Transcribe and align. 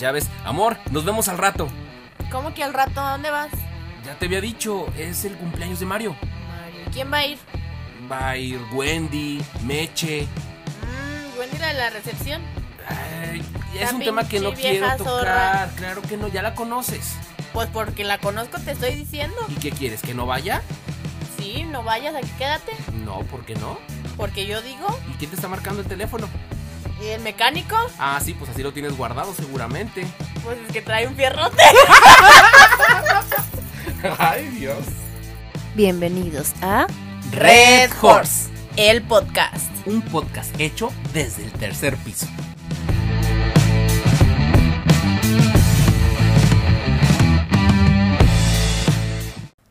llaves. 0.00 0.28
Amor, 0.44 0.76
nos 0.90 1.04
vemos 1.04 1.28
al 1.28 1.38
rato. 1.38 1.68
¿Cómo 2.30 2.54
que 2.54 2.62
al 2.64 2.72
rato? 2.74 3.00
¿A 3.00 3.12
dónde 3.12 3.30
vas? 3.30 3.50
Ya 4.04 4.14
te 4.18 4.26
había 4.26 4.40
dicho, 4.40 4.86
es 4.96 5.24
el 5.24 5.34
cumpleaños 5.36 5.80
de 5.80 5.86
Mario. 5.86 6.16
Mario. 6.48 6.80
¿Quién 6.92 7.12
va 7.12 7.18
a 7.18 7.26
ir? 7.26 7.38
Va 8.10 8.28
a 8.30 8.36
ir 8.36 8.60
Wendy, 8.72 9.42
Meche. 9.64 10.22
Mmm, 10.22 11.38
Wendy 11.38 11.58
la 11.58 11.68
de 11.68 11.74
la 11.74 11.90
recepción. 11.90 12.42
Ay, 12.88 13.42
es 13.74 13.90
La 13.90 13.96
un 13.96 14.02
tema 14.02 14.26
que 14.28 14.40
no 14.40 14.52
quiero 14.54 14.86
tocar. 14.96 14.98
zorra. 14.98 15.70
Claro 15.76 16.02
que 16.02 16.16
no, 16.16 16.28
ya 16.28 16.42
la 16.42 16.54
conoces. 16.54 17.14
Pues 17.52 17.68
porque 17.68 18.04
la 18.04 18.18
conozco, 18.18 18.58
te 18.58 18.72
estoy 18.72 18.94
diciendo. 18.94 19.36
¿Y 19.48 19.54
qué 19.54 19.70
quieres? 19.70 20.02
¿Que 20.02 20.14
no 20.14 20.24
vaya? 20.26 20.62
Sí, 21.38 21.64
no 21.64 21.82
vayas, 21.82 22.14
aquí 22.14 22.30
quédate. 22.38 22.72
No, 23.04 23.20
¿por 23.24 23.44
qué 23.44 23.54
no? 23.56 23.78
Porque 24.16 24.46
yo 24.46 24.60
digo, 24.62 24.86
¿Y 25.10 25.14
quién 25.14 25.30
te 25.30 25.36
está 25.36 25.48
marcando 25.48 25.80
el 25.82 25.88
teléfono? 25.88 26.28
¿Y 27.00 27.06
el 27.08 27.20
mecánico? 27.22 27.76
Ah, 27.98 28.20
sí, 28.22 28.34
pues 28.34 28.50
así 28.50 28.62
lo 28.62 28.72
tienes 28.72 28.96
guardado 28.96 29.32
seguramente. 29.34 30.06
Pues 30.44 30.58
es 30.58 30.72
que 30.72 30.82
trae 30.82 31.06
un 31.06 31.14
fierrote. 31.16 31.62
Ay, 34.18 34.46
Dios. 34.48 34.84
Bienvenidos 35.74 36.52
a 36.62 36.86
Red 37.32 37.90
Horse, 38.00 38.50
el 38.76 39.02
podcast. 39.02 39.70
un 39.86 40.02
podcast 40.02 40.58
hecho 40.60 40.92
desde 41.12 41.44
el 41.44 41.52
tercer 41.52 41.96
piso. 41.98 42.26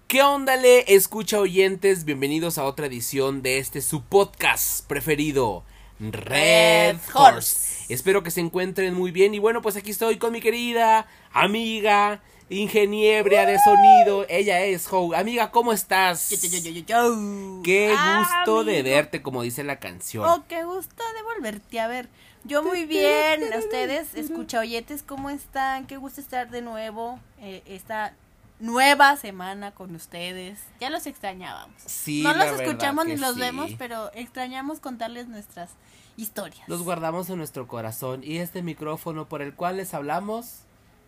¿Qué 0.07 0.23
onda, 0.23 0.55
le 0.57 0.95
escucha 0.95 1.37
oyentes? 1.39 2.03
Bienvenidos 2.03 2.57
a 2.57 2.63
otra 2.63 2.87
edición 2.87 3.43
de 3.43 3.59
este 3.59 3.81
su 3.81 4.01
podcast 4.01 4.87
preferido, 4.87 5.63
Red 5.99 6.97
Horse. 7.13 7.85
Espero 7.89 8.23
que 8.23 8.31
se 8.31 8.39
encuentren 8.39 8.93
muy 8.93 9.11
bien 9.11 9.33
y 9.33 9.39
bueno, 9.39 9.61
pues 9.61 9.75
aquí 9.75 9.91
estoy 9.91 10.17
con 10.17 10.31
mi 10.31 10.41
querida 10.41 11.07
amiga, 11.33 12.21
ingeniebria 12.49 13.45
de 13.45 13.57
sonido. 13.59 14.25
Ella 14.29 14.61
es 14.61 14.87
Howe. 14.91 15.15
Amiga, 15.15 15.51
¿cómo 15.51 15.73
estás? 15.73 16.29
Yo, 16.29 16.37
yo, 16.37 16.57
yo, 16.57 16.71
yo, 16.71 16.81
yo. 16.85 17.61
Qué 17.63 17.95
gusto 18.17 18.63
de 18.63 18.83
verte, 18.83 19.21
como 19.21 19.41
dice 19.41 19.63
la 19.63 19.79
canción. 19.79 20.25
Oh, 20.25 20.45
qué 20.47 20.63
gusto 20.63 21.03
de 21.15 21.23
volverte 21.23 21.79
a 21.79 21.87
ver. 21.87 22.07
Yo 22.45 22.63
muy 22.63 22.85
bien. 22.85 23.43
Ustedes, 23.57 24.15
escucha 24.15 24.59
oyetes, 24.59 25.03
¿cómo 25.03 25.29
están? 25.29 25.87
Qué 25.87 25.97
gusto 25.97 26.21
estar 26.21 26.49
de 26.49 26.61
nuevo 26.61 27.19
eh, 27.41 27.61
esta 27.65 28.13
nueva 28.59 29.15
semana 29.15 29.71
con 29.71 29.95
ustedes. 29.95 30.59
Ya 30.79 30.89
los 30.89 31.05
extrañábamos. 31.05 31.75
Sí, 31.85 32.21
no 32.23 32.33
los 32.33 32.59
escuchamos 32.59 33.05
ni 33.05 33.17
los 33.17 33.35
sí. 33.35 33.39
vemos, 33.39 33.71
pero 33.77 34.11
extrañamos 34.13 34.79
contarles 34.79 35.27
nuestras 35.27 35.71
historias. 36.17 36.67
Los 36.67 36.83
guardamos 36.83 37.29
en 37.29 37.37
nuestro 37.37 37.67
corazón 37.67 38.21
y 38.23 38.37
este 38.37 38.61
micrófono 38.61 39.27
por 39.27 39.41
el 39.41 39.53
cual 39.53 39.77
les 39.77 39.93
hablamos 39.93 40.63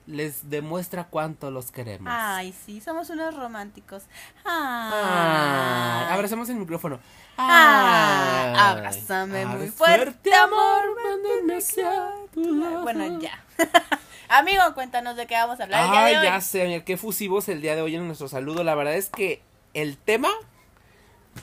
les 0.07 0.49
demuestra 0.49 1.05
cuánto 1.05 1.51
los 1.51 1.71
queremos. 1.71 2.11
Ay, 2.13 2.53
sí, 2.65 2.81
somos 2.81 3.09
unos 3.09 3.35
románticos. 3.35 4.03
Ay, 4.43 4.91
Ay, 4.93 6.13
abracemos 6.13 6.49
el 6.49 6.55
micrófono. 6.55 6.99
Ay, 7.37 7.47
Ay, 7.47 8.55
abrázame 8.57 9.45
muy 9.45 9.55
abre 9.55 9.71
fuerte, 9.71 10.33
amor, 10.33 10.81
mándame 11.03 11.57
hacia 11.57 12.11
tu 12.33 12.55
lado. 12.55 12.83
Bueno, 12.83 13.19
ya. 13.19 13.43
Amigo, 14.33 14.61
cuéntanos 14.75 15.17
de 15.17 15.27
qué 15.27 15.33
vamos 15.35 15.59
a 15.59 15.63
hablar 15.63 15.83
el 15.85 15.91
día 15.91 16.05
Ay, 16.05 16.13
de 16.13 16.19
hoy. 16.19 16.25
ya 16.25 16.39
sé, 16.39 16.65
mira, 16.65 16.85
qué 16.85 16.95
fusivos 16.95 17.49
el 17.49 17.61
día 17.61 17.75
de 17.75 17.81
hoy 17.81 17.95
en 17.95 18.05
nuestro 18.07 18.29
saludo. 18.29 18.63
La 18.63 18.75
verdad 18.75 18.95
es 18.95 19.09
que 19.09 19.41
el 19.73 19.97
tema 19.97 20.29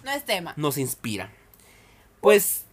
No 0.05 0.11
es 0.11 0.25
tema. 0.25 0.55
nos 0.56 0.78
inspira. 0.78 1.31
Pues 2.22 2.64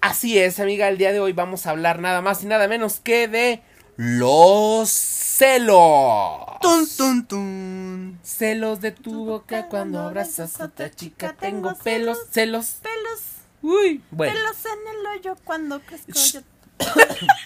así 0.00 0.38
es, 0.38 0.58
amiga, 0.58 0.88
el 0.88 0.96
día 0.96 1.12
de 1.12 1.20
hoy 1.20 1.34
vamos 1.34 1.66
a 1.66 1.70
hablar 1.70 1.98
nada 2.00 2.22
más 2.22 2.42
y 2.42 2.46
nada 2.46 2.66
menos 2.66 2.98
que 3.00 3.28
de 3.28 3.62
los 3.96 4.88
celos. 4.88 6.58
Tun, 6.62 6.88
tun, 6.96 7.26
tun. 7.26 8.20
Celos 8.22 8.80
de 8.80 8.92
tu 8.92 9.26
boca 9.26 9.68
cuando 9.68 10.00
abrazas 10.00 10.58
a 10.62 10.64
otra 10.64 10.90
chica. 10.90 11.34
Tengo 11.38 11.74
pelos, 11.84 12.16
celos. 12.30 12.78
Pelos, 12.82 13.22
Uy, 13.60 14.02
bueno. 14.12 14.32
pelos 14.32 14.56
en 14.64 14.98
el 14.98 15.06
hoyo 15.18 15.36
cuando 15.44 15.80
crezco 15.80 16.12
Shh. 16.12 16.32
yo. 16.32 16.40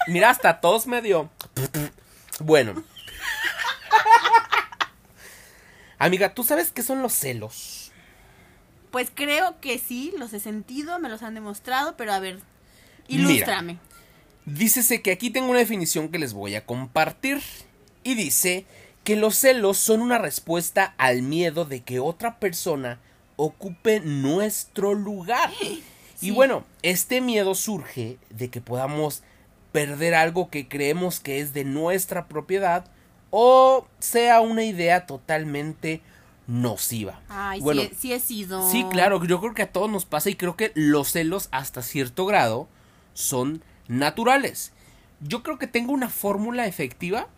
Mira, 0.09 0.31
hasta 0.31 0.61
tos 0.61 0.87
me 0.87 1.03
dio. 1.03 1.29
Bueno. 2.43 2.75
Amiga, 5.99 6.35
¿tú 6.35 6.43
sabes 6.43 6.73
qué 6.73 6.83
son 6.83 7.03
los 7.03 7.13
celos? 7.13 7.93
Pues 8.91 9.11
creo 9.15 9.61
que 9.61 9.79
sí, 9.79 10.13
los 10.19 10.33
he 10.33 10.41
sentido, 10.41 10.99
me 10.99 11.09
los 11.09 11.23
han 11.23 11.35
demostrado, 11.35 11.97
pero 11.97 12.13
a 12.13 12.19
ver, 12.19 12.41
Mira. 13.09 13.23
ilústrame. 13.23 13.79
Dícese 14.45 15.03
que 15.03 15.13
aquí 15.13 15.31
tengo 15.31 15.51
una 15.51 15.61
definición 15.61 16.09
que 16.09 16.19
les 16.19 16.35
voy 16.35 16.57
a 16.57 16.67
compartir. 16.67 17.41
Y 18.05 18.17
dice 18.17 18.67
que 19.05 19.15
los 19.15 19.37
celos 19.37 19.79
son 19.79 20.03
una 20.03 20.19
respuesta 20.19 20.95
al 20.99 21.23
miedo 21.23 21.65
de 21.65 21.83
que 21.83 22.01
otra 22.01 22.41
persona 22.41 22.99
ocupe 23.37 24.01
nuestro 24.01 24.95
lugar. 24.95 25.51
Y 26.21 26.31
bueno, 26.31 26.65
este 26.83 27.21
miedo 27.21 27.57
surge 27.57 28.17
de 28.31 28.49
que 28.49 28.61
podamos 28.61 29.25
perder 29.73 30.15
algo 30.15 30.51
que 30.51 30.69
creemos 30.69 31.19
que 31.21 31.41
es 31.41 31.53
de 31.55 31.65
nuestra 31.65 32.29
propiedad 32.29 32.85
o 33.31 33.87
sea 33.99 34.41
una 34.43 34.63
idea 34.65 35.07
totalmente 35.07 36.03
nociva. 36.47 37.21
Ay, 37.29 37.61
Bueno, 37.61 37.83
sí, 37.83 37.89
he- 37.91 37.95
sí 37.95 38.13
he 38.13 38.21
sido. 38.21 38.71
Sí, 38.71 38.85
claro, 38.91 39.25
yo 39.25 39.41
creo 39.41 39.55
que 39.55 39.63
a 39.63 39.73
todos 39.73 39.91
nos 39.91 40.05
pasa 40.05 40.29
y 40.29 40.35
creo 40.35 40.57
que 40.57 40.73
los 40.75 41.13
celos 41.13 41.49
hasta 41.53 41.83
cierto 41.83 42.27
grado 42.27 42.69
son 43.15 43.63
naturales. 43.89 44.73
Yo 45.21 45.43
creo 45.43 45.59
que 45.59 45.67
tengo 45.67 45.93
una 45.93 46.09
fórmula 46.11 46.67
efectiva 46.67 47.29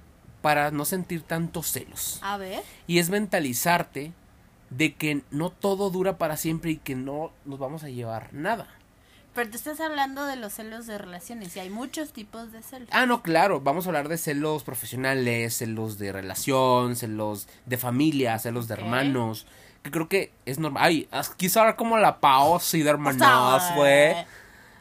para 0.42 0.70
no 0.70 0.84
sentir 0.84 1.22
tantos 1.22 1.70
celos. 1.70 2.18
A 2.22 2.36
ver. 2.38 2.62
Y 2.86 2.98
es 2.98 3.10
mentalizarte 3.10 4.12
de 4.70 4.94
que 4.94 5.22
no 5.30 5.50
todo 5.50 5.90
dura 5.90 6.18
para 6.18 6.36
siempre 6.36 6.72
y 6.72 6.76
que 6.78 6.94
no 6.96 7.30
nos 7.44 7.58
vamos 7.58 7.84
a 7.84 7.88
llevar 7.90 8.32
nada. 8.32 8.66
Pero 9.34 9.50
te 9.50 9.56
estás 9.56 9.80
hablando 9.80 10.26
de 10.26 10.36
los 10.36 10.52
celos 10.52 10.86
de 10.86 10.96
relaciones 10.96 11.56
y 11.56 11.60
hay 11.60 11.68
muchos 11.68 12.12
tipos 12.12 12.52
de 12.52 12.62
celos. 12.62 12.88
Ah, 12.92 13.04
no, 13.04 13.22
claro, 13.22 13.60
vamos 13.60 13.86
a 13.86 13.88
hablar 13.88 14.08
de 14.08 14.16
celos 14.16 14.62
profesionales, 14.62 15.56
celos 15.56 15.98
de 15.98 16.12
relación, 16.12 16.94
celos 16.94 17.48
de 17.66 17.76
familia, 17.76 18.38
celos 18.38 18.68
de 18.68 18.74
hermanos. 18.74 19.46
Que 19.82 19.90
creo 19.90 20.08
que 20.08 20.32
es 20.46 20.58
normal. 20.58 20.82
Ay, 20.84 21.08
quise 21.36 21.58
hablar 21.58 21.76
como 21.76 21.98
la 21.98 22.20
Pao, 22.20 22.60
sí, 22.60 22.82
de 22.82 22.90
hermanos, 22.90 23.62
güey. 23.74 24.14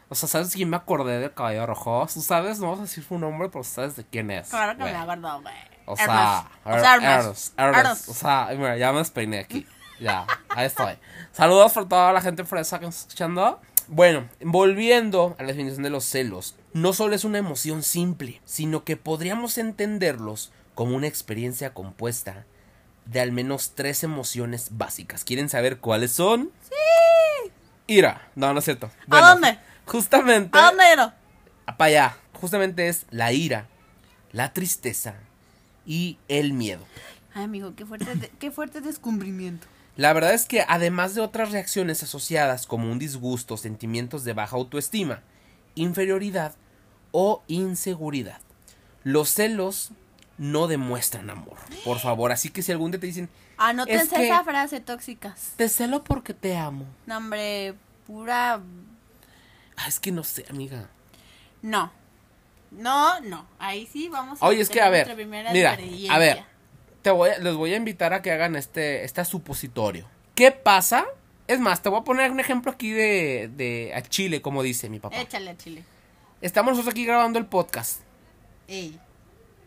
O 0.09 0.15
sea, 0.15 0.29
¿sabes 0.29 0.53
quién 0.53 0.69
me 0.69 0.77
acordé 0.77 1.19
del 1.19 1.33
cabello 1.33 1.65
rojo? 1.65 2.07
¿Tú 2.13 2.21
sabes? 2.21 2.59
No 2.59 2.67
vamos 2.67 2.79
a 2.79 2.83
decir 2.83 3.03
su 3.03 3.17
nombre, 3.17 3.49
pero 3.49 3.63
sabes 3.63 3.95
de 3.95 4.05
quién 4.05 4.29
es. 4.29 4.49
Claro 4.49 4.73
que 4.77 4.83
güey. 4.83 4.93
me 4.93 4.99
acuerdo, 4.99 5.41
güey. 5.41 5.55
O 5.85 5.97
sea, 5.97 6.45
O 6.63 6.79
sea, 6.79 6.95
Ernest. 6.95 7.59
Ernest. 7.59 8.09
O 8.09 8.13
sea, 8.13 8.49
mira, 8.55 8.77
ya 8.77 8.91
me 8.91 8.99
despeiné 8.99 9.39
aquí. 9.39 9.65
Ya, 9.99 10.25
ahí 10.49 10.67
estoy. 10.67 10.97
Saludos 11.31 11.73
por 11.73 11.87
toda 11.87 12.13
la 12.13 12.21
gente 12.21 12.43
fresa 12.43 12.79
que 12.79 12.85
nos 12.85 12.95
está 12.95 13.07
escuchando. 13.07 13.59
Bueno, 13.87 14.27
volviendo 14.41 15.35
a 15.37 15.43
la 15.43 15.49
definición 15.49 15.83
de 15.83 15.89
los 15.89 16.05
celos, 16.05 16.55
no 16.73 16.93
solo 16.93 17.15
es 17.15 17.23
una 17.23 17.37
emoción 17.37 17.83
simple, 17.83 18.41
sino 18.45 18.83
que 18.83 18.97
podríamos 18.97 19.57
entenderlos 19.57 20.51
como 20.75 20.95
una 20.95 21.07
experiencia 21.07 21.73
compuesta 21.73 22.45
de 23.05 23.19
al 23.19 23.31
menos 23.31 23.73
tres 23.75 24.03
emociones 24.03 24.69
básicas. 24.71 25.23
¿Quieren 25.23 25.49
saber 25.49 25.79
cuáles 25.79 26.11
son? 26.11 26.51
Sí. 26.61 27.51
Ira. 27.87 28.29
No, 28.35 28.53
no 28.53 28.59
es 28.59 28.65
cierto. 28.65 28.89
¿A 29.09 29.29
dónde? 29.29 29.59
Justamente. 29.85 30.57
¿A 30.57 30.67
dónde? 30.67 30.83
Para 31.65 31.85
allá. 31.85 32.17
Justamente 32.33 32.87
es 32.87 33.05
la 33.09 33.31
ira, 33.31 33.67
la 34.31 34.51
tristeza 34.53 35.15
y 35.85 36.17
el 36.27 36.53
miedo. 36.53 36.83
Ay, 37.33 37.45
amigo, 37.45 37.73
qué 37.75 37.85
fuerte, 37.85 38.31
qué 38.39 38.51
fuerte 38.51 38.81
descubrimiento. 38.81 39.67
La 39.95 40.11
verdad 40.13 40.33
es 40.33 40.45
que 40.45 40.65
además 40.67 41.13
de 41.15 41.21
otras 41.21 41.51
reacciones 41.51 42.01
asociadas 42.03 42.65
como 42.65 42.91
un 42.91 42.99
disgusto, 42.99 43.57
sentimientos 43.57 44.23
de 44.23 44.33
baja 44.33 44.55
autoestima, 44.55 45.21
inferioridad 45.75 46.55
o 47.11 47.43
inseguridad, 47.47 48.39
los 49.03 49.29
celos 49.29 49.91
no 50.37 50.67
demuestran 50.67 51.29
amor. 51.29 51.57
Por 51.85 51.99
favor, 51.99 52.31
así 52.31 52.49
que 52.49 52.63
si 52.63 52.71
algún 52.71 52.91
día 52.91 52.99
te 52.99 53.07
dicen, 53.07 53.29
Anótense 53.57 54.03
Es 54.03 54.09
que- 54.09 54.25
esa 54.27 54.43
frase 54.43 54.79
tóxicas. 54.79 55.51
te 55.57 55.69
celo 55.69 56.03
porque 56.03 56.33
te 56.33 56.57
amo. 56.57 56.85
No, 57.05 57.17
hombre, 57.17 57.75
pura. 58.07 58.59
Ah, 59.77 59.87
es 59.87 59.99
que 59.99 60.11
no 60.11 60.23
sé, 60.23 60.45
amiga. 60.49 60.89
No. 61.61 61.91
No, 62.71 63.19
no. 63.21 63.45
Ahí 63.59 63.87
sí 63.91 64.09
vamos 64.09 64.39
Oye, 64.41 64.61
es 64.61 64.69
que 64.69 64.81
a 64.81 64.89
ver, 64.89 65.15
mira, 65.27 65.77
a 66.09 66.17
ver, 66.17 66.43
te 67.03 67.11
voy 67.11 67.29
a- 67.29 67.37
les 67.37 67.53
voy 67.53 67.73
a 67.73 67.77
invitar 67.77 68.13
a 68.13 68.21
que 68.23 68.31
hagan 68.31 68.55
este, 68.55 69.03
este 69.03 69.23
supositorio. 69.25 70.07
¿Qué 70.33 70.51
pasa? 70.51 71.05
Es 71.47 71.59
más, 71.59 71.81
te 71.83 71.89
voy 71.89 71.99
a 71.99 72.03
poner 72.03 72.31
un 72.31 72.39
ejemplo 72.39 72.71
aquí 72.71 72.89
de, 72.91 73.51
de 73.55 73.91
a 73.95 74.01
Chile, 74.01 74.41
como 74.41 74.63
dice 74.63 74.89
mi 74.89 74.99
papá. 74.99 75.17
Échale 75.21 75.51
a 75.51 75.57
Chile. 75.57 75.83
Estamos 76.41 76.71
nosotros 76.71 76.93
aquí 76.93 77.05
grabando 77.05 77.37
el 77.37 77.45
podcast. 77.45 78.01
Ey. 78.67 78.97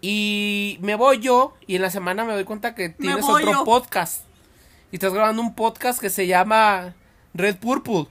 Y 0.01 0.79
me 0.81 0.95
voy 0.95 1.21
yo 1.21 1.55
y 1.67 1.77
en 1.77 1.83
la 1.83 1.91
semana 1.91 2.25
me 2.25 2.33
doy 2.33 2.45
cuenta 2.45 2.75
que 2.75 2.89
tienes 2.91 3.25
otro 3.25 3.53
yo. 3.53 3.65
podcast. 3.65 4.25
Y 4.93 4.97
estás 4.97 5.13
grabando 5.13 5.43
un 5.43 5.55
podcast 5.55 6.01
que 6.01 6.11
se 6.11 6.27
llama 6.27 6.95
Red 7.35 7.57
Purple. 7.57 8.07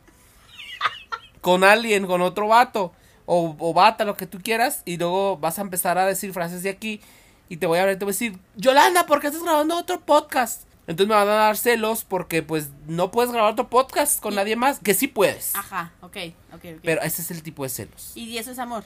con 1.41 1.63
alguien, 1.63 2.05
con 2.07 2.21
otro 2.21 2.47
vato. 2.47 2.91
o, 3.25 3.55
o 3.59 3.73
bata, 3.73 4.03
lo 4.05 4.15
que 4.15 4.27
tú 4.27 4.39
quieras, 4.43 4.83
y 4.85 4.97
luego 4.97 5.37
vas 5.37 5.57
a 5.57 5.61
empezar 5.63 5.97
a 5.97 6.05
decir 6.05 6.31
frases 6.31 6.61
de 6.61 6.69
aquí, 6.69 7.01
y 7.49 7.57
te 7.57 7.67
voy 7.67 7.79
a 7.79 7.85
ver, 7.85 7.97
te 7.99 8.05
voy 8.05 8.11
a 8.11 8.13
decir, 8.13 8.37
Yolanda, 8.55 9.05
¿por 9.05 9.19
qué 9.21 9.27
estás 9.27 9.43
grabando 9.43 9.77
otro 9.77 10.01
podcast? 10.01 10.63
Entonces 10.87 11.09
me 11.09 11.15
van 11.15 11.27
a 11.27 11.31
dar 11.33 11.57
celos 11.57 12.03
porque 12.03 12.43
pues 12.43 12.69
no 12.87 13.09
puedes 13.11 13.31
grabar 13.31 13.53
otro 13.53 13.69
podcast 13.69 14.21
con 14.21 14.33
Y- 14.33 14.35
nadie 14.35 14.55
más, 14.55 14.79
que 14.79 14.93
sí 14.93 15.07
puedes. 15.07 15.55
Ajá, 15.55 15.91
ok, 16.01 16.17
ok, 16.53 16.55
ok. 16.75 16.79
Pero 16.83 17.01
ese 17.01 17.21
es 17.23 17.31
el 17.31 17.41
tipo 17.43 17.63
de 17.63 17.69
celos. 17.69 18.11
y 18.15 18.37
eso 18.37 18.51
es 18.51 18.59
amor. 18.59 18.83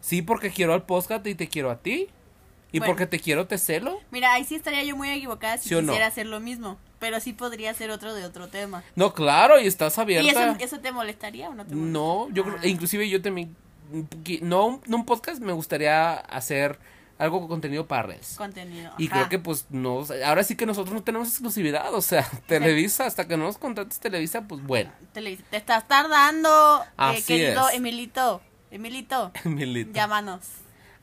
Sí, 0.00 0.22
porque 0.22 0.50
quiero 0.50 0.72
al 0.72 0.84
podcast 0.84 1.26
y 1.26 1.34
te 1.34 1.48
quiero 1.48 1.70
a 1.70 1.78
ti. 1.78 2.08
Y 2.72 2.78
Bueno. 2.78 2.92
porque 2.92 3.06
te 3.06 3.20
quiero 3.20 3.46
te 3.46 3.58
celo. 3.58 4.00
Mira, 4.10 4.32
ahí 4.32 4.44
sí 4.44 4.54
estaría 4.56 4.82
yo 4.82 4.96
muy 4.96 5.08
equivocada 5.10 5.56
si 5.58 5.68
¿Sí 5.68 5.74
o 5.74 5.82
no? 5.82 5.88
quisiera 5.92 6.06
hacer 6.08 6.26
lo 6.26 6.40
mismo. 6.40 6.78
Pero 6.98 7.20
sí 7.20 7.32
podría 7.32 7.72
ser 7.74 7.90
otro 7.90 8.14
de 8.14 8.24
otro 8.24 8.48
tema. 8.48 8.82
No, 8.96 9.12
claro, 9.14 9.60
y 9.60 9.66
estás 9.66 9.96
¿Y 9.98 10.00
abierta. 10.00 10.30
eso, 10.52 10.56
eso 10.64 10.80
te 10.80 10.90
molestaría 10.92 11.48
o 11.48 11.54
no 11.54 11.64
te 11.66 11.74
molestaría? 11.74 11.92
No, 11.92 12.28
yo 12.32 12.44
creo, 12.44 12.56
Ah. 12.62 12.66
inclusive 12.66 13.08
yo 13.08 13.20
también, 13.22 13.54
no, 14.42 14.80
no 14.86 14.96
un 14.96 15.04
podcast, 15.06 15.40
me 15.40 15.52
gustaría 15.52 16.14
hacer 16.14 16.78
algo 17.18 17.40
con 17.40 17.48
contenido 17.48 17.86
para 17.86 18.02
redes. 18.04 18.34
Contenido. 18.36 18.92
Y 18.98 19.06
ajá. 19.06 19.14
creo 19.16 19.28
que 19.30 19.38
pues 19.38 19.66
no, 19.70 20.04
ahora 20.24 20.44
sí 20.44 20.54
que 20.56 20.66
nosotros 20.66 20.94
no 20.94 21.02
tenemos 21.02 21.28
exclusividad, 21.28 21.92
o 21.94 22.02
sea, 22.02 22.28
Televisa, 22.46 23.06
hasta 23.06 23.26
que 23.26 23.36
no 23.36 23.44
nos 23.44 23.58
contrates 23.58 23.98
Televisa, 24.00 24.42
pues 24.42 24.62
bueno, 24.62 24.92
Te, 25.12 25.22
te 25.36 25.56
estás 25.56 25.88
tardando, 25.88 26.82
eh, 26.84 26.88
Así 26.96 27.22
querido 27.22 27.68
es. 27.68 27.74
Emilito. 27.76 28.42
Emilito, 28.70 29.32
Milito. 29.44 29.92
llámanos. 29.92 30.40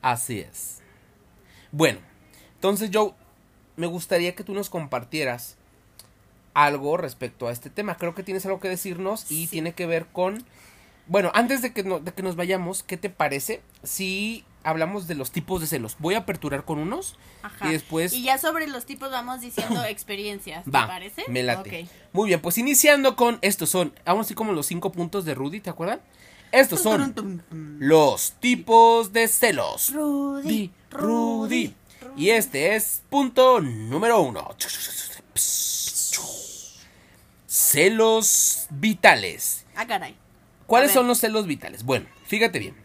Así 0.02 0.38
es. 0.40 0.80
Bueno, 1.72 1.98
entonces 2.54 2.90
yo 2.90 3.14
me 3.76 3.86
gustaría 3.86 4.34
que 4.36 4.44
tú 4.44 4.54
nos 4.54 4.70
compartieras 4.70 5.56
algo 6.52 6.96
respecto 6.96 7.48
a 7.48 7.52
este 7.52 7.70
tema. 7.70 7.96
Creo 7.96 8.14
que 8.14 8.22
tienes 8.22 8.44
algo 8.46 8.60
que 8.60 8.68
decirnos 8.68 9.30
y 9.30 9.46
Sí. 9.46 9.50
tiene 9.50 9.72
que 9.72 9.86
ver 9.86 10.06
con... 10.06 10.44
Bueno, 11.06 11.32
antes 11.34 11.62
de 11.62 11.72
que, 11.72 11.82
no- 11.82 11.98
de 11.98 12.12
que 12.12 12.22
nos 12.22 12.36
vayamos, 12.36 12.82
¿qué 12.84 12.96
te 12.96 13.10
parece 13.10 13.60
si 13.82 14.44
hablamos 14.64 15.06
de 15.06 15.14
los 15.14 15.30
tipos 15.30 15.60
de 15.60 15.66
celos? 15.66 15.96
Voy 15.98 16.14
a 16.14 16.18
aperturar 16.18 16.64
con 16.64 16.78
unos 16.78 17.16
Ajá. 17.42 17.68
y 17.68 17.72
después... 17.72 18.12
Y 18.12 18.22
ya 18.24 18.38
sobre 18.38 18.66
los 18.66 18.86
tipos 18.86 19.10
vamos 19.10 19.40
diciendo 19.40 19.84
experiencias, 19.88 20.64
¿te 20.64 20.70
Va, 20.70 20.86
parece? 20.86 21.24
me 21.28 21.42
late. 21.42 21.88
Muy 22.12 22.28
bien, 22.28 22.40
pues 22.40 22.58
iniciando 22.58 23.14
con 23.16 23.38
estos 23.42 23.70
son, 23.70 23.94
aún 24.04 24.22
así 24.22 24.34
como 24.34 24.52
los 24.52 24.66
cinco 24.66 24.90
puntos 24.92 25.24
de 25.24 25.34
Rudy, 25.34 25.60
¿te 25.60 25.70
acuerdan? 25.70 26.00
Estos 26.52 26.82
son 26.82 27.42
los 27.78 28.32
tipos 28.40 29.12
de 29.12 29.26
celos. 29.28 29.92
Rudy, 29.92 30.70
Rudy, 30.90 31.74
Rudy. 32.00 32.16
Y 32.16 32.30
este 32.30 32.76
es 32.76 33.02
punto 33.10 33.60
número 33.60 34.20
uno. 34.20 34.54
Celos 37.46 38.66
vitales. 38.70 39.64
Ah, 39.74 39.86
caray. 39.86 40.16
¿Cuáles 40.66 40.92
son 40.92 41.06
los 41.06 41.18
celos 41.18 41.46
vitales? 41.46 41.84
Bueno, 41.84 42.06
fíjate 42.24 42.58
bien. 42.58 42.83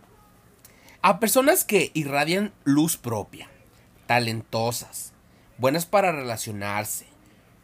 A 1.02 1.22
personas 1.22 1.64
que 1.64 1.92
irradian 1.94 2.52
luz 2.66 2.98
propia, 2.98 3.48
talentosas, 4.06 5.14
buenas 5.58 5.86
para 5.86 6.12
relacionarse, 6.12 7.06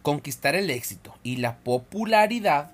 conquistar 0.03 0.55
el 0.55 0.69
éxito 0.69 1.13
y 1.21 1.35
la 1.35 1.57
popularidad, 1.57 2.71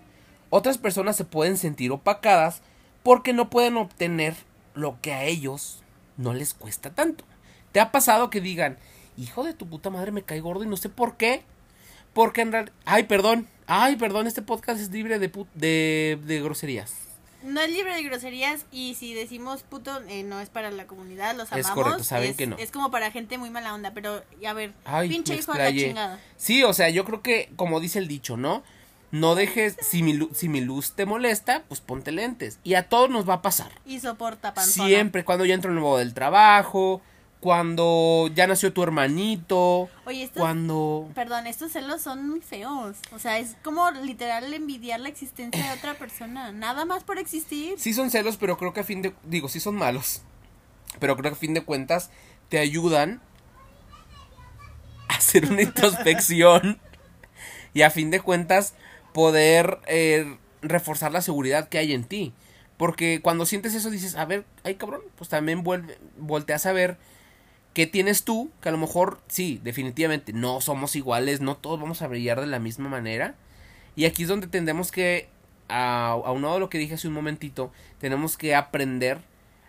otras 0.52 0.78
personas 0.78 1.16
se 1.16 1.26
pueden 1.26 1.58
sentir 1.58 1.92
opacadas 1.92 2.62
porque 3.02 3.34
no 3.34 3.50
pueden 3.50 3.76
obtener 3.76 4.36
lo 4.76 5.02
que 5.02 5.14
a 5.14 5.24
ellos 5.24 5.82
no 6.16 6.32
les 6.32 6.54
cuesta 6.54 6.92
tanto. 6.92 7.24
¿Te 7.72 7.80
ha 7.80 7.92
pasado 7.92 8.30
que 8.30 8.40
digan, 8.40 8.78
hijo 9.18 9.44
de 9.44 9.56
tu 9.56 9.68
puta 9.68 9.90
madre, 9.90 10.12
me 10.12 10.22
cae 10.22 10.42
gordo 10.42 10.64
y 10.64 10.68
no 10.68 10.78
sé 10.78 10.90
por 10.90 11.18
qué? 11.18 11.42
Porque 12.14 12.42
en 12.42 12.52
realidad... 12.52 12.74
Ay, 12.86 13.06
perdón. 13.06 13.48
Ay, 13.66 13.96
perdón, 13.96 14.28
este 14.28 14.44
podcast 14.44 14.80
es 14.80 14.92
libre 14.92 15.18
de, 15.18 15.32
de, 15.56 16.20
de 16.24 16.42
groserías. 16.44 17.11
No 17.44 17.62
es 17.62 17.72
libre 17.72 17.96
de 17.96 18.04
groserías 18.04 18.66
y 18.72 18.96
si 18.96 19.14
decimos 19.14 19.64
puto 19.64 20.00
eh, 20.08 20.24
no 20.24 20.40
es 20.40 20.50
para 20.50 20.72
la 20.72 20.86
comunidad, 20.88 21.36
los 21.36 21.52
Es 21.52 21.66
amamos. 21.66 21.72
correcto, 21.84 22.04
saben 22.04 22.32
es, 22.32 22.38
que 22.38 22.48
no. 22.48 22.58
Es 22.58 22.72
como 22.72 22.92
para 22.92 23.12
gente 23.12 23.38
muy 23.38 23.50
mala 23.50 23.74
onda, 23.74 23.92
pero 23.94 24.24
a 24.46 24.54
ver, 24.54 24.74
Ay, 24.86 25.10
pinche 25.10 25.36
hijo 25.36 25.54
de 25.54 25.60
la 25.60 25.72
chingada. 25.72 26.20
Sí, 26.38 26.64
o 26.64 26.74
sea, 26.74 26.90
yo 26.90 27.06
creo 27.06 27.22
que, 27.22 27.52
como 27.56 27.80
dice 27.80 28.00
el 28.00 28.08
dicho, 28.08 28.38
¿no? 28.38 28.64
No 29.12 29.36
dejes, 29.36 29.76
si 29.82 30.04
mi, 30.04 30.18
si 30.34 30.48
mi 30.48 30.62
luz 30.62 30.94
te 30.94 31.06
molesta, 31.06 31.64
pues 31.68 31.82
ponte 31.82 32.12
lentes. 32.14 32.60
Y 32.64 32.76
a 32.76 32.88
todos 32.88 33.10
nos 33.10 33.28
va 33.28 33.36
a 33.36 33.42
pasar. 33.42 33.72
Y 33.86 34.00
soporta 34.00 34.54
panzona. 34.54 34.88
Siempre, 34.88 35.26
cuando 35.26 35.44
ya 35.44 35.54
entro 35.54 35.70
en 35.72 35.78
el 35.78 35.84
modo 35.84 35.98
del 35.98 36.14
trabajo, 36.14 37.02
cuando 37.42 38.30
ya 38.36 38.46
nació 38.46 38.72
tu 38.72 38.84
hermanito, 38.84 39.90
Oye, 40.06 40.24
estos, 40.24 40.40
cuando... 40.40 41.10
perdón, 41.16 41.48
estos 41.48 41.72
celos 41.72 42.02
son 42.04 42.30
muy 42.30 42.40
feos. 42.40 42.98
O 43.12 43.18
sea, 43.18 43.40
es 43.40 43.58
como 43.64 43.90
literal 43.90 44.54
envidiar 44.54 45.00
la 45.00 45.10
existencia 45.10 45.66
de 45.66 45.78
otra 45.78 45.96
persona. 45.96 46.52
Nada 46.52 46.86
más 46.86 47.04
por 47.04 47.18
existir. 47.18 47.80
Sí 47.80 47.94
son 47.94 48.12
celos, 48.12 48.38
pero 48.38 48.60
creo 48.60 48.74
que 48.74 48.82
a 48.82 48.84
fin 48.84 49.02
de... 49.02 49.16
Digo, 49.24 49.50
sí 49.50 49.60
son 49.60 49.76
malos. 49.76 50.22
Pero 51.00 51.18
creo 51.18 51.32
que 51.32 51.36
a 51.36 51.40
fin 51.40 51.56
de 51.56 51.64
cuentas 51.64 52.12
te 52.50 52.60
ayudan 52.60 53.22
a 55.08 55.16
hacer 55.16 55.46
una 55.52 55.64
introspección 55.64 56.80
y 57.74 57.82
a 57.82 57.90
fin 57.90 58.12
de 58.12 58.20
cuentas 58.20 58.76
poder 59.14 59.80
eh, 59.88 60.38
reforzar 60.62 61.12
la 61.12 61.22
seguridad 61.22 61.70
que 61.70 61.80
hay 61.80 61.94
en 61.94 62.04
ti. 62.04 62.34
Porque 62.78 63.20
cuando 63.24 63.48
sientes 63.48 63.74
eso 63.74 63.90
dices, 63.90 64.16
a 64.16 64.26
ver, 64.26 64.46
ay 64.64 64.76
cabrón, 64.76 65.02
pues 65.16 65.30
también 65.30 65.64
vuelve, 65.64 65.98
volteas 66.18 66.68
a 66.68 66.72
ver 66.72 66.98
qué 67.74 67.88
tienes 67.88 68.24
tú, 68.24 68.52
que 68.62 68.70
a 68.70 68.72
lo 68.72 68.78
mejor 68.78 69.20
sí, 69.28 69.60
definitivamente 69.64 70.34
no 70.34 70.62
somos 70.62 70.96
iguales, 70.96 71.42
no 71.42 71.56
todos 71.56 71.80
vamos 71.80 72.02
a 72.02 72.08
brillar 72.08 72.42
de 72.42 72.48
la 72.48 72.60
misma 72.60 72.90
manera. 72.90 73.36
Y 73.96 74.06
aquí 74.06 74.24
es 74.24 74.30
donde 74.30 74.48
tendremos 74.48 74.92
que, 74.92 75.30
a, 75.70 76.12
aunado 76.12 76.56
a 76.56 76.60
lo 76.60 76.70
que 76.70 76.78
dije 76.78 76.96
hace 76.96 77.08
un 77.08 77.14
momentito, 77.14 77.72
tenemos 78.00 78.38
que 78.38 78.56
aprender 78.56 79.20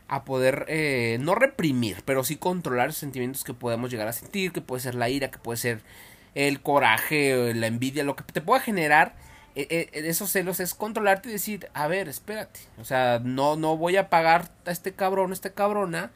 a 0.08 0.24
poder, 0.24 0.66
eh, 0.68 1.16
no 1.20 1.34
reprimir, 1.34 2.02
pero 2.04 2.22
sí 2.22 2.36
controlar 2.36 2.88
los 2.88 2.96
sentimientos 2.96 3.44
que 3.44 3.54
podemos 3.54 3.90
llegar 3.90 4.08
a 4.08 4.12
sentir, 4.12 4.52
que 4.52 4.60
puede 4.60 4.82
ser 4.82 4.94
la 4.94 5.08
ira, 5.08 5.30
que 5.30 5.38
puede 5.38 5.56
ser 5.56 5.80
el 6.34 6.60
coraje, 6.60 7.54
la 7.54 7.66
envidia, 7.66 8.04
lo 8.04 8.16
que 8.16 8.24
te 8.24 8.40
pueda 8.40 8.60
generar 8.60 9.14
eh, 9.54 9.66
eh, 9.70 10.08
esos 10.08 10.30
celos 10.30 10.60
es 10.60 10.74
controlarte 10.74 11.28
y 11.28 11.32
decir, 11.32 11.68
a 11.74 11.86
ver, 11.86 12.08
espérate, 12.08 12.60
o 12.78 12.84
sea, 12.84 13.20
no, 13.22 13.56
no 13.56 13.76
voy 13.76 13.96
a 13.96 14.08
pagar 14.08 14.50
a 14.64 14.70
este 14.70 14.92
cabrón, 14.92 15.30
a 15.30 15.34
esta 15.34 15.50
cabrona, 15.50 16.10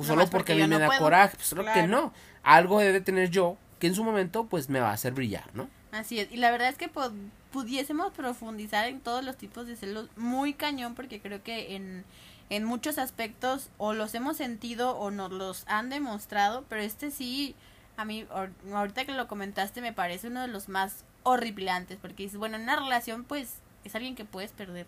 pues 0.00 0.08
solo 0.08 0.22
porque, 0.22 0.36
porque 0.36 0.52
a 0.52 0.56
mí 0.56 0.62
me 0.62 0.68
no 0.68 0.78
da 0.78 0.86
puedo. 0.86 1.00
coraje, 1.00 1.36
pues 1.36 1.48
solo 1.48 1.64
que 1.72 1.86
no, 1.86 2.12
algo 2.42 2.78
debe 2.80 3.00
tener 3.00 3.30
yo 3.30 3.56
que 3.78 3.86
en 3.86 3.94
su 3.94 4.04
momento 4.04 4.46
pues 4.46 4.68
me 4.68 4.80
va 4.80 4.90
a 4.90 4.92
hacer 4.92 5.12
brillar, 5.14 5.48
¿no? 5.54 5.68
Así 5.92 6.18
es. 6.20 6.30
Y 6.30 6.36
la 6.36 6.50
verdad 6.50 6.68
es 6.68 6.76
que 6.76 6.88
pudiésemos 7.52 8.12
profundizar 8.12 8.86
en 8.86 9.00
todos 9.00 9.24
los 9.24 9.36
tipos 9.36 9.66
de 9.66 9.76
celos 9.76 10.08
muy 10.16 10.52
cañón 10.54 10.94
porque 10.94 11.20
creo 11.20 11.42
que 11.42 11.74
en, 11.76 12.04
en 12.48 12.64
muchos 12.64 12.98
aspectos 12.98 13.70
o 13.78 13.92
los 13.92 14.14
hemos 14.14 14.36
sentido 14.36 14.96
o 14.96 15.10
nos 15.10 15.32
los 15.32 15.64
han 15.66 15.88
demostrado, 15.90 16.64
pero 16.68 16.82
este 16.82 17.10
sí, 17.10 17.54
a 17.96 18.04
mí 18.04 18.24
ahor- 18.30 18.52
ahorita 18.72 19.04
que 19.04 19.12
lo 19.12 19.26
comentaste 19.28 19.80
me 19.80 19.92
parece 19.92 20.28
uno 20.28 20.42
de 20.42 20.48
los 20.48 20.68
más 20.68 21.04
horripilantes 21.22 21.98
porque 22.00 22.22
dices, 22.24 22.38
bueno, 22.38 22.56
en 22.56 22.62
una 22.62 22.76
relación 22.76 23.24
pues 23.24 23.54
es 23.84 23.94
alguien 23.94 24.14
que 24.14 24.24
puedes 24.24 24.52
perder. 24.52 24.86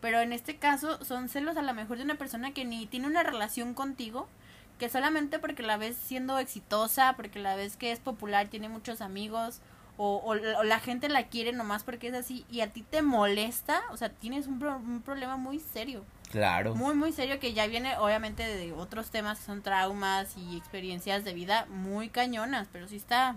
Pero 0.00 0.20
en 0.20 0.32
este 0.32 0.56
caso 0.56 1.02
son 1.04 1.28
celos 1.28 1.56
a 1.56 1.62
lo 1.62 1.72
mejor 1.74 1.96
de 1.96 2.02
una 2.04 2.16
persona 2.16 2.52
que 2.52 2.64
ni 2.64 2.86
tiene 2.86 3.06
una 3.06 3.22
relación 3.22 3.72
contigo, 3.72 4.28
que 4.82 4.88
solamente 4.88 5.38
porque 5.38 5.62
la 5.62 5.76
ves 5.76 5.96
siendo 5.96 6.40
exitosa, 6.40 7.12
porque 7.16 7.38
la 7.38 7.54
ves 7.54 7.76
que 7.76 7.92
es 7.92 8.00
popular, 8.00 8.48
tiene 8.48 8.68
muchos 8.68 9.00
amigos, 9.00 9.60
o, 9.96 10.16
o, 10.16 10.30
o 10.32 10.62
la 10.64 10.80
gente 10.80 11.08
la 11.08 11.28
quiere 11.28 11.52
nomás 11.52 11.84
porque 11.84 12.08
es 12.08 12.14
así, 12.14 12.44
y 12.50 12.62
a 12.62 12.72
ti 12.72 12.82
te 12.82 13.00
molesta, 13.00 13.80
o 13.92 13.96
sea, 13.96 14.08
tienes 14.08 14.48
un, 14.48 14.58
pro- 14.58 14.78
un 14.78 15.00
problema 15.00 15.36
muy 15.36 15.60
serio, 15.60 16.02
Claro. 16.32 16.74
muy, 16.74 16.96
muy 16.96 17.12
serio, 17.12 17.38
que 17.38 17.52
ya 17.52 17.68
viene 17.68 17.96
obviamente 17.98 18.42
de 18.42 18.72
otros 18.72 19.10
temas 19.10 19.38
que 19.38 19.44
son 19.44 19.62
traumas 19.62 20.30
y 20.36 20.56
experiencias 20.56 21.22
de 21.22 21.32
vida 21.32 21.66
muy 21.70 22.08
cañonas, 22.08 22.66
pero 22.72 22.88
sí 22.88 22.96
está... 22.96 23.36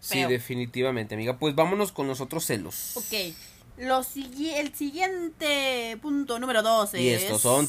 Sí, 0.00 0.24
definitivamente, 0.24 1.14
amiga. 1.14 1.38
Pues 1.38 1.54
vámonos 1.54 1.92
con 1.92 2.08
los 2.08 2.20
otros 2.20 2.44
celos. 2.44 2.96
Ok, 2.96 3.36
lo 3.76 4.00
sigui- 4.02 4.54
el 4.56 4.74
siguiente 4.74 5.96
punto 6.02 6.40
número 6.40 6.60
dos 6.62 6.92
es... 6.94 7.00
Y 7.00 7.08
estos 7.10 7.42
son... 7.42 7.68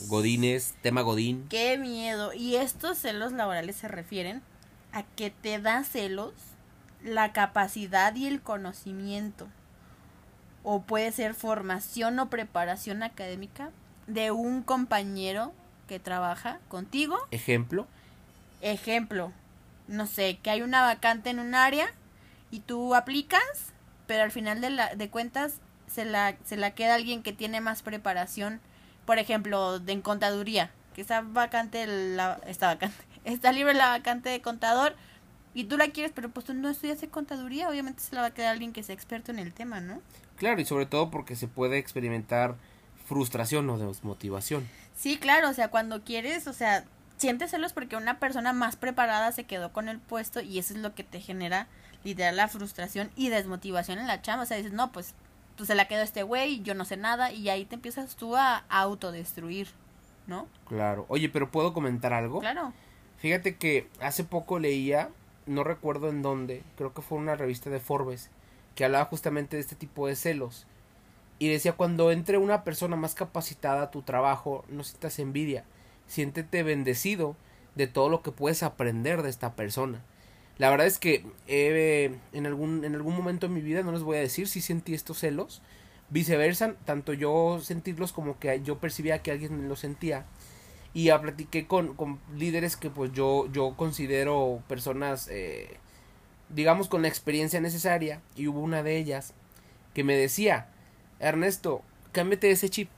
Godines, 0.08 0.76
tema 0.82 1.02
Godín. 1.02 1.46
Qué 1.50 1.78
miedo. 1.78 2.34
Y 2.34 2.56
estos 2.56 2.98
celos 2.98 3.34
laborales 3.34 3.76
se 3.76 3.88
refieren 3.88 4.42
a 4.94 5.04
que 5.04 5.30
te 5.30 5.60
da 5.60 5.84
celos 5.84 6.34
la 7.04 7.34
capacidad 7.34 8.16
y 8.16 8.26
el 8.26 8.42
conocimiento. 8.42 9.48
O 10.64 10.82
puede 10.82 11.12
ser 11.12 11.34
formación 11.34 12.18
o 12.20 12.30
preparación 12.30 13.04
académica 13.04 13.70
de 14.08 14.32
un 14.32 14.64
compañero 14.64 15.52
que 15.88 16.00
trabaja 16.00 16.60
contigo 16.68 17.18
Ejemplo. 17.32 17.86
Ejemplo, 18.62 19.32
no 19.88 20.08
sé, 20.08 20.40
que 20.42 20.50
hay 20.50 20.62
una 20.62 20.82
vacante 20.82 21.30
en 21.30 21.40
un 21.40 21.56
área 21.56 21.88
y 22.52 22.60
tú 22.62 22.96
aplicas, 22.96 23.74
pero 24.06 24.24
al 24.24 24.32
final 24.32 24.62
de, 24.62 24.70
la, 24.70 24.96
de 24.96 25.10
cuentas 25.10 25.60
se 25.88 26.06
la, 26.06 26.36
se 26.44 26.58
la 26.58 26.72
queda 26.72 26.96
alguien 26.96 27.24
que 27.24 27.34
tiene 27.34 27.62
más 27.62 27.82
preparación, 27.82 28.60
por 29.06 29.20
ejemplo, 29.20 29.80
de 29.80 29.94
en 29.94 30.02
contaduría, 30.02 30.72
que 30.94 31.02
esta 31.02 31.22
vacante, 31.22 31.88
la, 31.88 32.40
esta 32.46 32.68
vacante, 32.68 32.98
está 33.24 33.52
libre 33.52 33.74
la 33.74 33.90
vacante 33.90 34.30
de 34.30 34.42
contador 34.42 34.96
y 35.54 35.64
tú 35.64 35.78
la 35.78 35.88
quieres, 35.88 36.12
pero 36.14 36.30
pues 36.30 36.46
tú 36.46 36.54
no 36.54 36.70
estudias 36.70 37.00
contaduría, 37.10 37.70
obviamente 37.70 38.02
se 38.02 38.14
la 38.16 38.22
va 38.22 38.28
a 38.28 38.34
quedar 38.34 38.52
alguien 38.52 38.74
que 38.74 38.84
sea 38.84 38.94
experto 38.94 39.32
en 39.32 39.40
el 39.40 39.54
tema, 39.54 39.82
¿no? 39.82 40.02
Claro, 40.38 40.62
y 40.62 40.66
sobre 40.66 40.86
todo 40.86 41.10
porque 41.10 41.36
se 41.36 41.48
puede 41.48 41.80
experimentar 41.80 42.56
frustración 43.06 43.70
o 43.70 43.78
desmotivación. 43.78 44.68
Sí, 44.96 45.18
claro, 45.18 45.50
o 45.50 45.54
sea, 45.54 45.70
cuando 45.70 46.04
quieres, 46.04 46.48
o 46.48 46.54
sea, 46.54 46.86
sientes 47.18 47.52
celos 47.52 47.74
porque 47.74 47.96
una 47.96 48.20
persona 48.20 48.54
más 48.54 48.76
preparada 48.76 49.32
se 49.32 49.46
quedó 49.46 49.74
con 49.74 49.90
el 49.90 50.00
puesto 50.00 50.42
y 50.42 50.60
eso 50.60 50.74
es 50.74 50.80
lo 50.80 50.96
que 50.96 51.04
te 51.04 51.20
genera 51.20 51.68
literal 52.04 52.36
la 52.36 52.48
frustración 52.48 53.10
y 53.16 53.30
desmotivación 53.30 54.00
en 54.00 54.08
la 54.08 54.22
chamba. 54.22 54.44
O 54.44 54.46
sea, 54.46 54.58
dices, 54.58 54.74
no, 54.74 54.92
pues, 54.92 55.14
pues 55.56 55.68
se 55.68 55.76
la 55.76 55.88
quedó 55.88 56.02
este 56.02 56.24
güey, 56.24 56.62
yo 56.62 56.76
no 56.76 56.86
sé 56.86 56.98
nada 56.98 57.32
y 57.32 57.50
ahí 57.50 57.66
te 57.66 57.76
empiezas 57.76 58.16
tú 58.16 58.36
a 58.36 58.64
autodestruir, 58.70 59.68
¿no? 60.28 60.48
Claro. 60.68 61.06
Oye, 61.10 61.30
pero 61.30 61.52
¿puedo 61.52 61.74
comentar 61.74 62.14
algo? 62.14 62.40
Claro. 62.40 62.74
Fíjate 63.18 63.58
que 63.58 63.90
hace 64.00 64.24
poco 64.24 64.60
leía, 64.60 65.10
no 65.48 65.64
recuerdo 65.64 66.10
en 66.10 66.22
dónde, 66.22 66.64
creo 66.76 66.94
que 66.94 67.02
fue 67.02 67.18
una 67.18 67.36
revista 67.36 67.70
de 67.70 67.80
Forbes, 67.80 68.30
que 68.76 68.86
hablaba 68.86 69.06
justamente 69.06 69.56
de 69.56 69.62
este 69.62 69.76
tipo 69.76 70.08
de 70.08 70.16
celos. 70.16 70.68
Y 71.40 71.50
decía, 71.50 71.74
cuando 71.74 72.12
entre 72.12 72.38
una 72.38 72.64
persona 72.64 72.96
más 72.96 73.16
capacitada 73.16 73.84
a 73.84 73.92
tu 73.92 74.04
trabajo, 74.04 74.66
no 74.70 74.84
sientas 74.84 75.20
envidia, 75.20 75.66
siéntete 76.08 76.64
bendecido 76.64 77.36
de 77.76 77.88
todo 77.88 78.10
lo 78.10 78.22
que 78.22 78.32
puedes 78.32 78.64
aprender 78.64 79.22
de 79.22 79.30
esta 79.30 79.56
persona. 79.56 80.02
La 80.58 80.72
verdad 80.72 80.88
es 80.88 80.98
que 80.98 81.24
en, 81.48 82.46
algún, 82.46 82.84
en 82.84 82.96
algún 82.96 83.16
momento 83.16 83.46
en 83.46 83.54
mi 83.54 83.62
vida, 83.62 83.84
no 83.84 83.92
les 83.92 84.02
voy 84.02 84.18
a 84.18 84.22
decir 84.22 84.48
si 84.48 84.60
sentí 84.62 84.94
estos 84.94 85.20
celos, 85.20 85.62
viceversa, 86.10 86.74
tanto 86.86 87.14
yo 87.14 87.60
sentirlos 87.62 88.12
como 88.12 88.40
que 88.40 88.62
yo 88.64 88.80
percibía 88.80 89.22
que 89.22 89.32
alguien 89.32 89.70
los 89.70 89.80
sentía. 89.80 90.26
Y 90.94 91.06
ya 91.06 91.22
platiqué 91.22 91.68
con, 91.68 91.94
con 91.94 92.20
líderes 92.36 92.76
que 92.76 92.90
pues 92.90 93.12
yo, 93.14 93.52
yo 93.52 93.76
considero 93.78 94.64
personas, 94.68 95.28
eh, 95.30 95.78
digamos, 96.50 96.88
con 96.88 97.04
la 97.04 97.08
experiencia 97.08 97.62
necesaria. 97.62 98.22
Y 98.36 98.48
hubo 98.48 98.60
una 98.62 98.82
de 98.82 98.98
ellas 98.98 99.36
que 99.94 100.04
me 100.04 100.16
decía, 100.16 100.70
Ernesto, 101.20 101.84
cámbiate 102.14 102.50
ese 102.50 102.70
chip. 102.70 102.90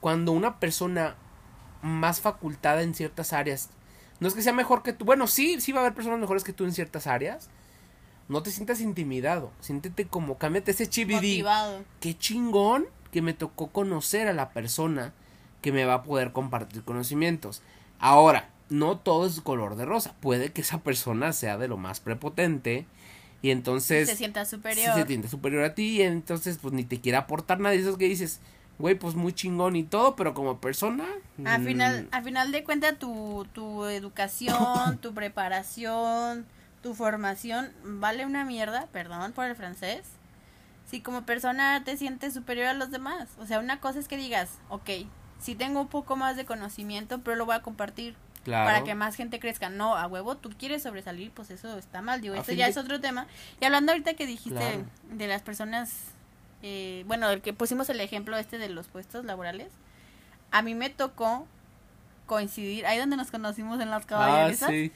Cuando 0.00 0.30
una 0.30 0.60
persona 0.60 1.16
más 1.82 2.20
facultada 2.20 2.82
en 2.82 2.94
ciertas 2.94 3.32
áreas. 3.32 3.70
No 4.20 4.28
es 4.28 4.34
que 4.34 4.42
sea 4.42 4.52
mejor 4.52 4.82
que 4.82 4.92
tú. 4.92 5.04
Bueno, 5.04 5.26
sí, 5.26 5.60
sí 5.60 5.72
va 5.72 5.80
a 5.80 5.82
haber 5.82 5.94
personas 5.94 6.20
mejores 6.20 6.44
que 6.44 6.52
tú 6.52 6.64
en 6.64 6.72
ciertas 6.72 7.06
áreas. 7.06 7.50
No 8.28 8.42
te 8.42 8.50
sientas 8.50 8.80
intimidado. 8.80 9.50
Siéntete 9.60 10.06
como, 10.06 10.38
cámbiate 10.38 10.70
ese 10.70 10.88
chip 10.88 11.10
y 11.10 11.44
qué 12.00 12.16
chingón 12.16 12.86
que 13.10 13.20
me 13.20 13.34
tocó 13.34 13.68
conocer 13.68 14.28
a 14.28 14.32
la 14.32 14.50
persona 14.50 15.12
que 15.60 15.72
me 15.72 15.84
va 15.84 15.94
a 15.94 16.02
poder 16.02 16.32
compartir 16.32 16.82
conocimientos. 16.82 17.62
Ahora, 17.98 18.48
no 18.70 18.98
todo 18.98 19.26
es 19.26 19.40
color 19.40 19.76
de 19.76 19.84
rosa. 19.84 20.14
Puede 20.20 20.52
que 20.52 20.62
esa 20.62 20.78
persona 20.78 21.32
sea 21.32 21.58
de 21.58 21.68
lo 21.68 21.76
más 21.76 22.00
prepotente. 22.00 22.86
Y 23.42 23.50
entonces. 23.50 24.08
Se 24.08 24.16
sienta 24.16 24.44
superior. 24.44 24.94
Se 24.94 25.06
siente 25.06 25.28
superior 25.28 25.64
a 25.64 25.74
ti. 25.74 25.98
Y 25.98 26.02
entonces, 26.02 26.58
pues 26.62 26.72
ni 26.72 26.84
te 26.84 27.00
quiere 27.00 27.18
aportar 27.18 27.60
nada. 27.60 27.74
Y 27.74 27.78
eso 27.78 27.98
que 27.98 28.08
dices, 28.08 28.40
güey, 28.78 28.94
pues 28.94 29.14
muy 29.14 29.32
chingón 29.32 29.76
y 29.76 29.84
todo, 29.84 30.16
pero 30.16 30.34
como 30.34 30.60
persona. 30.60 31.04
A 31.44 31.58
mm, 31.58 31.64
final, 31.64 32.08
a 32.10 32.22
final 32.22 32.52
de 32.52 32.64
cuentas, 32.64 32.98
tu, 32.98 33.46
tu 33.52 33.84
educación, 33.84 34.98
tu 35.00 35.14
preparación, 35.14 36.46
tu 36.82 36.94
formación 36.94 37.70
vale 37.84 38.26
una 38.26 38.44
mierda, 38.44 38.88
perdón 38.92 39.32
por 39.32 39.46
el 39.46 39.56
francés. 39.56 40.02
Si 40.90 41.00
como 41.00 41.22
persona 41.22 41.82
te 41.84 41.96
sientes 41.96 42.34
superior 42.34 42.66
a 42.66 42.74
los 42.74 42.90
demás. 42.90 43.30
O 43.38 43.46
sea, 43.46 43.60
una 43.60 43.80
cosa 43.80 43.98
es 43.98 44.08
que 44.08 44.16
digas, 44.16 44.58
ok, 44.68 44.90
si 45.40 45.54
tengo 45.54 45.80
un 45.80 45.88
poco 45.88 46.16
más 46.16 46.36
de 46.36 46.44
conocimiento, 46.44 47.20
pero 47.20 47.36
lo 47.36 47.46
voy 47.46 47.54
a 47.54 47.62
compartir. 47.62 48.14
Claro. 48.44 48.66
Para 48.66 48.82
que 48.82 48.96
más 48.96 49.14
gente 49.14 49.38
crezca. 49.38 49.70
No, 49.70 49.96
a 49.96 50.08
huevo, 50.08 50.36
tú 50.36 50.50
quieres 50.58 50.82
sobresalir, 50.82 51.30
pues 51.30 51.50
eso 51.50 51.78
está 51.78 52.02
mal. 52.02 52.20
Digo, 52.20 52.34
esto 52.34 52.52
ya 52.52 52.66
es 52.66 52.76
otro 52.76 53.00
tema. 53.00 53.28
Y 53.60 53.64
hablando 53.64 53.92
ahorita 53.92 54.14
que 54.14 54.26
dijiste 54.26 54.84
de 55.12 55.26
las 55.28 55.42
personas 55.42 56.12
eh, 56.62 57.04
bueno, 57.06 57.28
el 57.30 57.42
que 57.42 57.52
pusimos 57.52 57.88
el 57.90 58.00
ejemplo 58.00 58.36
este 58.36 58.58
de 58.58 58.68
los 58.68 58.88
puestos 58.88 59.24
laborales, 59.24 59.68
a 60.50 60.62
mí 60.62 60.74
me 60.74 60.90
tocó 60.90 61.46
coincidir, 62.26 62.86
ahí 62.86 62.98
donde 62.98 63.16
nos 63.16 63.30
conocimos 63.30 63.80
en 63.80 63.90
las 63.90 64.06
caballerizas, 64.06 64.70
ah, 64.70 64.90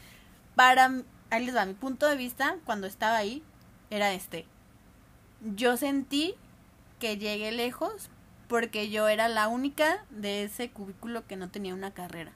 para, 0.54 0.90
ahí 1.30 1.44
les 1.44 1.54
va, 1.54 1.66
mi 1.66 1.74
punto 1.74 2.06
de 2.06 2.16
vista 2.16 2.56
cuando 2.64 2.86
estaba 2.86 3.16
ahí 3.16 3.42
era 3.90 4.12
este, 4.12 4.46
yo 5.54 5.76
sentí 5.76 6.34
que 6.98 7.18
llegué 7.18 7.52
lejos 7.52 8.10
porque 8.48 8.90
yo 8.90 9.08
era 9.08 9.28
la 9.28 9.48
única 9.48 10.04
de 10.10 10.44
ese 10.44 10.70
cubículo 10.70 11.26
que 11.26 11.36
no 11.36 11.48
tenía 11.48 11.74
una 11.74 11.90
carrera. 11.90 12.32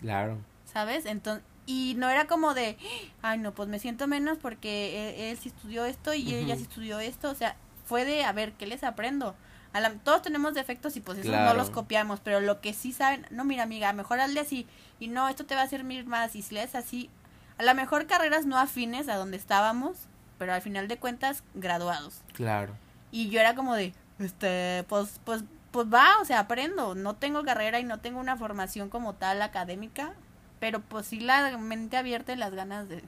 Claro. 0.00 0.38
¿Sabes? 0.70 1.06
Entonces, 1.06 1.44
y 1.66 1.94
no 1.96 2.10
era 2.10 2.26
como 2.26 2.54
de, 2.54 2.76
ay 3.22 3.38
no, 3.38 3.54
pues 3.54 3.68
me 3.68 3.78
siento 3.78 4.06
menos 4.06 4.38
porque 4.38 5.30
él, 5.30 5.38
sí 5.38 5.48
estudió 5.48 5.84
esto 5.84 6.12
y 6.12 6.34
ella 6.34 6.56
sí 6.56 6.62
estudió 6.62 7.00
esto, 7.00 7.30
o 7.30 7.34
sea, 7.34 7.56
fue 7.84 8.04
de, 8.04 8.24
a 8.24 8.32
ver, 8.32 8.52
¿qué 8.52 8.66
les 8.66 8.84
aprendo? 8.84 9.34
A 9.72 9.80
la, 9.80 9.90
todos 9.90 10.22
tenemos 10.22 10.54
defectos 10.54 10.96
y 10.96 11.00
pues 11.00 11.18
eso 11.18 11.32
no 11.32 11.54
los 11.54 11.70
copiamos, 11.70 12.20
pero 12.20 12.40
lo 12.40 12.60
que 12.60 12.72
sí 12.72 12.92
saben, 12.92 13.26
no, 13.30 13.44
mira 13.44 13.64
amiga, 13.64 13.92
mejor 13.92 14.20
hazle 14.20 14.40
así, 14.40 14.66
y 15.00 15.08
no, 15.08 15.28
esto 15.28 15.46
te 15.46 15.54
va 15.54 15.62
a 15.62 15.68
servir 15.68 16.06
más, 16.06 16.36
y 16.36 16.42
si 16.42 16.54
lees 16.54 16.74
así, 16.74 17.10
a 17.58 17.64
lo 17.64 17.74
mejor 17.74 18.06
carreras 18.06 18.46
no 18.46 18.56
afines 18.56 19.08
a 19.08 19.16
donde 19.16 19.36
estábamos, 19.36 19.96
pero 20.38 20.52
al 20.52 20.62
final 20.62 20.86
de 20.88 20.96
cuentas, 20.96 21.42
graduados. 21.54 22.22
Claro. 22.34 22.74
Y 23.10 23.30
yo 23.30 23.40
era 23.40 23.54
como 23.54 23.74
de, 23.74 23.92
este, 24.18 24.84
pues, 24.88 25.20
pues, 25.24 25.44
pues 25.70 25.92
va, 25.92 26.20
o 26.20 26.24
sea, 26.24 26.40
aprendo, 26.40 26.94
no 26.94 27.16
tengo 27.16 27.42
carrera 27.42 27.80
y 27.80 27.84
no 27.84 27.98
tengo 27.98 28.20
una 28.20 28.36
formación 28.36 28.90
como 28.90 29.14
tal 29.14 29.42
académica, 29.42 30.14
pero 30.60 30.80
pues 30.80 31.06
sí 31.06 31.20
la 31.20 31.58
mente 31.58 31.96
abierta 31.96 32.32
y 32.32 32.36
las 32.36 32.54
ganas 32.54 32.88
de, 32.88 33.02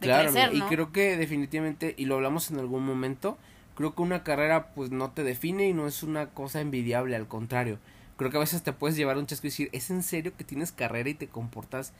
claro, 0.00 0.32
crecer, 0.32 0.54
Y 0.54 0.62
creo 0.62 0.90
que 0.90 1.16
definitivamente, 1.16 1.94
y 1.96 2.06
lo 2.06 2.16
hablamos 2.16 2.50
en 2.50 2.58
algún 2.58 2.84
momento, 2.84 3.38
creo 3.78 3.94
que 3.94 4.02
una 4.02 4.24
carrera 4.24 4.70
pues 4.74 4.90
no 4.90 5.12
te 5.12 5.22
define 5.22 5.68
y 5.68 5.72
no 5.72 5.86
es 5.86 6.02
una 6.02 6.30
cosa 6.30 6.60
envidiable, 6.60 7.14
al 7.14 7.28
contrario. 7.28 7.78
Creo 8.16 8.28
que 8.28 8.36
a 8.36 8.40
veces 8.40 8.64
te 8.64 8.72
puedes 8.72 8.96
llevar 8.96 9.18
un 9.18 9.26
chasco 9.26 9.46
y 9.46 9.50
decir, 9.50 9.68
¿es 9.70 9.90
en 9.90 10.02
serio 10.02 10.36
que 10.36 10.42
tienes 10.42 10.72
carrera 10.72 11.10
y 11.10 11.14
te 11.14 11.28
comportas 11.28 11.92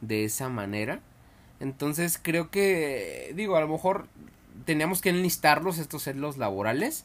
de 0.00 0.24
esa 0.24 0.48
manera? 0.48 1.00
Entonces 1.60 2.18
creo 2.20 2.50
que, 2.50 3.34
digo, 3.36 3.54
a 3.56 3.60
lo 3.60 3.68
mejor 3.68 4.08
teníamos 4.64 5.02
que 5.02 5.10
enlistarlos 5.10 5.76
estos 5.76 6.04
celos 6.04 6.38
laborales, 6.38 7.04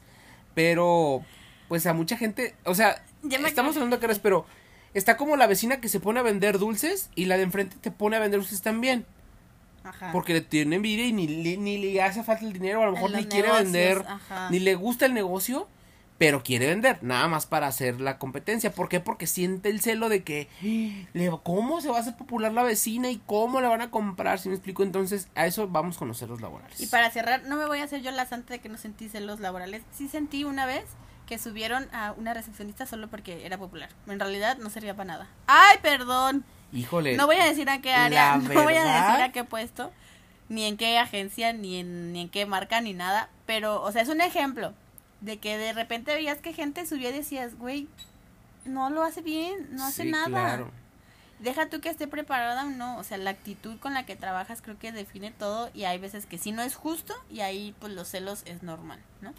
pero 0.56 1.26
pues 1.68 1.86
a 1.86 1.94
mucha 1.94 2.16
gente, 2.16 2.56
o 2.64 2.74
sea, 2.74 3.04
estamos 3.30 3.76
hablando 3.76 3.98
de 3.98 4.00
carreras, 4.00 4.20
pero 4.20 4.46
está 4.94 5.18
como 5.18 5.36
la 5.36 5.48
vecina 5.48 5.82
que 5.82 5.90
se 5.90 6.00
pone 6.00 6.22
a 6.22 6.24
vender 6.24 6.58
dulces 6.58 7.10
y 7.16 7.26
la 7.26 7.36
de 7.36 7.44
enfrente 7.44 7.76
te 7.82 7.92
pone 7.92 8.16
a 8.16 8.20
vender 8.20 8.40
dulces 8.40 8.62
también. 8.62 9.06
Porque 10.12 10.34
le 10.34 10.42
tiene 10.42 10.76
envidia 10.76 11.06
y 11.06 11.14
ni, 11.14 11.28
ni, 11.28 11.78
le 11.78 12.02
hace 12.02 12.24
falta 12.24 12.46
el 12.46 12.54
dinero, 12.54 12.84
a 12.84 12.86
lo 12.86 12.92
mejor 12.94 13.12
ni 13.12 13.26
quiere 13.26 13.52
vender, 13.52 14.06
ni 14.50 14.60
le 14.60 14.76
gusta 14.76 15.06
el 15.06 15.14
negocio, 15.14 15.68
pero 16.18 16.44
quiere 16.44 16.68
vender, 16.68 17.00
nada 17.02 17.28
más 17.28 17.48
para 17.48 17.66
hacer 17.66 18.00
la 18.00 18.20
competencia. 18.20 18.72
¿Por 18.72 18.90
qué? 18.90 19.00
Porque 19.00 19.26
siente 19.26 19.70
el 19.70 19.82
celo 19.82 20.08
de 20.08 20.24
que, 20.24 20.48
¿cómo 21.42 21.82
se 21.82 21.90
va 21.90 21.98
a 21.98 22.02
hacer 22.02 22.16
popular 22.16 22.54
la 22.54 22.62
vecina 22.62 23.10
y 23.10 23.18
cómo 23.26 23.60
le 23.60 23.68
van 23.68 23.82
a 23.82 23.90
comprar? 23.90 24.38
Si 24.38 24.48
me 24.48 24.54
explico, 24.54 24.84
entonces 24.84 25.30
a 25.34 25.48
eso 25.48 25.68
vamos 25.68 25.98
con 25.98 26.08
los 26.08 26.20
celos 26.20 26.40
laborales. 26.40 26.80
Y 26.80 26.86
para 26.88 27.10
cerrar, 27.10 27.44
no 27.46 27.56
me 27.56 27.66
voy 27.66 27.80
a 27.80 27.86
hacer 27.86 28.02
yo 28.02 28.12
la 28.12 28.28
santa 28.28 28.54
de 28.54 28.60
que 28.60 28.70
no 28.70 28.78
sentí 28.78 29.10
celos 29.10 29.40
laborales. 29.40 29.82
Sí 29.92 30.08
sentí 30.08 30.44
una 30.44 30.68
vez 30.68 30.86
que 31.26 31.40
subieron 31.40 31.88
a 31.92 32.14
una 32.18 32.34
recepcionista 32.36 32.86
solo 32.86 33.10
porque 33.10 33.46
era 33.46 33.58
popular. 33.58 33.90
En 34.06 34.20
realidad 34.20 34.58
no 34.58 34.70
servía 34.70 34.96
para 34.96 35.08
nada. 35.08 35.28
¡Ay, 35.48 35.78
perdón! 35.82 36.46
Híjole. 36.74 37.18
No 37.18 37.26
voy 37.26 37.38
a 37.38 37.46
decir 37.46 37.70
a 37.70 37.82
qué 37.82 37.94
área, 37.94 38.38
no 38.38 38.64
voy 38.64 38.76
a 38.76 38.84
decir 38.84 39.22
a 39.22 39.32
qué 39.32 39.44
puesto, 39.44 39.92
ni 40.50 40.66
en 40.66 40.78
qué 40.78 40.98
agencia, 40.98 41.54
ni 41.54 41.78
en, 41.78 42.14
ni 42.14 42.22
en 42.22 42.30
qué 42.30 42.46
marca, 42.46 42.82
ni 42.82 42.94
nada. 42.94 43.30
Pero, 43.46 43.82
o 43.82 43.92
sea, 43.92 44.02
es 44.02 44.10
un 44.10 44.22
ejemplo 44.22 44.74
de 45.22 45.38
que 45.38 45.58
de 45.58 45.74
repente 45.74 46.14
veías 46.14 46.40
que 46.40 46.54
gente 46.54 46.86
subía 46.86 47.10
y 47.10 47.14
decías, 47.14 47.58
güey, 47.58 47.88
no 48.66 48.90
lo 48.90 49.04
hace 49.04 49.22
bien, 49.22 49.70
no 49.72 49.86
hace 49.86 50.06
nada. 50.06 50.28
Claro. 50.28 50.72
Deja 51.40 51.70
tú 51.70 51.82
que 51.82 51.90
esté 51.90 52.08
preparada 52.08 52.66
o 52.66 52.70
no, 52.70 52.98
o 53.00 53.04
sea, 53.04 53.18
la 53.18 53.32
actitud 53.32 53.78
con 53.80 53.96
la 53.96 54.06
que 54.06 54.16
trabajas 54.16 54.62
creo 54.62 54.78
que 54.78 54.92
define 54.92 55.32
todo 55.32 55.72
y 55.74 55.86
hay 55.86 55.98
veces 55.98 56.28
que 56.28 56.38
sí 56.38 56.52
no 56.52 56.62
es 56.62 56.76
justo 56.76 57.16
y 57.32 57.40
ahí 57.40 57.74
pues 57.80 57.94
los 57.94 58.08
celos 58.08 58.44
es 58.46 58.62
normal, 58.62 59.00
¿no? 59.22 59.34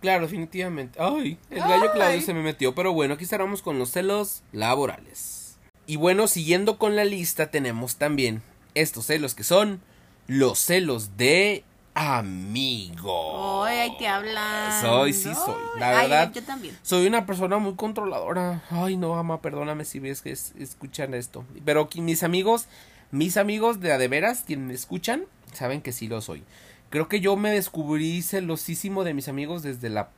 Claro, 0.00 0.22
definitivamente. 0.22 1.00
Ay, 1.00 1.38
el 1.50 1.60
gallo 1.60 1.92
Claudio 1.92 2.20
se 2.20 2.34
me 2.34 2.42
metió, 2.42 2.74
pero 2.74 2.92
bueno, 2.92 3.14
aquí 3.14 3.24
estaremos 3.24 3.62
con 3.62 3.78
los 3.78 3.90
celos 3.90 4.42
laborales. 4.52 5.41
Y 5.86 5.96
bueno, 5.96 6.28
siguiendo 6.28 6.78
con 6.78 6.96
la 6.96 7.04
lista, 7.04 7.50
tenemos 7.50 7.96
también 7.96 8.42
estos 8.74 9.06
celos 9.06 9.34
que 9.34 9.44
son 9.44 9.80
los 10.26 10.58
celos 10.58 11.16
de 11.16 11.64
amigo. 11.94 13.64
Ay, 13.64 13.78
ahí 13.78 13.96
te 13.98 14.06
hablan. 14.06 14.80
Soy, 14.80 15.12
sí 15.12 15.30
soy. 15.34 15.60
La 15.78 15.90
verdad, 15.90 16.32
yo 16.32 16.42
también. 16.42 16.76
Soy 16.82 17.06
una 17.06 17.26
persona 17.26 17.58
muy 17.58 17.74
controladora. 17.74 18.62
Ay, 18.70 18.96
no, 18.96 19.16
ama, 19.16 19.40
perdóname 19.40 19.84
si 19.84 19.98
ves 19.98 20.22
que 20.22 20.30
escuchan 20.30 21.14
esto. 21.14 21.44
Pero 21.64 21.88
mis 21.96 22.22
amigos, 22.22 22.66
mis 23.10 23.36
amigos 23.36 23.80
de 23.80 23.92
a 23.92 23.98
de 23.98 24.08
veras, 24.08 24.44
quienes 24.46 24.66
me 24.66 24.74
escuchan, 24.74 25.24
saben 25.52 25.82
que 25.82 25.92
sí 25.92 26.08
lo 26.08 26.20
soy. 26.20 26.44
Creo 26.90 27.08
que 27.08 27.20
yo 27.20 27.36
me 27.36 27.50
descubrí 27.50 28.22
celosísimo 28.22 29.04
de 29.04 29.14
mis 29.14 29.28
amigos 29.28 29.62
desde 29.62 29.88
la 29.88 30.10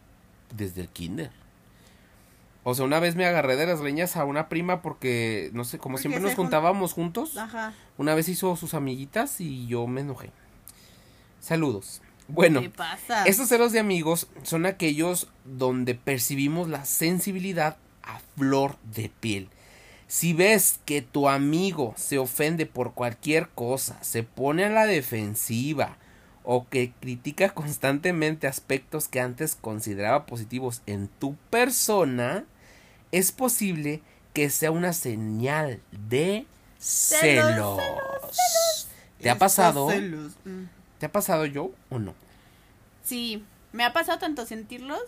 desde 0.57 0.83
el 0.83 0.89
kinder. 0.89 1.31
O 2.67 2.75
sea, 2.75 2.85
una 2.87 2.99
vez 2.99 3.15
me 3.15 3.27
agarré 3.27 3.57
de 3.57 3.67
las 3.67 3.81
leñas 3.81 4.17
a 4.17 4.25
una 4.25 4.49
prima 4.49 4.81
porque, 4.83 5.51
no 5.53 5.65
sé, 5.65 5.79
como 5.79 5.95
Porque 5.95 6.03
siempre 6.09 6.21
nos 6.23 6.33
jun- 6.33 6.45
juntábamos 6.45 6.93
juntos. 6.95 7.37
Ajá. 7.37 7.75
Una 7.99 8.15
vez 8.15 8.29
hizo 8.29 8.57
sus 8.57 8.73
amiguitas 8.75 9.41
y 9.41 9.67
yo 9.67 9.87
me 9.87 10.01
enojé. 10.01 10.31
Saludos. 11.41 12.01
Bueno, 12.27 12.63
¿Qué 12.63 12.71
pasa? 12.71 13.25
estos 13.27 13.49
celos 13.49 13.73
de 13.73 13.81
amigos 13.81 14.29
son 14.45 14.65
aquellos 14.65 15.29
donde 15.45 15.95
percibimos 15.95 16.69
la 16.69 16.87
sensibilidad 16.87 17.77
a 18.03 18.19
flor 18.37 18.77
de 18.95 19.11
piel. 19.21 19.49
Si 20.07 20.33
ves 20.33 20.81
que 20.87 21.03
tu 21.03 21.29
amigo 21.29 21.93
se 21.99 22.19
ofende 22.19 22.65
por 22.67 22.95
cualquier 22.95 23.49
cosa, 23.51 24.03
se 24.03 24.23
pone 24.23 24.65
a 24.65 24.71
la 24.71 24.87
defensiva 24.87 25.99
o 26.45 26.67
que 26.69 26.93
critica 26.99 27.51
constantemente 27.55 28.47
aspectos 28.47 29.09
que 29.09 29.21
antes 29.21 29.55
consideraba 29.55 30.25
positivos 30.25 30.81
en 30.87 31.09
tu 31.09 31.37
persona, 31.51 32.45
es 33.15 33.31
posible 33.31 34.03
que 34.33 34.51
sea 34.51 34.73
una 34.73 34.93
señal 34.93 35.81
de 35.93 36.47
celos. 36.79 37.81
Celos, 37.81 38.89
¿Te 39.21 39.31
ha 39.31 39.39
pasado? 39.39 39.89
celos, 39.89 40.33
mm. 40.45 40.65
¿Te 40.99 41.07
ha 41.07 41.13
pasado 41.13 41.47
yo 41.47 41.71
o 41.91 42.01
no? 42.01 42.15
Sí, 43.05 43.45
me 43.73 43.85
ha 43.85 43.93
pasado 43.93 44.19
tanto 44.19 44.45
sentirlos 44.47 45.01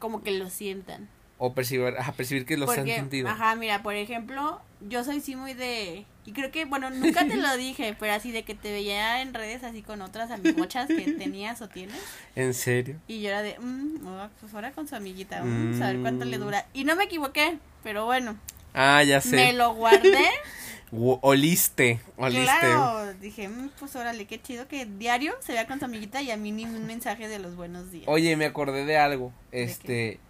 como 0.00 0.24
que 0.24 0.32
lo 0.32 0.50
sientan. 0.50 1.08
O 1.38 1.54
percibir, 1.54 1.94
percibir 2.16 2.46
que 2.46 2.56
los 2.56 2.68
han 2.76 2.86
sentido. 2.86 3.28
ajá, 3.28 3.54
mira, 3.54 3.84
por 3.84 3.94
ejemplo, 3.94 4.60
yo 4.80 5.04
soy 5.04 5.20
sí 5.20 5.36
muy 5.36 5.54
de... 5.54 6.04
Y 6.24 6.32
creo 6.32 6.52
que, 6.52 6.64
bueno, 6.66 6.88
nunca 6.90 7.26
te 7.26 7.36
lo 7.36 7.56
dije, 7.56 7.96
pero 7.98 8.12
así 8.12 8.30
de 8.30 8.44
que 8.44 8.54
te 8.54 8.70
veía 8.70 9.22
en 9.22 9.34
redes 9.34 9.64
así 9.64 9.82
con 9.82 10.02
otras 10.02 10.30
amigochas 10.30 10.86
que 10.86 11.12
tenías 11.18 11.60
o 11.62 11.68
tienes. 11.68 12.00
¿En 12.36 12.54
serio? 12.54 12.96
Y 13.08 13.22
yo 13.22 13.28
era 13.30 13.42
de, 13.42 13.58
mm, 13.58 14.06
oh, 14.06 14.28
pues 14.40 14.54
ahora 14.54 14.70
con 14.72 14.86
su 14.86 14.94
amiguita, 14.94 15.42
mm, 15.42 15.82
a 15.82 15.86
ver 15.88 16.00
cuánto 16.00 16.24
le 16.24 16.38
Mm. 16.38 16.40
dura. 16.40 16.66
Y 16.72 16.84
no 16.84 16.94
me 16.94 17.04
equivoqué, 17.04 17.58
pero 17.82 18.04
bueno, 18.04 18.36
Ah, 18.72 19.02
ya 19.02 19.20
sé. 19.20 19.34
me 19.34 19.52
lo 19.52 19.74
guardé. 19.74 20.24
Gu- 20.92 21.18
Oliste, 21.22 22.00
oliste. 22.18 22.44
claro, 22.44 23.14
dije, 23.14 23.48
mm, 23.48 23.70
pues 23.78 23.96
órale, 23.96 24.26
qué 24.26 24.40
chido 24.40 24.68
que 24.68 24.84
diario 24.86 25.34
se 25.40 25.52
vea 25.54 25.66
con 25.66 25.78
su 25.78 25.86
amiguita 25.86 26.20
y 26.22 26.30
a 26.30 26.36
mí 26.36 26.52
ni 26.52 26.66
un 26.66 26.86
mensaje 26.86 27.28
de 27.28 27.38
los 27.40 27.56
buenos 27.56 27.90
días. 27.90 28.04
Oye, 28.06 28.36
me 28.36 28.44
acordé 28.44 28.84
de 28.84 28.96
algo. 28.98 29.32
¿De 29.50 29.64
Este. 29.64 30.20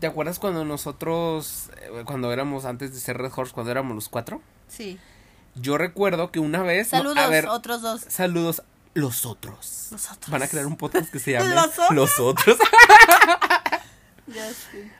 ¿Te 0.00 0.06
acuerdas 0.06 0.38
cuando 0.38 0.64
nosotros, 0.64 1.70
eh, 1.82 2.02
cuando 2.04 2.32
éramos 2.32 2.64
antes 2.64 2.92
de 2.92 3.00
ser 3.00 3.16
Red 3.18 3.32
Horse, 3.34 3.52
cuando 3.54 3.70
éramos 3.70 3.94
los 3.94 4.08
cuatro? 4.08 4.42
Sí. 4.70 4.98
Yo 5.56 5.76
recuerdo 5.76 6.30
que 6.30 6.38
una 6.40 6.62
vez. 6.62 6.92
no, 6.92 6.98
Saludos, 6.98 7.18
a 7.18 7.28
ver, 7.28 7.46
otros 7.46 7.82
dos. 7.82 8.02
saludos. 8.08 8.62
Los 8.94 9.24
otros. 9.26 9.88
Los 9.92 10.10
otros. 10.10 10.30
Van 10.30 10.42
a 10.42 10.48
crear 10.48 10.66
un 10.66 10.76
podcast 10.76 11.10
que 11.12 11.18
se 11.20 11.32
llame 11.38 11.54
¿Los 11.54 11.66
otros? 11.78 11.90
Los 11.90 12.20
otros. 12.20 12.58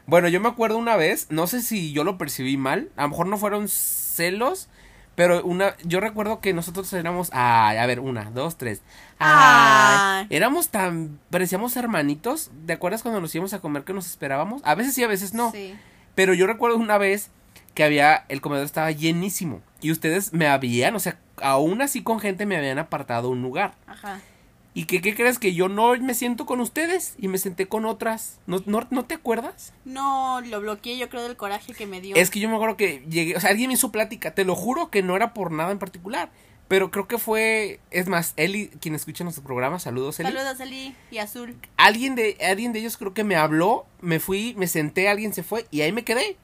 Bueno, 0.07 0.27
yo 0.29 0.41
me 0.41 0.49
acuerdo 0.49 0.77
una 0.77 0.97
vez, 0.97 1.29
no 1.31 1.47
sé 1.47 1.63
si 1.63 1.93
yo 1.93 2.03
lo 2.03 2.19
percibí 2.19 2.57
mal, 2.57 2.89
a 2.97 3.03
lo 3.03 3.11
mejor 3.11 3.27
no 3.29 3.39
fueron 3.39 3.69
celos, 3.69 4.67
pero 5.15 5.45
una, 5.45 5.77
yo 5.85 6.01
recuerdo 6.01 6.41
que 6.41 6.53
nosotros 6.53 6.93
éramos, 6.95 7.31
ay, 7.33 7.77
a 7.77 7.87
ver, 7.87 8.01
una, 8.01 8.25
dos, 8.33 8.57
tres, 8.59 8.81
ay, 9.21 10.23
Ay. 10.23 10.27
éramos 10.31 10.71
tan, 10.71 11.21
parecíamos 11.31 11.77
hermanitos, 11.77 12.51
¿te 12.67 12.73
acuerdas 12.73 13.03
cuando 13.03 13.21
nos 13.21 13.33
íbamos 13.33 13.53
a 13.53 13.61
comer 13.61 13.85
que 13.85 13.93
nos 13.93 14.07
esperábamos? 14.07 14.63
A 14.65 14.75
veces 14.75 14.95
sí, 14.95 15.05
a 15.05 15.09
veces 15.09 15.33
no, 15.33 15.53
Sí. 15.53 15.77
pero 16.17 16.35
yo 16.35 16.49
recuerdo 16.49 16.77
una 16.77 16.99
vez 16.99 17.31
que 17.75 17.85
había, 17.85 18.25
el 18.29 18.41
comedor 18.41 18.65
estaba 18.65 18.91
llenísimo, 18.91 19.63
y 19.81 19.91
ustedes 19.91 20.33
me 20.33 20.47
habían, 20.47 20.95
o 20.95 21.01
sea, 21.01 21.19
aún 21.43 21.83
así 21.83 22.03
con 22.03 22.21
gente 22.21 22.47
me 22.47 22.57
habían 22.57 22.79
apartado 22.79 23.31
un 23.31 23.43
lugar. 23.43 23.75
Ajá. 23.87 24.21
¿Y 24.73 24.85
que, 24.85 25.01
qué 25.01 25.15
crees? 25.15 25.39
Que 25.39 25.53
yo 25.53 25.69
no 25.69 25.97
me 25.97 26.15
siento 26.15 26.47
con 26.47 26.61
ustedes 26.61 27.15
y 27.19 27.27
me 27.27 27.39
senté 27.39 27.67
con 27.67 27.85
otras. 27.85 28.39
¿No, 28.47 28.63
no, 28.67 28.87
¿no 28.91 29.05
te 29.05 29.15
acuerdas? 29.15 29.73
No, 29.85 30.41
lo 30.43 30.61
bloqueé 30.61 30.97
yo 30.97 31.09
creo 31.09 31.25
del 31.25 31.37
coraje 31.37 31.75
que 31.75 31.87
me 31.87 32.01
dio. 32.01 32.15
Es 32.15 32.31
que 32.31 32.39
yo 32.39 32.49
me 32.49 32.55
acuerdo 32.55 32.77
que 32.77 33.05
llegué, 33.09 33.37
o 33.37 33.41
sea, 33.41 33.51
alguien 33.51 33.69
me 33.69 33.75
hizo 33.75 33.91
plática, 33.91 34.33
te 34.33 34.45
lo 34.45 34.55
juro 34.55 34.91
que 34.91 35.03
no 35.03 35.17
era 35.17 35.35
por 35.35 35.51
nada 35.51 35.73
en 35.73 35.81
particular, 35.81 36.31
pero 36.69 36.93
creo 36.93 37.09
que 37.09 37.19
fue, 37.19 37.81
es 37.91 38.07
más, 38.07 38.33
Eli, 38.37 38.69
quien 38.81 38.95
escucha 38.95 39.25
nuestro 39.25 39.43
programa, 39.43 39.81
saludos 39.81 40.21
Eli. 40.21 40.31
Saludos, 40.31 40.61
Eli 40.61 40.95
y 41.11 41.19
Azul. 41.19 41.57
Alguien 41.77 42.15
de, 42.15 42.37
alguien 42.49 42.73
de 42.73 42.79
ellos 42.79 42.97
creo 42.97 43.13
que 43.13 43.25
me 43.25 43.35
habló, 43.35 43.87
me 44.01 44.21
fui, 44.21 44.55
me 44.57 44.69
senté, 44.69 45.09
alguien 45.09 45.35
se 45.35 45.43
fue 45.43 45.67
y 45.73 45.81
ahí 45.81 45.91
me 45.91 46.05
quedé. 46.05 46.37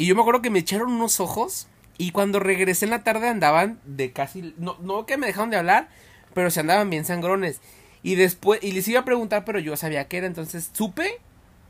Y 0.00 0.06
yo 0.06 0.14
me 0.14 0.22
acuerdo 0.22 0.40
que 0.40 0.48
me 0.48 0.60
echaron 0.60 0.92
unos 0.92 1.20
ojos 1.20 1.68
y 1.98 2.12
cuando 2.12 2.40
regresé 2.40 2.86
en 2.86 2.90
la 2.90 3.04
tarde 3.04 3.28
andaban 3.28 3.78
de 3.84 4.12
casi, 4.12 4.54
no, 4.56 4.78
no 4.80 5.04
que 5.04 5.18
me 5.18 5.26
dejaron 5.26 5.50
de 5.50 5.58
hablar, 5.58 5.90
pero 6.32 6.50
se 6.50 6.60
andaban 6.60 6.88
bien 6.88 7.04
sangrones. 7.04 7.60
Y 8.02 8.14
después, 8.14 8.60
y 8.62 8.72
les 8.72 8.88
iba 8.88 9.00
a 9.00 9.04
preguntar, 9.04 9.44
pero 9.44 9.58
yo 9.58 9.76
sabía 9.76 10.08
que 10.08 10.16
era, 10.16 10.26
entonces 10.26 10.70
supe 10.72 11.20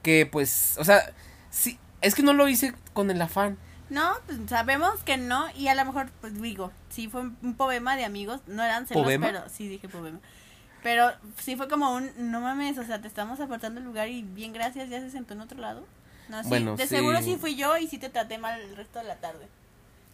que 0.04 0.26
pues, 0.26 0.76
o 0.78 0.84
sea, 0.84 1.12
sí, 1.50 1.76
es 2.02 2.14
que 2.14 2.22
no 2.22 2.32
lo 2.32 2.46
hice 2.46 2.72
con 2.92 3.10
el 3.10 3.20
afán. 3.20 3.58
No, 3.88 4.12
pues 4.26 4.38
sabemos 4.46 5.02
que 5.04 5.16
no. 5.16 5.46
Y 5.56 5.66
a 5.66 5.74
lo 5.74 5.84
mejor, 5.84 6.12
pues 6.20 6.40
digo, 6.40 6.70
sí 6.88 7.08
fue 7.08 7.22
un 7.22 7.54
poema 7.56 7.96
de 7.96 8.04
amigos. 8.04 8.42
No 8.46 8.62
eran 8.62 8.86
celos, 8.86 9.02
¿Poema? 9.02 9.26
pero 9.26 9.48
sí 9.48 9.66
dije 9.66 9.88
poema. 9.88 10.20
Pero 10.84 11.10
sí 11.36 11.56
fue 11.56 11.68
como 11.68 11.96
un, 11.96 12.12
no 12.16 12.40
mames, 12.40 12.78
o 12.78 12.84
sea, 12.84 13.00
te 13.00 13.08
estamos 13.08 13.40
aportando 13.40 13.80
el 13.80 13.86
lugar 13.86 14.08
y 14.08 14.22
bien 14.22 14.52
gracias, 14.52 14.88
ya 14.88 15.00
se 15.00 15.10
sentó 15.10 15.34
en 15.34 15.40
otro 15.40 15.58
lado. 15.58 15.84
No, 16.30 16.42
sí, 16.42 16.48
Bueno, 16.48 16.76
de 16.76 16.84
sí. 16.84 16.94
seguro 16.96 17.20
sí 17.22 17.36
fui 17.40 17.56
yo 17.56 17.76
y 17.76 17.88
sí 17.88 17.98
te 17.98 18.08
traté 18.08 18.38
mal 18.38 18.60
el 18.60 18.76
resto 18.76 19.00
de 19.00 19.04
la 19.06 19.16
tarde. 19.16 19.48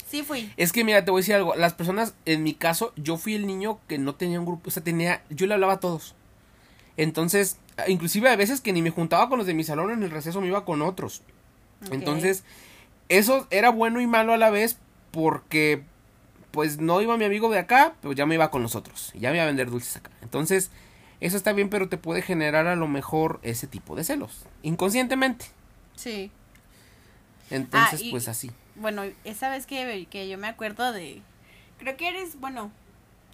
Sí 0.09 0.22
fui. 0.22 0.50
Es 0.57 0.72
que 0.72 0.85
mira, 0.85 1.05
te 1.05 1.11
voy 1.11 1.18
a 1.18 1.22
decir 1.22 1.35
algo. 1.35 1.55
Las 1.57 1.74
personas, 1.74 2.14
en 2.24 2.42
mi 2.42 2.55
caso, 2.55 2.92
yo 2.96 3.16
fui 3.18 3.35
el 3.35 3.46
niño 3.46 3.79
que 3.88 3.98
no 3.98 4.14
tenía 4.14 4.38
un 4.40 4.46
grupo. 4.46 4.68
O 4.68 4.70
sea, 4.70 4.83
tenía. 4.83 5.22
Yo 5.31 5.46
le 5.46 5.55
hablaba 5.55 5.74
a 5.74 5.81
todos. 5.81 6.14
Entonces, 6.96 7.59
inclusive 7.88 8.31
a 8.31 8.37
veces 8.37 8.61
que 8.61 8.72
ni 8.72 8.83
me 8.83 8.90
juntaba 8.90 9.29
con 9.29 9.38
los 9.38 9.46
de 9.46 9.55
mi 9.55 9.64
salón 9.64 9.90
en 9.90 10.02
el 10.02 10.11
receso, 10.11 10.40
me 10.40 10.46
iba 10.46 10.64
con 10.64 10.81
otros. 10.81 11.22
Entonces, 11.90 12.44
eso 13.09 13.46
era 13.50 13.70
bueno 13.70 14.00
y 14.00 14.07
malo 14.07 14.33
a 14.33 14.38
la 14.38 14.48
vez 14.50 14.79
porque, 15.11 15.83
pues, 16.52 16.79
no 16.79 17.02
iba 17.02 17.16
mi 17.18 17.24
amigo 17.26 17.50
de 17.50 17.59
acá, 17.59 17.94
pero 18.00 18.14
ya 18.14 18.24
me 18.24 18.37
iba 18.37 18.50
con 18.50 18.62
los 18.62 18.74
otros. 18.74 19.11
Y 19.14 19.20
ya 19.20 19.31
me 19.31 19.37
iba 19.37 19.44
a 19.44 19.48
vender 19.48 19.70
dulces 19.70 19.96
acá. 19.96 20.11
Entonces, 20.22 20.70
eso 21.20 21.37
está 21.37 21.52
bien, 21.52 21.68
pero 21.68 21.88
te 21.88 21.98
puede 21.98 22.22
generar 22.22 22.66
a 22.66 22.76
lo 22.76 22.88
mejor 22.88 23.40
ese 23.42 23.66
tipo 23.66 23.94
de 23.96 24.05
celos. 24.05 24.46
Inconscientemente. 24.62 25.46
Sí. 25.96 26.30
Entonces, 27.50 28.00
Ah, 28.00 28.04
y- 28.04 28.11
pues 28.11 28.28
así. 28.28 28.50
Bueno, 28.76 29.02
esa 29.24 29.48
vez 29.48 29.66
que, 29.66 30.06
que 30.11 30.28
yo 30.28 30.37
me 30.38 30.46
acuerdo 30.48 30.92
de... 30.92 31.22
Creo 31.78 31.96
que 31.96 32.09
eres, 32.09 32.38
bueno, 32.40 32.70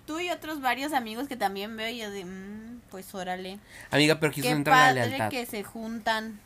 tú 0.07 0.21
y 0.21 0.31
otros 0.31 0.61
varios 0.61 0.93
amigos 0.93 1.29
que 1.29 1.37
también 1.37 1.77
veo 1.77 1.89
y 1.89 1.99
yo 1.99 2.11
de, 2.11 2.25
mm, 2.25 2.81
pues 2.91 3.15
órale. 3.15 3.59
Amiga, 3.91 4.21
pero 4.21 4.33
quiso 4.33 4.47
Qué 4.49 4.53
entrar 4.53 4.95
la 4.95 5.01
padre 5.03 5.09
lealtad. 5.19 5.31
que 5.31 5.47
se 5.47 5.63
juntan. 5.65 6.41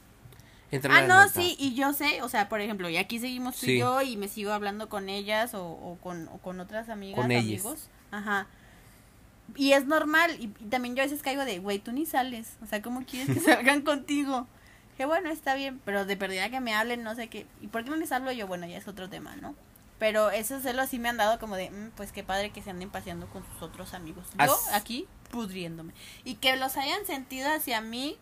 La 0.71 0.79
Ah, 0.79 1.01
no, 1.03 1.07
lealtad. 1.19 1.29
sí, 1.41 1.57
y 1.59 1.75
yo 1.75 1.93
sé, 1.93 2.23
o 2.23 2.29
sea, 2.29 2.49
por 2.49 2.61
ejemplo, 2.61 2.89
y 2.89 2.97
aquí 2.97 3.19
seguimos 3.19 3.57
tú 3.57 3.67
Sí. 3.67 3.73
y 3.73 3.79
yo 3.79 4.03
y 4.03 4.17
me 4.17 4.29
sigo 4.29 4.53
hablando 4.53 4.89
con 4.89 5.09
ellas 5.09 5.55
o, 5.55 5.65
o 5.65 5.99
con, 6.03 6.29
o 6.29 6.39
con 6.39 6.59
otras 6.61 6.89
amigas, 6.89 7.21
Con 7.21 7.31
ellas. 7.31 7.45
amigos. 7.65 7.89
Ajá. 8.11 8.47
Y 9.55 9.73
es 9.73 9.87
normal, 9.87 10.37
y, 10.41 10.45
y 10.45 10.69
también 10.71 10.97
yo 10.97 11.03
a 11.03 11.07
veces 11.07 11.23
caigo 11.23 11.45
de, 11.45 11.61
güey, 11.61 11.79
tú 11.79 11.93
ni 11.93 12.05
sales, 12.05 12.55
o 12.63 12.67
sea, 12.67 12.83
¿cómo 12.83 13.05
quieres 13.07 13.33
que 13.35 13.41
salgan 13.41 13.83
contigo? 13.83 14.47
Que 14.97 15.05
bueno, 15.05 15.29
está 15.31 15.55
bien, 15.55 15.81
pero 15.85 16.05
de 16.07 16.17
perdida 16.17 16.49
que 16.51 16.61
me 16.61 16.75
hablen, 16.75 17.03
no 17.03 17.15
sé 17.15 17.29
qué. 17.29 17.47
¿Y 17.61 17.67
por 17.69 17.85
qué 17.85 17.91
no 17.91 17.97
les 17.97 18.13
hablo 18.13 18.33
yo? 18.33 18.47
Bueno, 18.47 18.67
ya 18.67 18.79
es 18.79 18.89
otro 18.89 19.09
tema, 19.11 19.37
¿no? 19.37 19.55
Pero 19.99 20.31
esos 20.31 20.63
celos 20.63 20.89
sí 20.91 20.99
me 20.99 21.09
han 21.09 21.17
dado 21.17 21.39
como 21.39 21.57
de, 21.57 21.71
"Mm, 21.71 21.91
pues 21.97 22.13
qué 22.13 22.23
padre 22.23 22.51
que 22.51 22.63
se 22.63 22.71
anden 22.71 22.91
paseando 22.91 23.27
con 23.29 23.45
sus 23.45 23.63
otros 23.63 23.95
amigos. 23.95 24.27
Yo 24.39 24.57
aquí 24.73 25.07
pudriéndome. 25.31 25.93
Y 26.25 26.35
que 26.37 26.57
los 26.57 26.77
hayan 26.77 27.05
sentido 27.07 27.51
hacia 27.51 27.81
mí. 27.81 28.17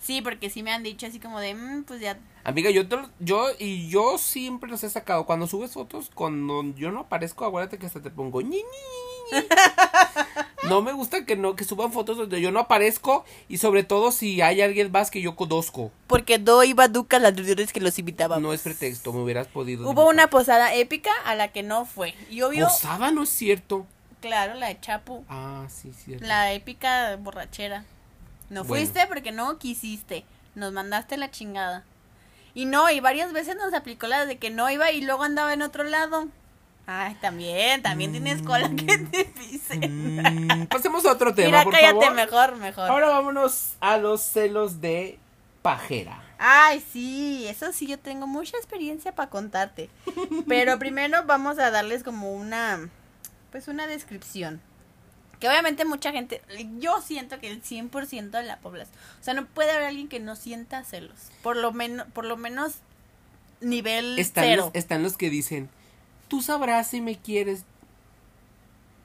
Sí, 0.00 0.22
porque 0.22 0.50
sí 0.50 0.62
me 0.62 0.72
han 0.72 0.82
dicho 0.82 1.06
así 1.06 1.18
como 1.18 1.40
de, 1.40 1.54
"Mm, 1.54 1.84
pues 1.84 2.00
ya. 2.00 2.18
Amiga, 2.44 2.70
yo, 2.70 2.86
te 2.88 2.96
yo 3.18 3.48
y 3.58 3.88
yo 3.88 4.18
siempre 4.18 4.70
los 4.70 4.84
he 4.84 4.90
sacado. 4.90 5.24
Cuando 5.26 5.48
subes 5.48 5.72
fotos, 5.72 6.10
cuando 6.14 6.62
yo 6.76 6.92
no 6.92 7.00
aparezco, 7.00 7.44
acuérdate 7.44 7.78
que 7.78 7.86
hasta 7.86 8.00
te 8.02 8.10
pongo 8.10 8.40
ñi, 8.40 8.58
ñi. 8.58 8.62
No 10.64 10.82
me 10.82 10.92
gusta 10.92 11.24
que 11.24 11.36
no 11.36 11.54
que 11.54 11.64
suban 11.64 11.92
fotos 11.92 12.16
donde 12.16 12.40
yo 12.40 12.50
no 12.50 12.60
aparezco 12.60 13.24
y 13.48 13.58
sobre 13.58 13.84
todo 13.84 14.10
si 14.10 14.40
hay 14.40 14.62
alguien 14.62 14.90
más 14.90 15.10
que 15.10 15.20
yo 15.20 15.36
conozco. 15.36 15.92
Porque 16.06 16.38
no 16.38 16.64
iba 16.64 16.88
Duca 16.88 17.18
las 17.18 17.36
reuniones 17.36 17.72
que 17.72 17.80
los 17.80 17.98
invitábamos. 17.98 18.42
No 18.42 18.52
es 18.52 18.62
pretexto, 18.62 19.12
me 19.12 19.20
hubieras 19.20 19.46
podido. 19.48 19.82
Hubo 19.84 19.90
dibujar. 19.90 20.14
una 20.14 20.30
posada 20.30 20.74
épica 20.74 21.10
a 21.24 21.34
la 21.34 21.48
que 21.48 21.62
no 21.62 21.84
fue. 21.84 22.14
Y 22.30 22.42
obvio, 22.42 22.66
posada, 22.68 23.10
no 23.12 23.22
es 23.24 23.28
cierto. 23.28 23.86
claro, 24.20 24.54
la 24.54 24.68
de 24.68 24.80
Chapu. 24.80 25.24
Ah, 25.28 25.66
sí, 25.68 25.92
cierto. 25.92 26.26
La 26.26 26.52
épica 26.52 27.16
borrachera. 27.16 27.84
No 28.48 28.64
Bueno. 28.64 28.84
fuiste 28.84 29.06
porque 29.08 29.32
no 29.32 29.58
quisiste. 29.58 30.24
Nos 30.54 30.72
mandaste 30.72 31.16
la 31.16 31.30
chingada. 31.30 31.84
Y 32.54 32.64
no, 32.64 32.90
y 32.90 33.00
varias 33.00 33.32
veces 33.34 33.56
nos 33.56 33.74
aplicó 33.74 34.06
la 34.06 34.24
de 34.24 34.38
que 34.38 34.48
no 34.50 34.70
iba 34.70 34.90
y 34.90 35.02
luego 35.02 35.22
andaba 35.24 35.52
en 35.52 35.60
otro 35.62 35.84
lado. 35.84 36.28
Ay, 36.86 37.16
también, 37.20 37.82
también 37.82 38.12
tienes 38.12 38.42
cola 38.42 38.70
que 38.70 38.98
te 38.98 39.24
pisen. 39.24 40.16
Mm, 40.16 40.66
pasemos 40.68 41.04
a 41.04 41.12
otro 41.12 41.34
tema, 41.34 41.48
Mira, 41.48 41.62
por 41.64 41.72
cállate 41.72 42.00
favor. 42.00 42.14
mejor, 42.14 42.56
mejor. 42.56 42.90
Ahora 42.90 43.08
vámonos 43.08 43.74
a 43.80 43.96
los 43.98 44.22
celos 44.22 44.80
de 44.80 45.18
pajera. 45.62 46.22
Ay, 46.38 46.84
sí, 46.92 47.46
eso 47.48 47.72
sí, 47.72 47.86
yo 47.88 47.98
tengo 47.98 48.26
mucha 48.28 48.56
experiencia 48.56 49.12
para 49.14 49.30
contarte. 49.30 49.90
Pero 50.46 50.78
primero 50.78 51.24
vamos 51.24 51.58
a 51.58 51.70
darles 51.72 52.04
como 52.04 52.32
una, 52.32 52.88
pues 53.50 53.66
una 53.66 53.86
descripción. 53.88 54.60
Que 55.40 55.48
obviamente 55.48 55.84
mucha 55.84 56.12
gente, 56.12 56.40
yo 56.78 57.00
siento 57.02 57.38
que 57.40 57.48
el 57.50 57.62
100% 57.62 58.30
de 58.30 58.42
la 58.44 58.58
población, 58.58 58.96
o 59.20 59.24
sea, 59.24 59.34
no 59.34 59.44
puede 59.46 59.72
haber 59.72 59.86
alguien 59.88 60.08
que 60.08 60.20
no 60.20 60.36
sienta 60.36 60.84
celos. 60.84 61.18
Por 61.42 61.56
lo 61.56 61.72
menos, 61.72 62.06
por 62.12 62.24
lo 62.24 62.36
menos 62.36 62.76
nivel 63.60 64.18
Están 64.18 64.44
cero. 64.44 64.64
los, 64.66 64.74
están 64.74 65.02
los 65.02 65.16
que 65.16 65.28
dicen, 65.30 65.68
tú 66.28 66.42
sabrás 66.42 66.88
si 66.88 67.00
me 67.00 67.16
quieres. 67.18 67.64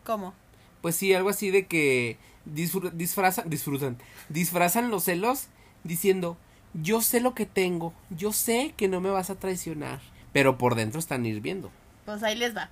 ¿Cómo? 0.03 0.33
Pues 0.81 0.95
sí, 0.95 1.13
algo 1.13 1.29
así 1.29 1.51
de 1.51 1.67
que 1.67 2.17
disfr- 2.51 2.91
disfrazan, 2.91 3.49
disfrutan, 3.49 3.97
disfrazan 4.29 4.89
los 4.89 5.03
celos 5.03 5.47
diciendo, 5.83 6.37
yo 6.73 7.01
sé 7.01 7.19
lo 7.19 7.35
que 7.35 7.45
tengo, 7.45 7.93
yo 8.09 8.33
sé 8.33 8.73
que 8.77 8.87
no 8.87 8.99
me 9.01 9.09
vas 9.09 9.29
a 9.29 9.35
traicionar. 9.35 9.99
Pero 10.33 10.57
por 10.57 10.75
dentro 10.75 10.99
están 10.99 11.25
hirviendo. 11.25 11.71
Pues 12.05 12.23
ahí 12.23 12.35
les 12.35 12.55
va. 12.55 12.69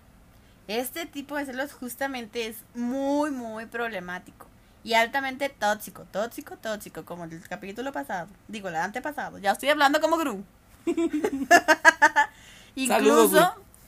Este 0.68 1.06
tipo 1.06 1.36
de 1.36 1.46
celos 1.46 1.74
justamente 1.74 2.48
es 2.48 2.58
muy, 2.74 3.32
muy 3.32 3.66
problemático. 3.66 4.48
Y 4.84 4.94
altamente 4.94 5.50
tóxico, 5.50 6.06
tóxico, 6.06 6.56
tóxico, 6.56 7.04
como 7.04 7.26
el 7.26 7.42
capítulo 7.50 7.92
pasado. 7.92 8.30
Digo, 8.48 8.70
el 8.70 8.76
antepasado. 8.78 9.38
Ya 9.40 9.52
estoy 9.52 9.70
hablando 9.70 10.00
como 10.00 10.18
Gru. 10.18 10.44
Saludos, 12.88 13.32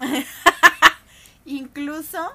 incluso, 1.46 2.32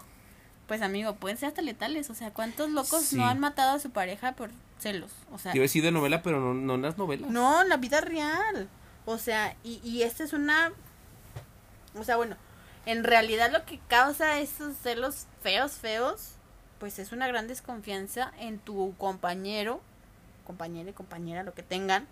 pues 0.66 0.83
amigo, 0.83 1.14
pueden 1.16 1.37
ser 1.38 1.48
hasta 1.48 1.62
letales. 1.62 2.11
O 2.11 2.14
sea, 2.14 2.31
¿cuántos 2.33 2.70
locos 2.70 3.02
Sí. 3.05 3.16
no 3.16 3.26
han 3.26 3.38
matado 3.40 3.76
a 3.76 3.79
su 3.79 3.90
pareja 3.90 4.33
por 4.33 4.50
celos? 4.79 5.11
O 5.33 5.38
sea, 5.38 5.52
Te 5.52 5.59
iba 5.59 5.62
a 5.62 5.66
decir 5.68 5.83
de 5.83 5.92
novela, 5.92 6.22
pero 6.22 6.40
no, 6.40 6.55
no 6.55 6.74
en 6.74 6.83
las 6.83 6.98
novelas. 6.98 7.31
no, 7.31 7.62
en 7.62 7.68
la 7.68 7.76
vida 7.76 8.00
real. 8.00 8.68
O 9.05 9.18
sea, 9.18 9.55
y, 9.62 9.81
y 9.85 10.02
esta 10.02 10.24
es 10.24 10.33
una... 10.33 10.72
O 11.98 12.05
sea, 12.05 12.16
bueno, 12.16 12.37
en 12.87 13.05
realidad 13.05 13.50
lo 13.52 13.64
que 13.64 13.79
causa 13.88 14.38
esos 14.40 14.76
celos 14.76 15.26
feos, 15.42 15.72
feos, 15.72 16.33
pues 16.79 16.98
es 16.98 17.12
una 17.12 17.26
gran 17.29 17.46
desconfianza 17.48 18.33
en 18.38 18.59
tu 18.59 18.94
compañero, 18.98 19.81
compañera 20.46 20.90
y 20.90 20.92
compañera, 20.92 21.42
lo 21.42 21.55
que 21.55 21.62
tengan. 21.62 22.07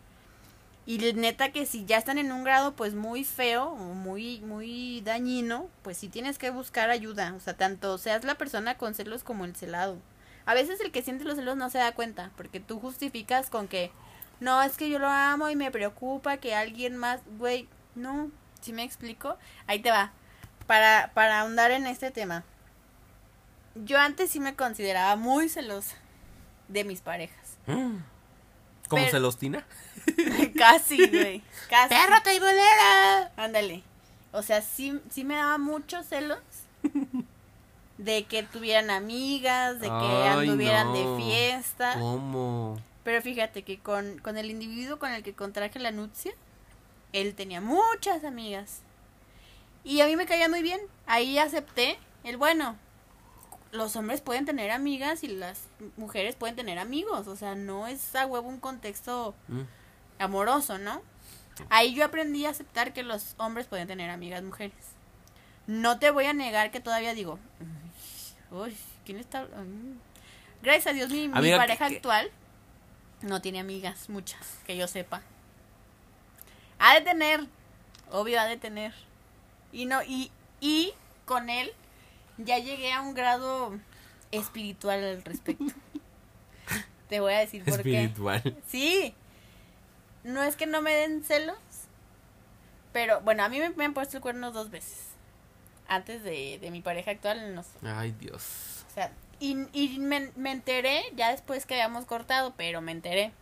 Y 0.86 0.98
neta 0.98 1.50
que 1.50 1.64
si 1.64 1.86
ya 1.86 1.96
están 1.96 2.18
en 2.18 2.30
un 2.30 2.44
grado 2.44 2.74
pues 2.74 2.94
muy 2.94 3.24
feo 3.24 3.70
o 3.70 3.94
muy, 3.94 4.40
muy 4.40 5.00
dañino, 5.00 5.68
pues 5.82 5.96
sí 5.96 6.08
tienes 6.08 6.36
que 6.36 6.50
buscar 6.50 6.90
ayuda. 6.90 7.34
O 7.36 7.40
sea, 7.40 7.56
tanto 7.56 7.96
seas 7.96 8.24
la 8.24 8.36
persona 8.36 8.76
con 8.76 8.94
celos 8.94 9.24
como 9.24 9.44
el 9.46 9.56
celado. 9.56 9.98
A 10.46 10.52
veces 10.52 10.80
el 10.80 10.92
que 10.92 11.02
siente 11.02 11.24
los 11.24 11.36
celos 11.36 11.56
no 11.56 11.70
se 11.70 11.78
da 11.78 11.92
cuenta, 11.92 12.30
porque 12.36 12.60
tú 12.60 12.80
justificas 12.80 13.48
con 13.48 13.66
que 13.66 13.92
no, 14.40 14.62
es 14.62 14.76
que 14.76 14.90
yo 14.90 14.98
lo 14.98 15.08
amo 15.08 15.48
y 15.48 15.56
me 15.56 15.70
preocupa 15.70 16.36
que 16.36 16.54
alguien 16.54 16.96
más, 16.96 17.20
güey, 17.38 17.66
no, 17.94 18.30
si 18.60 18.74
me 18.74 18.82
explico? 18.82 19.38
Ahí 19.66 19.80
te 19.80 19.90
va. 19.90 20.12
Para, 20.66 21.12
para 21.14 21.40
ahondar 21.40 21.70
en 21.70 21.86
este 21.86 22.10
tema. 22.10 22.44
Yo 23.74 23.98
antes 23.98 24.30
sí 24.30 24.40
me 24.40 24.54
consideraba 24.54 25.16
muy 25.16 25.48
celosa 25.48 25.96
de 26.68 26.84
mis 26.84 27.00
parejas. 27.00 27.58
¿Cómo 28.88 29.06
celostina? 29.08 29.64
casi, 30.58 30.96
güey. 31.08 31.42
Casi. 31.68 31.94
¡Perro 31.94 32.22
traibolera! 32.22 33.32
Ándale. 33.36 33.82
O 34.32 34.42
sea, 34.42 34.62
sí, 34.62 35.00
sí 35.10 35.24
me 35.24 35.36
daba 35.36 35.58
muchos 35.58 36.06
celos 36.06 36.38
de 37.98 38.24
que 38.24 38.42
tuvieran 38.42 38.90
amigas, 38.90 39.80
de 39.80 39.86
que 39.86 39.92
Ay, 39.92 40.48
anduvieran 40.48 40.88
no. 40.88 41.16
de 41.16 41.22
fiesta. 41.22 41.94
¿Cómo? 41.98 42.80
Pero 43.04 43.22
fíjate 43.22 43.62
que 43.62 43.78
con, 43.78 44.18
con 44.18 44.36
el 44.38 44.50
individuo 44.50 44.98
con 44.98 45.12
el 45.12 45.22
que 45.22 45.34
contraje 45.34 45.78
la 45.78 45.90
nupcia, 45.92 46.32
él 47.12 47.34
tenía 47.34 47.60
muchas 47.60 48.24
amigas. 48.24 48.80
Y 49.84 50.00
a 50.00 50.06
mí 50.06 50.16
me 50.16 50.26
caía 50.26 50.48
muy 50.48 50.62
bien. 50.62 50.80
Ahí 51.06 51.38
acepté 51.38 51.98
el 52.24 52.36
bueno. 52.38 52.76
Los 53.70 53.96
hombres 53.96 54.20
pueden 54.20 54.46
tener 54.46 54.70
amigas 54.70 55.22
y 55.24 55.28
las 55.28 55.62
mujeres 55.96 56.36
pueden 56.36 56.56
tener 56.56 56.78
amigos. 56.78 57.26
O 57.28 57.36
sea, 57.36 57.54
no 57.54 57.86
es 57.86 58.14
a 58.16 58.26
huevo 58.26 58.48
un 58.48 58.58
contexto 58.60 59.34
Mm. 59.48 59.60
Amoroso, 60.18 60.78
¿no? 60.78 61.02
Ahí 61.70 61.94
yo 61.94 62.04
aprendí 62.04 62.46
a 62.46 62.50
aceptar 62.50 62.92
que 62.92 63.02
los 63.02 63.34
hombres 63.38 63.66
pueden 63.66 63.86
tener 63.86 64.10
amigas 64.10 64.42
mujeres. 64.42 64.74
No 65.66 65.98
te 65.98 66.10
voy 66.10 66.24
a 66.26 66.32
negar 66.32 66.70
que 66.70 66.80
todavía 66.80 67.14
digo, 67.14 67.38
uy, 68.50 68.76
¿quién 69.06 69.18
está? 69.18 69.44
mm". 69.44 69.98
Gracias 70.62 70.86
a 70.88 70.92
Dios 70.92 71.10
mi, 71.10 71.28
mi 71.28 71.38
Amiga, 71.38 71.56
pareja 71.58 71.88
¿qué- 71.88 71.96
actual 71.96 72.30
no 73.22 73.40
tiene 73.40 73.60
amigas, 73.60 74.08
muchas, 74.08 74.58
que 74.66 74.76
yo 74.76 74.86
sepa. 74.88 75.22
Ha 76.78 76.94
de 76.94 77.00
tener, 77.02 77.46
obvio 78.10 78.40
ha 78.40 78.44
de 78.46 78.56
tener. 78.56 78.92
Y 79.72 79.86
no, 79.86 80.02
y, 80.02 80.30
y 80.60 80.92
con 81.24 81.48
él 81.50 81.72
ya 82.38 82.58
llegué 82.58 82.92
a 82.92 83.00
un 83.00 83.14
grado 83.14 83.78
espiritual 84.32 85.02
al 85.04 85.22
respecto. 85.24 85.64
Te 87.08 87.20
voy 87.20 87.32
a 87.34 87.38
decir 87.38 87.64
por 87.64 87.82
qué. 87.82 88.02
Espiritual. 88.02 88.56
Sí. 88.66 89.14
No 90.24 90.42
es 90.42 90.56
que 90.56 90.66
no 90.66 90.82
me 90.82 90.94
den 90.94 91.22
celos. 91.24 91.56
Pero 92.92 93.20
bueno, 93.20 93.44
a 93.44 93.48
mí 93.48 93.58
me, 93.60 93.70
me 93.70 93.84
han 93.84 93.94
puesto 93.94 94.16
el 94.16 94.22
cuerno 94.22 94.50
dos 94.52 94.70
veces. 94.70 94.98
Antes 95.88 96.22
de, 96.22 96.58
de 96.60 96.70
mi 96.70 96.80
pareja 96.80 97.10
actual. 97.10 97.54
Nos, 97.54 97.66
Ay, 97.84 98.12
Dios. 98.18 98.84
o 98.90 98.94
sea, 98.94 99.10
y, 99.40 99.66
y 99.72 99.98
me, 99.98 100.30
me 100.36 100.52
enteré 100.52 101.02
ya 101.14 101.30
después 101.30 101.66
que 101.66 101.74
habíamos 101.74 102.06
cortado, 102.06 102.54
pero 102.56 102.80
me 102.80 102.92
enteré. 102.92 103.32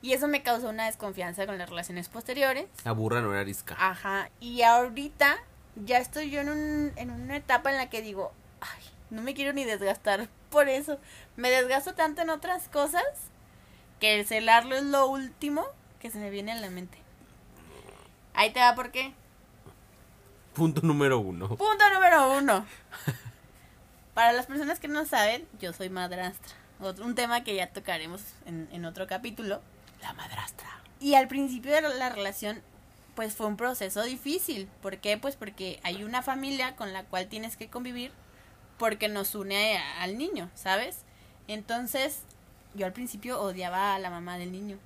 Y 0.00 0.12
eso 0.12 0.28
me 0.28 0.42
causó 0.42 0.68
una 0.68 0.86
desconfianza 0.86 1.46
con 1.46 1.58
las 1.58 1.68
relaciones 1.68 2.08
posteriores. 2.08 2.66
La 2.84 2.92
burra 2.92 3.20
no 3.22 3.32
era 3.32 3.40
arisca. 3.40 3.74
Ajá. 3.78 4.30
Y 4.38 4.62
ahorita 4.62 5.36
ya 5.84 5.98
estoy 5.98 6.30
yo 6.30 6.40
en, 6.42 6.50
un, 6.50 6.92
en 6.96 7.10
una 7.10 7.36
etapa 7.36 7.70
en 7.70 7.76
la 7.78 7.88
que 7.90 8.02
digo, 8.02 8.32
ay, 8.60 8.82
no 9.10 9.22
me 9.22 9.34
quiero 9.34 9.52
ni 9.52 9.64
desgastar 9.64 10.28
por 10.50 10.68
eso. 10.68 10.98
Me 11.36 11.50
desgasto 11.50 11.94
tanto 11.94 12.22
en 12.22 12.30
otras 12.30 12.68
cosas 12.68 13.02
que 14.00 14.18
el 14.18 14.26
celarlo 14.26 14.76
es 14.76 14.82
lo 14.84 15.06
último 15.06 15.64
que 16.00 16.10
se 16.10 16.18
me 16.18 16.30
viene 16.30 16.52
a 16.52 16.56
la 16.56 16.70
mente. 16.70 16.98
Ahí 18.34 18.52
te 18.52 18.60
va 18.60 18.74
por 18.74 18.90
qué. 18.90 19.12
Punto 20.54 20.80
número 20.82 21.18
uno. 21.18 21.48
Punto 21.48 21.84
número 21.92 22.36
uno. 22.38 22.66
Para 24.14 24.32
las 24.32 24.46
personas 24.46 24.78
que 24.78 24.88
no 24.88 25.04
saben, 25.06 25.46
yo 25.60 25.72
soy 25.72 25.88
madrastra. 25.90 26.54
Otro, 26.80 27.04
un 27.04 27.14
tema 27.14 27.42
que 27.44 27.54
ya 27.54 27.68
tocaremos 27.72 28.20
en, 28.46 28.68
en 28.72 28.84
otro 28.84 29.06
capítulo. 29.06 29.60
La 30.02 30.12
madrastra. 30.12 30.68
Y 31.00 31.14
al 31.14 31.28
principio 31.28 31.72
de 31.72 31.80
la 31.80 32.08
relación, 32.10 32.62
pues 33.16 33.34
fue 33.34 33.46
un 33.46 33.56
proceso 33.56 34.02
difícil. 34.02 34.68
¿Por 34.82 34.98
qué? 34.98 35.18
Pues 35.18 35.34
porque 35.36 35.80
hay 35.82 36.04
una 36.04 36.22
familia 36.22 36.76
con 36.76 36.92
la 36.92 37.04
cual 37.04 37.28
tienes 37.28 37.56
que 37.56 37.68
convivir 37.68 38.12
porque 38.78 39.08
nos 39.08 39.34
une 39.34 39.76
a- 39.78 40.02
al 40.02 40.18
niño, 40.18 40.50
¿sabes? 40.54 40.98
Entonces, 41.48 42.20
yo 42.74 42.86
al 42.86 42.92
principio 42.92 43.40
odiaba 43.40 43.94
a 43.94 43.98
la 43.98 44.10
mamá 44.10 44.38
del 44.38 44.52
niño. 44.52 44.78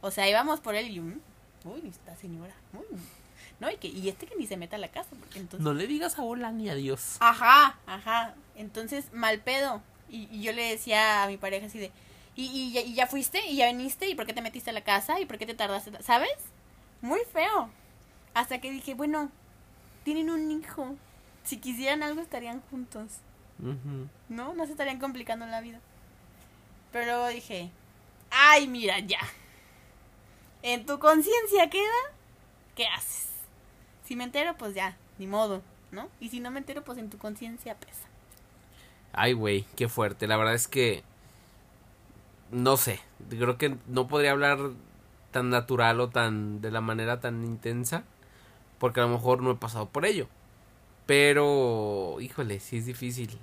O 0.00 0.10
sea, 0.10 0.28
íbamos 0.28 0.60
por 0.60 0.74
él 0.74 0.90
y 0.90 1.00
"Mm, 1.00 1.20
uy, 1.64 1.82
esta 1.88 2.16
señora, 2.16 2.54
uy". 2.72 2.98
No, 3.58 3.70
y, 3.70 3.76
que, 3.76 3.88
y 3.88 4.08
este 4.08 4.26
que 4.26 4.36
ni 4.36 4.46
se 4.46 4.56
meta 4.56 4.76
a 4.76 4.78
la 4.78 4.88
casa, 4.88 5.10
porque 5.18 5.38
entonces... 5.38 5.62
No 5.64 5.74
le 5.74 5.86
digas 5.86 6.18
a 6.18 6.22
hola 6.22 6.50
ni 6.50 6.70
adiós. 6.70 7.16
Ajá, 7.20 7.78
ajá. 7.86 8.34
Entonces, 8.56 9.12
mal 9.12 9.40
pedo. 9.40 9.82
Y, 10.08 10.28
y 10.34 10.42
yo 10.42 10.52
le 10.52 10.62
decía 10.70 11.22
a 11.22 11.26
mi 11.26 11.36
pareja 11.36 11.66
así 11.66 11.78
de, 11.78 11.90
¿y, 12.36 12.46
y, 12.46 12.72
ya- 12.72 12.80
y 12.80 12.94
ya 12.94 13.06
fuiste? 13.06 13.46
¿Y 13.46 13.56
ya 13.56 13.66
viniste? 13.66 14.08
¿Y 14.08 14.14
por 14.14 14.24
qué 14.24 14.32
te 14.32 14.40
metiste 14.40 14.70
a 14.70 14.72
la 14.72 14.80
casa? 14.82 15.20
¿Y 15.20 15.26
por 15.26 15.36
qué 15.36 15.44
te 15.44 15.52
tardaste? 15.54 16.02
¿Sabes? 16.02 16.30
Muy 17.02 17.20
feo. 17.32 17.68
Hasta 18.32 18.60
que 18.62 18.70
dije, 18.70 18.94
bueno, 18.94 19.30
tienen 20.04 20.30
un 20.30 20.50
hijo. 20.50 20.96
Si 21.44 21.58
quisieran 21.58 22.02
algo 22.02 22.22
estarían 22.22 22.62
juntos. 22.70 23.18
¿No? 24.30 24.54
No 24.54 24.64
se 24.64 24.72
estarían 24.72 24.98
complicando 25.00 25.44
la 25.44 25.60
vida. 25.60 25.80
Pero 26.92 27.06
luego 27.06 27.28
dije, 27.28 27.70
ay, 28.30 28.66
mira, 28.68 28.98
ya. 29.00 29.20
En 30.62 30.86
tu 30.86 30.98
conciencia 30.98 31.70
queda, 31.70 31.90
¿qué 32.76 32.86
haces? 32.86 33.28
Si 34.04 34.16
me 34.16 34.24
entero, 34.24 34.56
pues 34.58 34.74
ya, 34.74 34.96
ni 35.18 35.26
modo, 35.26 35.62
¿no? 35.92 36.08
Y 36.20 36.28
si 36.30 36.40
no 36.40 36.50
me 36.50 36.58
entero, 36.58 36.82
pues 36.82 36.98
en 36.98 37.10
tu 37.10 37.18
conciencia 37.18 37.76
pesa. 37.76 38.08
Ay, 39.12 39.32
güey, 39.32 39.64
qué 39.76 39.88
fuerte. 39.88 40.26
La 40.26 40.36
verdad 40.36 40.54
es 40.54 40.68
que. 40.68 41.02
No 42.50 42.76
sé. 42.76 43.00
Creo 43.28 43.58
que 43.58 43.76
no 43.86 44.08
podría 44.08 44.32
hablar 44.32 44.58
tan 45.30 45.50
natural 45.50 46.00
o 46.00 46.08
tan. 46.08 46.60
de 46.60 46.70
la 46.70 46.80
manera 46.80 47.20
tan 47.20 47.44
intensa. 47.44 48.04
Porque 48.78 49.00
a 49.00 49.04
lo 49.04 49.10
mejor 49.10 49.42
no 49.42 49.50
he 49.50 49.56
pasado 49.56 49.88
por 49.88 50.06
ello. 50.06 50.28
Pero. 51.06 52.16
Híjole, 52.20 52.60
sí 52.60 52.78
es 52.78 52.86
difícil. 52.86 53.38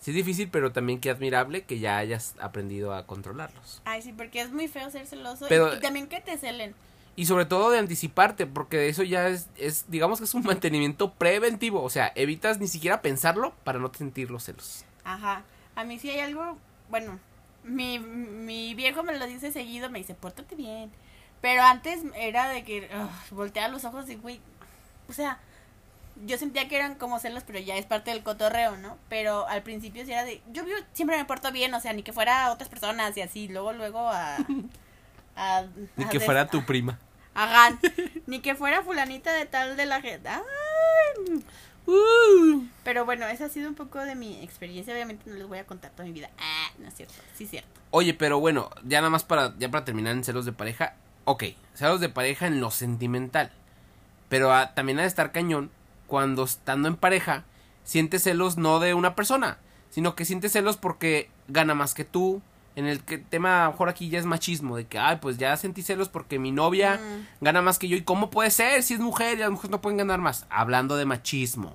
Sí 0.00 0.12
difícil, 0.12 0.48
pero 0.50 0.72
también 0.72 0.98
qué 0.98 1.10
admirable 1.10 1.62
que 1.64 1.78
ya 1.78 1.98
hayas 1.98 2.34
aprendido 2.40 2.94
a 2.94 3.06
controlarlos. 3.06 3.82
Ay, 3.84 4.00
sí, 4.02 4.12
porque 4.12 4.40
es 4.40 4.50
muy 4.50 4.66
feo 4.66 4.90
ser 4.90 5.06
celoso. 5.06 5.44
y- 5.46 5.48
Pero- 5.48 5.74
y, 5.74 5.80
también 5.80 6.06
que 6.08 6.20
te 6.20 6.38
celen. 6.38 6.74
Y 7.16 7.26
sobre 7.26 7.44
todo 7.44 7.70
de 7.70 7.78
anticiparte, 7.78 8.46
porque 8.46 8.88
eso 8.88 9.02
ya 9.02 9.28
es, 9.28 9.48
es, 9.56 9.84
digamos 9.88 10.18
que 10.18 10.24
es 10.24 10.32
un 10.34 10.42
mantenimiento 10.62 11.12
preventivo. 11.12 11.82
O 11.82 11.90
sea, 11.90 12.12
evitas 12.14 12.58
ni 12.60 12.66
siquiera 12.68 13.02
pensarlo 13.02 13.52
para 13.64 13.78
no 13.78 13.92
sentir 13.92 14.30
los 14.30 14.44
celos. 14.44 14.84
Ajá. 15.04 15.42
A 15.74 15.84
mí 15.84 15.98
sí 15.98 16.08
hay 16.10 16.20
algo, 16.20 16.56
bueno, 16.88 17.18
mi, 17.62 17.98
mi 17.98 18.74
viejo 18.74 19.02
me 19.02 19.18
lo 19.18 19.26
dice 19.26 19.52
seguido, 19.52 19.90
me 19.90 19.98
dice, 19.98 20.14
pórtate 20.14 20.54
bien. 20.56 20.90
Pero 21.42 21.62
antes 21.62 22.00
era 22.16 22.48
de 22.48 22.64
que 22.64 22.88
voltea 23.30 23.68
los 23.68 23.84
ojos 23.84 24.08
y, 24.08 24.14
güey, 24.14 24.40
o 25.08 25.12
sea, 25.12 25.38
yo 26.26 26.36
sentía 26.38 26.68
que 26.68 26.76
eran 26.76 26.94
como 26.96 27.18
celos, 27.18 27.42
pero 27.46 27.58
ya 27.58 27.76
es 27.76 27.86
parte 27.86 28.10
del 28.10 28.22
cotorreo, 28.22 28.76
¿no? 28.76 28.98
Pero 29.08 29.46
al 29.48 29.62
principio 29.62 30.04
sí 30.04 30.12
era 30.12 30.24
de, 30.24 30.42
yo 30.52 30.62
siempre 30.92 31.16
me 31.16 31.24
porto 31.24 31.50
bien, 31.52 31.72
o 31.74 31.80
sea, 31.80 31.92
ni 31.92 32.02
que 32.02 32.12
fuera 32.12 32.46
a 32.46 32.52
otras 32.52 32.68
personas 32.68 33.16
y 33.16 33.22
así, 33.22 33.48
luego, 33.48 33.72
luego 33.72 34.00
a... 34.08 34.36
a 35.36 35.64
Ni 35.96 36.04
a 36.04 36.08
que 36.08 36.18
des- 36.18 36.24
fuera 36.26 36.46
tu 36.48 36.64
prima. 36.64 36.98
Hagan, 37.34 37.78
ni 38.26 38.40
que 38.40 38.54
fuera 38.54 38.82
fulanita 38.82 39.32
de 39.32 39.46
tal 39.46 39.76
de 39.76 39.86
la 39.86 40.00
gente. 40.00 40.28
Uh. 41.86 42.64
Pero 42.84 43.04
bueno, 43.04 43.26
esa 43.26 43.46
ha 43.46 43.48
sido 43.48 43.68
un 43.68 43.74
poco 43.74 43.98
de 44.00 44.14
mi 44.14 44.42
experiencia, 44.42 44.92
obviamente 44.94 45.28
no 45.30 45.36
les 45.36 45.46
voy 45.46 45.58
a 45.58 45.66
contar 45.66 45.90
toda 45.92 46.04
mi 46.04 46.12
vida. 46.12 46.30
Ah, 46.38 46.68
no 46.78 46.88
es 46.88 46.94
cierto, 46.94 47.14
sí 47.34 47.44
es 47.44 47.50
cierto. 47.50 47.68
Oye, 47.90 48.14
pero 48.14 48.38
bueno, 48.40 48.70
ya 48.84 48.98
nada 49.00 49.10
más 49.10 49.24
para, 49.24 49.54
ya 49.58 49.70
para 49.70 49.84
terminar 49.84 50.12
en 50.14 50.24
celos 50.24 50.44
de 50.44 50.52
pareja. 50.52 50.94
Ok, 51.24 51.44
celos 51.74 52.00
de 52.00 52.08
pareja 52.08 52.46
en 52.46 52.60
lo 52.60 52.70
sentimental. 52.70 53.50
Pero 54.28 54.52
también 54.74 54.98
ha 54.98 55.02
de 55.02 55.08
estar 55.08 55.32
cañón 55.32 55.70
cuando 56.10 56.42
estando 56.44 56.88
en 56.88 56.96
pareja 56.96 57.44
sientes 57.84 58.24
celos 58.24 58.58
no 58.58 58.80
de 58.80 58.92
una 58.94 59.14
persona, 59.14 59.58
sino 59.90 60.14
que 60.16 60.24
sientes 60.24 60.50
celos 60.52 60.76
porque 60.76 61.30
gana 61.48 61.74
más 61.74 61.94
que 61.94 62.04
tú. 62.04 62.42
En 62.76 62.86
el 62.86 63.00
que 63.04 63.18
tema, 63.18 63.62
a 63.62 63.66
lo 63.66 63.72
mejor 63.72 63.88
aquí 63.88 64.08
ya 64.10 64.18
es 64.18 64.24
machismo, 64.26 64.76
de 64.76 64.86
que, 64.86 64.98
ay, 64.98 65.18
pues 65.20 65.38
ya 65.38 65.56
sentí 65.56 65.82
celos 65.82 66.08
porque 66.08 66.38
mi 66.38 66.50
novia 66.52 66.98
Mm. 66.98 67.44
gana 67.44 67.62
más 67.62 67.78
que 67.78 67.88
yo. 67.88 67.96
¿Y 67.96 68.02
cómo 68.02 68.30
puede 68.30 68.50
ser 68.50 68.82
si 68.82 68.94
es 68.94 69.00
mujer 69.00 69.36
y 69.38 69.40
las 69.40 69.50
mujeres 69.50 69.70
no 69.70 69.80
pueden 69.80 69.98
ganar 69.98 70.20
más? 70.20 70.46
Hablando 70.50 70.96
de 70.96 71.04
machismo. 71.04 71.72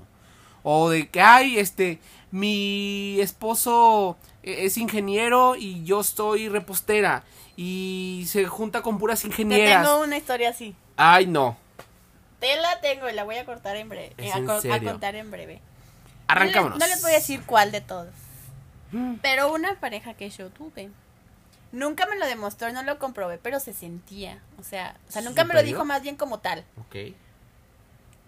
O 0.63 0.89
de 0.89 1.09
que, 1.09 1.21
ay, 1.21 1.59
este, 1.59 1.99
mi 2.31 3.19
esposo 3.19 4.17
eh, 4.43 4.65
es 4.65 4.77
ingeniero 4.77 5.55
y 5.55 5.83
yo 5.83 6.01
soy 6.03 6.47
repostera. 6.49 7.23
Y 7.57 8.25
se 8.27 8.45
junta 8.45 8.81
con 8.81 8.97
puras 8.97 9.21
Te 9.21 9.27
ingenieras. 9.27 9.85
tengo 9.85 10.01
una 10.01 10.17
historia 10.17 10.49
así. 10.49 10.75
Ay, 10.97 11.27
no. 11.27 11.57
Te 12.45 12.61
la 12.61 12.79
tengo 12.79 13.09
y 13.09 13.13
la 13.13 13.23
voy 13.23 13.37
a 13.37 13.45
cortar 13.45 13.75
en 13.75 13.89
breve. 13.89 14.13
¿Es 14.17 14.27
eh, 14.27 14.31
a, 14.33 14.37
en 14.37 14.45
co- 14.45 14.51
a 14.53 14.61
serio? 14.61 14.91
contar 14.91 15.15
en 15.15 15.31
breve. 15.31 15.61
Arrancámonos. 16.27 16.77
No 16.77 16.85
les, 16.85 16.89
no 16.89 16.95
les 16.95 17.01
voy 17.01 17.11
a 17.11 17.15
decir 17.15 17.41
cuál 17.43 17.71
de 17.71 17.81
todos. 17.81 18.13
Mm. 18.91 19.15
Pero 19.23 19.51
una 19.51 19.79
pareja 19.79 20.13
que 20.13 20.29
yo 20.29 20.51
tuve. 20.51 20.91
Nunca 21.71 22.05
me 22.05 22.17
lo 22.17 22.27
demostró, 22.27 22.71
no 22.71 22.83
lo 22.83 22.99
comprobé, 22.99 23.39
pero 23.39 23.59
se 23.59 23.73
sentía. 23.73 24.43
O 24.59 24.63
sea, 24.63 24.95
o 25.09 25.11
sea 25.11 25.23
nunca 25.23 25.43
me 25.43 25.55
lo 25.55 25.63
dijo 25.63 25.85
más 25.85 26.03
bien 26.03 26.17
como 26.17 26.37
tal. 26.39 26.63
Ok. 26.79 27.15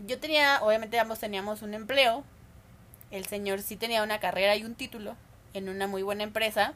Yo 0.07 0.19
tenía, 0.19 0.63
obviamente 0.63 0.99
ambos 0.99 1.19
teníamos 1.19 1.61
un 1.61 1.75
empleo. 1.75 2.23
El 3.11 3.27
señor 3.27 3.61
sí 3.61 3.75
tenía 3.75 4.01
una 4.01 4.19
carrera 4.19 4.55
y 4.55 4.63
un 4.65 4.73
título 4.73 5.15
en 5.53 5.69
una 5.69 5.85
muy 5.85 6.01
buena 6.01 6.23
empresa. 6.23 6.73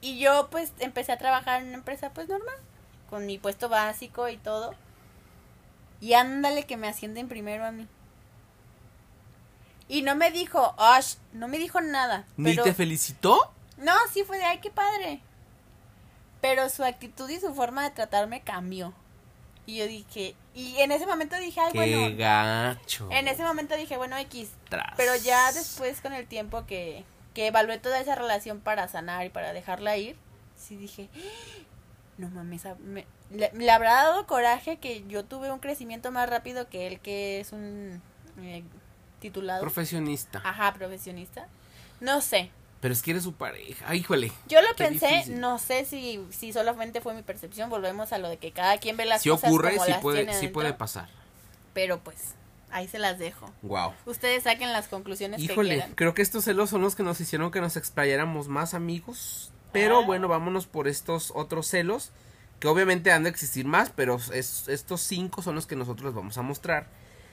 Y 0.00 0.18
yo 0.18 0.48
pues 0.50 0.72
empecé 0.80 1.12
a 1.12 1.16
trabajar 1.18 1.62
en 1.62 1.68
una 1.68 1.76
empresa 1.78 2.10
pues 2.10 2.28
normal, 2.28 2.54
con 3.08 3.24
mi 3.24 3.38
puesto 3.38 3.68
básico 3.68 4.28
y 4.28 4.36
todo. 4.36 4.74
Y 6.04 6.12
ándale 6.12 6.64
que 6.64 6.76
me 6.76 6.86
ascienden 6.86 7.28
primero 7.28 7.64
a 7.64 7.72
mí. 7.72 7.88
Y 9.88 10.02
no 10.02 10.14
me 10.16 10.30
dijo, 10.30 10.74
Ash, 10.76 11.14
no 11.32 11.48
me 11.48 11.58
dijo 11.58 11.80
nada. 11.80 12.26
¿Ni 12.36 12.50
pero- 12.50 12.64
te 12.64 12.74
felicitó? 12.74 13.50
no, 13.78 13.92
sí 14.12 14.22
fue 14.22 14.36
de, 14.36 14.44
ay, 14.44 14.58
qué 14.58 14.70
padre. 14.70 15.20
Pero 16.42 16.68
su 16.68 16.84
actitud 16.84 17.26
y 17.30 17.40
su 17.40 17.54
forma 17.54 17.84
de 17.84 17.90
tratarme 17.90 18.42
cambió. 18.42 18.92
Y 19.64 19.76
yo 19.78 19.86
dije, 19.86 20.34
y 20.54 20.76
en 20.76 20.92
ese 20.92 21.06
momento 21.06 21.36
dije, 21.38 21.58
ay, 21.58 21.72
Qué 21.72 21.78
bueno. 21.96 22.16
gacho. 22.18 23.08
En 23.10 23.26
ese 23.26 23.42
momento 23.42 23.74
dije, 23.74 23.96
bueno, 23.96 24.18
X. 24.18 24.50
Tras. 24.68 24.92
Pero 24.98 25.16
ya 25.16 25.52
después, 25.52 26.02
con 26.02 26.12
el 26.12 26.26
tiempo 26.26 26.66
que, 26.66 27.02
que 27.32 27.46
evalué 27.46 27.78
toda 27.78 27.98
esa 27.98 28.14
relación 28.14 28.60
para 28.60 28.88
sanar 28.88 29.24
y 29.24 29.30
para 29.30 29.54
dejarla 29.54 29.96
ir, 29.96 30.16
sí 30.54 30.76
dije, 30.76 31.08
no 32.18 32.28
mames, 32.28 32.64
me- 32.80 33.06
le, 33.34 33.50
le 33.52 33.70
habrá 33.70 33.92
dado 33.94 34.26
coraje 34.26 34.78
que 34.78 35.04
yo 35.08 35.24
tuve 35.24 35.50
un 35.52 35.58
crecimiento 35.58 36.10
más 36.10 36.28
rápido 36.28 36.68
que 36.68 36.86
él, 36.86 37.00
que 37.00 37.40
es 37.40 37.52
un 37.52 38.00
eh, 38.40 38.62
titulado. 39.20 39.60
Profesionista. 39.60 40.40
Ajá, 40.44 40.72
profesionista. 40.74 41.46
No 42.00 42.20
sé, 42.20 42.50
Pero 42.80 42.92
es 42.92 43.02
que 43.02 43.12
eres 43.12 43.22
su 43.22 43.32
pareja. 43.32 43.84
Ay, 43.88 44.00
híjole. 44.00 44.30
yo 44.48 44.60
lo 44.60 44.74
pensé, 44.76 45.08
difícil. 45.08 45.40
no 45.40 45.58
sé 45.58 45.84
si, 45.84 46.20
si 46.30 46.52
solamente 46.52 47.00
fue 47.00 47.14
mi 47.14 47.22
percepción, 47.22 47.70
volvemos 47.70 48.12
a 48.12 48.18
lo 48.18 48.28
de 48.28 48.36
que 48.36 48.52
cada 48.52 48.78
quien 48.78 48.96
ve 48.96 49.04
las 49.06 49.22
Si 49.22 49.30
cosas 49.30 49.48
ocurre, 49.50 49.72
como 49.72 49.84
sí 49.84 49.90
las 49.92 50.00
puede, 50.00 50.18
tiene 50.18 50.32
dentro, 50.32 50.52
puede 50.52 50.72
pasar. 50.74 51.08
Pero 51.72 51.98
pues, 52.00 52.34
ahí 52.70 52.86
se 52.88 52.98
las 52.98 53.18
dejo. 53.18 53.50
Wow. 53.62 53.94
Ustedes 54.06 54.42
saquen 54.42 54.72
las 54.72 54.88
conclusiones 54.88 55.38
que 55.38 55.52
Híjole, 55.52 55.74
quieran. 55.76 55.94
creo 55.94 56.12
que 56.14 56.22
estos 56.22 56.44
celos 56.44 56.68
son 56.70 56.82
los 56.82 56.94
que 56.94 57.02
nos 57.02 57.20
hicieron 57.20 57.50
que 57.50 57.60
nos 57.60 57.76
explayáramos 57.76 58.48
más 58.48 58.74
amigos. 58.74 59.50
Pero 59.72 60.00
Ah. 60.00 60.04
bueno, 60.04 60.28
vámonos 60.28 60.66
por 60.66 60.86
estos 60.86 61.32
otros 61.34 61.66
celos. 61.68 62.10
Que 62.64 62.68
obviamente 62.68 63.12
han 63.12 63.24
de 63.24 63.28
existir 63.28 63.66
más, 63.66 63.92
pero 63.94 64.18
es- 64.32 64.68
estos 64.68 65.02
cinco 65.02 65.42
son 65.42 65.54
los 65.54 65.66
que 65.66 65.76
nosotros 65.76 66.06
les 66.06 66.14
vamos 66.14 66.38
a 66.38 66.40
mostrar. 66.40 66.86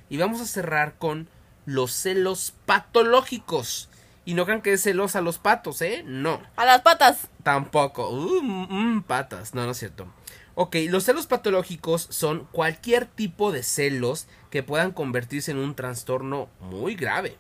Y 0.10 0.18
vamos 0.18 0.42
a 0.42 0.46
cerrar 0.46 0.96
con 0.98 1.30
los 1.66 1.94
celos 1.94 2.54
patológicos. 2.66 3.88
Y 4.26 4.34
no 4.34 4.44
crean 4.44 4.62
que 4.62 4.74
es 4.74 4.82
celos 4.82 5.16
a 5.16 5.22
los 5.22 5.38
patos, 5.40 5.82
¿eh? 5.84 6.04
No. 6.06 6.42
A 6.58 6.66
las 6.66 6.82
patas. 6.82 7.30
Tampoco. 7.44 8.10
Uh, 8.10 8.42
mm, 8.42 8.98
mm, 8.98 9.04
patas. 9.04 9.54
No, 9.54 9.64
no 9.64 9.72
es 9.72 9.78
cierto. 9.78 10.06
Ok, 10.56 10.76
los 10.90 11.06
celos 11.06 11.28
patológicos 11.28 12.08
son 12.10 12.46
cualquier 12.52 13.06
tipo 13.06 13.54
de 13.54 13.64
celos 13.64 14.28
que 14.50 14.64
puedan 14.64 14.92
convertirse 14.92 15.52
en 15.52 15.60
un 15.60 15.76
trastorno 15.76 16.50
muy 16.60 16.96
grave. 16.96 17.38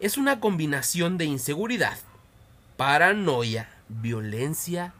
Es 0.00 0.16
una 0.16 0.40
combinación 0.40 1.18
de 1.18 1.26
inseguridad, 1.26 1.98
paranoia, 2.78 3.68
violencia 3.90 4.94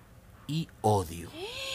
y 0.46 0.68
odio. 0.82 1.30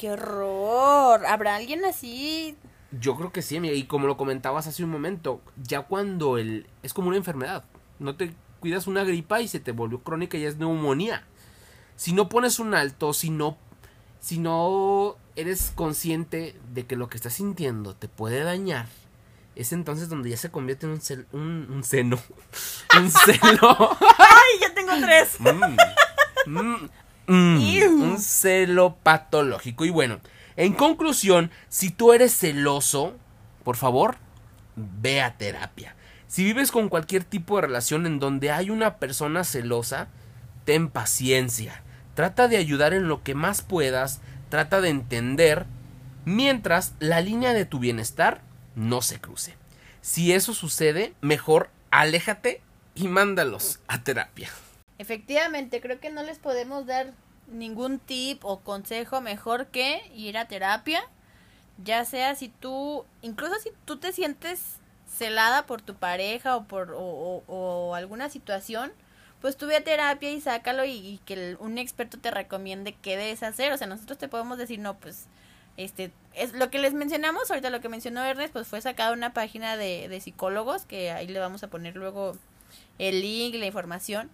¡Qué 0.00 0.10
horror! 0.12 1.26
¿Habrá 1.26 1.56
alguien 1.56 1.84
así? 1.84 2.56
Yo 2.98 3.16
creo 3.16 3.32
que 3.32 3.42
sí, 3.42 3.58
amiga, 3.58 3.74
y 3.74 3.84
como 3.84 4.06
lo 4.06 4.16
comentabas 4.16 4.66
hace 4.66 4.82
un 4.82 4.88
momento, 4.88 5.42
ya 5.62 5.82
cuando 5.82 6.38
el 6.38 6.66
es 6.82 6.94
como 6.94 7.08
una 7.08 7.18
enfermedad, 7.18 7.64
no 7.98 8.16
te 8.16 8.32
cuidas 8.60 8.86
una 8.86 9.04
gripa 9.04 9.42
y 9.42 9.48
se 9.48 9.60
te 9.60 9.72
volvió 9.72 10.00
crónica 10.02 10.38
y 10.38 10.44
es 10.46 10.56
neumonía. 10.56 11.24
Si 11.96 12.14
no 12.14 12.30
pones 12.30 12.58
un 12.60 12.72
alto, 12.74 13.12
si 13.12 13.28
no 13.28 13.58
si 14.20 14.38
no 14.38 15.16
eres 15.36 15.70
consciente 15.74 16.58
de 16.72 16.86
que 16.86 16.96
lo 16.96 17.10
que 17.10 17.18
estás 17.18 17.34
sintiendo 17.34 17.94
te 17.94 18.08
puede 18.08 18.42
dañar, 18.42 18.86
es 19.54 19.72
entonces 19.74 20.08
donde 20.08 20.30
ya 20.30 20.38
se 20.38 20.50
convierte 20.50 20.86
en 20.86 20.92
un 20.92 21.00
cel- 21.00 21.26
un, 21.32 21.68
un 21.70 21.84
seno, 21.84 22.18
un 22.98 23.10
celo. 23.10 23.98
¡Ay, 24.18 24.60
ya 24.62 24.72
tengo 24.74 24.92
tres! 25.02 25.36
Mm, 26.46 26.58
mm, 26.58 26.88
mm, 27.30 28.02
un 28.02 28.18
celo 28.18 28.96
patológico. 29.02 29.84
Y 29.84 29.90
bueno, 29.90 30.20
en 30.56 30.72
conclusión, 30.72 31.50
si 31.68 31.90
tú 31.90 32.12
eres 32.12 32.36
celoso, 32.36 33.16
por 33.64 33.76
favor, 33.76 34.16
ve 34.76 35.22
a 35.22 35.36
terapia. 35.36 35.94
Si 36.26 36.44
vives 36.44 36.70
con 36.70 36.88
cualquier 36.88 37.24
tipo 37.24 37.56
de 37.56 37.62
relación 37.62 38.06
en 38.06 38.18
donde 38.18 38.50
hay 38.50 38.70
una 38.70 38.96
persona 38.98 39.44
celosa, 39.44 40.08
ten 40.64 40.88
paciencia. 40.88 41.82
Trata 42.14 42.48
de 42.48 42.56
ayudar 42.56 42.94
en 42.94 43.08
lo 43.08 43.22
que 43.22 43.34
más 43.34 43.62
puedas, 43.62 44.20
trata 44.48 44.80
de 44.80 44.90
entender, 44.90 45.66
mientras 46.24 46.94
la 46.98 47.20
línea 47.20 47.52
de 47.52 47.64
tu 47.64 47.78
bienestar 47.78 48.42
no 48.74 49.02
se 49.02 49.20
cruce. 49.20 49.56
Si 50.02 50.32
eso 50.32 50.54
sucede, 50.54 51.14
mejor 51.20 51.70
aléjate 51.90 52.62
y 52.94 53.08
mándalos 53.08 53.80
a 53.88 54.02
terapia. 54.02 54.50
Efectivamente, 55.00 55.80
creo 55.80 55.98
que 55.98 56.10
no 56.10 56.22
les 56.22 56.38
podemos 56.38 56.84
dar 56.84 57.14
ningún 57.46 57.98
tip 57.98 58.44
o 58.44 58.60
consejo 58.60 59.22
mejor 59.22 59.68
que 59.68 60.02
ir 60.14 60.36
a 60.36 60.44
terapia. 60.44 61.00
Ya 61.82 62.04
sea 62.04 62.34
si 62.34 62.50
tú, 62.50 63.06
incluso 63.22 63.54
si 63.60 63.70
tú 63.86 63.96
te 63.96 64.12
sientes 64.12 64.76
celada 65.10 65.64
por 65.64 65.80
tu 65.80 65.94
pareja 65.94 66.54
o 66.54 66.64
por 66.64 66.94
o, 66.94 67.94
alguna 67.94 68.28
situación, 68.28 68.92
pues 69.40 69.56
tú 69.56 69.68
ve 69.68 69.76
a 69.76 69.84
terapia 69.84 70.32
y 70.32 70.40
sácalo 70.42 70.84
y, 70.84 71.18
que 71.24 71.56
un 71.60 71.78
experto 71.78 72.18
te 72.18 72.30
recomiende 72.30 72.94
qué 73.00 73.16
debes 73.16 73.42
hacer. 73.42 73.72
O 73.72 73.78
sea, 73.78 73.86
nosotros 73.86 74.18
te 74.18 74.28
podemos 74.28 74.58
decir, 74.58 74.80
no, 74.80 74.98
pues, 74.98 75.28
este, 75.78 76.12
es 76.34 76.52
lo 76.52 76.68
que 76.68 76.78
les 76.78 76.92
mencionamos, 76.92 77.50
ahorita 77.50 77.70
lo 77.70 77.80
que 77.80 77.88
mencionó 77.88 78.22
Ernest, 78.22 78.52
pues 78.52 78.68
fue 78.68 78.82
sacada 78.82 79.14
una 79.14 79.32
página 79.32 79.78
de, 79.78 80.08
de 80.10 80.20
psicólogos, 80.20 80.84
que 80.84 81.10
ahí 81.10 81.26
le 81.26 81.40
vamos 81.40 81.62
a 81.62 81.68
poner 81.68 81.96
luego 81.96 82.36
el 82.98 83.22
link, 83.22 83.54
la 83.54 83.64
información. 83.64 84.28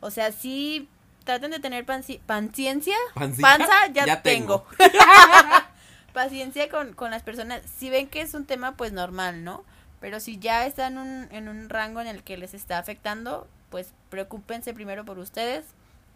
O 0.00 0.10
sea, 0.10 0.32
sí, 0.32 0.88
traten 1.24 1.50
de 1.50 1.58
tener 1.60 1.84
panci- 1.86 2.20
paciencia. 2.20 2.96
Panza, 3.14 3.86
ya, 3.92 4.06
Ya 4.06 4.22
tengo. 4.22 4.64
paciencia 6.12 6.68
con, 6.68 6.92
con 6.94 7.10
las 7.10 7.22
personas. 7.22 7.62
Si 7.78 7.90
ven 7.90 8.08
que 8.08 8.20
es 8.20 8.34
un 8.34 8.44
tema, 8.46 8.76
pues 8.76 8.92
normal, 8.92 9.44
¿no? 9.44 9.64
Pero 10.00 10.20
si 10.20 10.38
ya 10.38 10.66
están 10.66 10.92
en 10.94 10.98
un, 10.98 11.28
en 11.32 11.48
un 11.48 11.68
rango 11.68 12.00
en 12.00 12.06
el 12.06 12.22
que 12.22 12.36
les 12.36 12.54
está 12.54 12.78
afectando, 12.78 13.46
pues 13.70 13.92
preocúpense 14.10 14.72
primero 14.74 15.04
por 15.04 15.18
ustedes. 15.18 15.64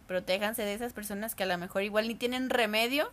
Protéjanse 0.07 0.63
de 0.63 0.73
esas 0.73 0.93
personas 0.93 1.35
que 1.35 1.43
a 1.43 1.47
lo 1.47 1.57
mejor 1.57 1.83
igual 1.83 2.07
ni 2.07 2.15
tienen 2.15 2.49
remedio, 2.49 3.11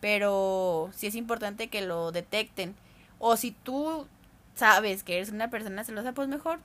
pero 0.00 0.90
sí 0.94 1.06
es 1.06 1.14
importante 1.14 1.68
que 1.68 1.82
lo 1.82 2.12
detecten. 2.12 2.74
O 3.18 3.36
si 3.36 3.50
tú 3.52 4.06
sabes 4.54 5.02
que 5.02 5.16
eres 5.16 5.30
una 5.30 5.48
persona 5.48 5.84
celosa, 5.84 6.12
pues 6.12 6.28
mejor 6.28 6.58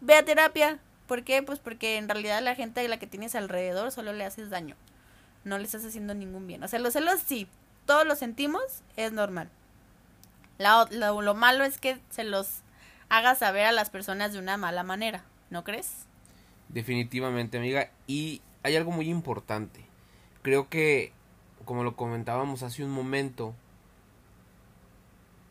ve 0.00 0.14
a 0.14 0.24
terapia. 0.24 0.78
¿Por 1.06 1.24
qué? 1.24 1.42
Pues 1.42 1.58
porque 1.58 1.96
en 1.96 2.08
realidad 2.08 2.42
la 2.42 2.54
gente 2.54 2.80
a 2.80 2.88
la 2.88 2.98
que 2.98 3.06
tienes 3.06 3.34
alrededor 3.34 3.92
solo 3.92 4.12
le 4.12 4.24
haces 4.24 4.50
daño. 4.50 4.76
No 5.44 5.58
le 5.58 5.64
estás 5.64 5.84
haciendo 5.84 6.14
ningún 6.14 6.46
bien. 6.46 6.62
O 6.62 6.68
sea, 6.68 6.78
los 6.78 6.92
celos 6.92 7.20
sí, 7.24 7.46
todos 7.84 8.06
los 8.06 8.18
sentimos, 8.18 8.62
es 8.96 9.12
normal. 9.12 9.48
La 10.58 10.86
lo, 10.90 11.22
lo 11.22 11.34
malo 11.34 11.64
es 11.64 11.78
que 11.78 11.98
se 12.10 12.24
los 12.24 12.62
haga 13.08 13.34
saber 13.34 13.66
a 13.66 13.72
las 13.72 13.90
personas 13.90 14.32
de 14.32 14.38
una 14.38 14.56
mala 14.56 14.82
manera, 14.82 15.24
¿no 15.50 15.64
crees? 15.64 16.06
Definitivamente, 16.68 17.58
amiga. 17.58 17.90
Y 18.06 18.42
hay 18.62 18.76
algo 18.76 18.90
muy 18.90 19.08
importante. 19.08 19.84
Creo 20.42 20.68
que, 20.68 21.12
como 21.64 21.84
lo 21.84 21.96
comentábamos 21.96 22.62
hace 22.62 22.84
un 22.84 22.90
momento, 22.90 23.54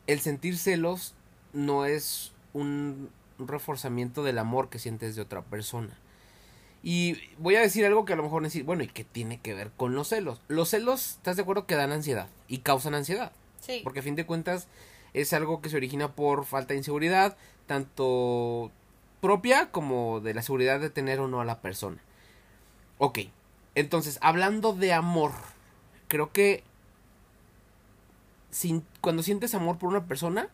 el 0.08 0.20
sentir 0.20 0.58
celos 0.58 1.15
no 1.54 1.86
es 1.86 2.34
un, 2.54 3.10
un 3.39 3.48
reforzamiento 3.48 4.24
del 4.24 4.38
amor 4.38 4.69
que 4.69 4.80
sientes 4.80 5.15
de 5.15 5.21
otra 5.21 5.41
persona. 5.41 5.98
Y 6.84 7.17
voy 7.39 7.56
a 7.56 7.62
decir 7.62 7.86
algo 7.86 8.06
que 8.06 8.13
a 8.13 8.15
lo 8.15 8.24
mejor 8.24 8.43
decir, 8.43 8.63
bueno, 8.63 8.84
¿y 8.84 8.88
qué 8.88 9.04
tiene 9.04 9.39
que 9.39 9.54
ver 9.54 9.71
con 9.76 9.95
los 9.95 10.10
celos? 10.10 10.41
Los 10.48 10.69
celos, 10.69 11.12
¿estás 11.12 11.36
de 11.36 11.41
acuerdo 11.41 11.65
que 11.65 11.76
dan 11.76 11.91
ansiedad? 11.91 12.30
Y 12.48 12.60
causan 12.60 12.93
ansiedad. 12.93 13.32
Sí. 13.60 13.82
Porque 13.84 14.00
a 14.00 14.04
fin 14.04 14.15
de 14.15 14.26
cuentas 14.26 14.67
es 15.13 15.34
algo 15.34 15.62
que 15.62 15.69
se 15.69 15.78
origina 15.78 16.13
por 16.13 16.45
falta 16.45 16.74
de 16.74 16.78
inseguridad, 16.78 17.38
tanto 17.65 18.71
propia 19.21 19.71
como 19.71 20.19
de 20.19 20.36
la 20.36 20.43
seguridad 20.43 20.80
de 20.80 20.91
tener 20.91 21.19
o 21.19 21.28
no 21.28 21.41
a 21.41 21.45
la 21.45 21.62
persona. 21.62 21.98
Ok, 23.00 23.19
entonces, 23.74 24.19
hablando 24.21 24.74
de 24.74 24.93
amor, 24.93 25.32
creo 26.08 26.32
que 26.32 26.63
sin, 28.52 28.86
cuando 29.02 29.21
sientes 29.21 29.54
amor 29.54 29.78
por 29.78 29.89
una 29.89 30.06
persona, 30.06 30.50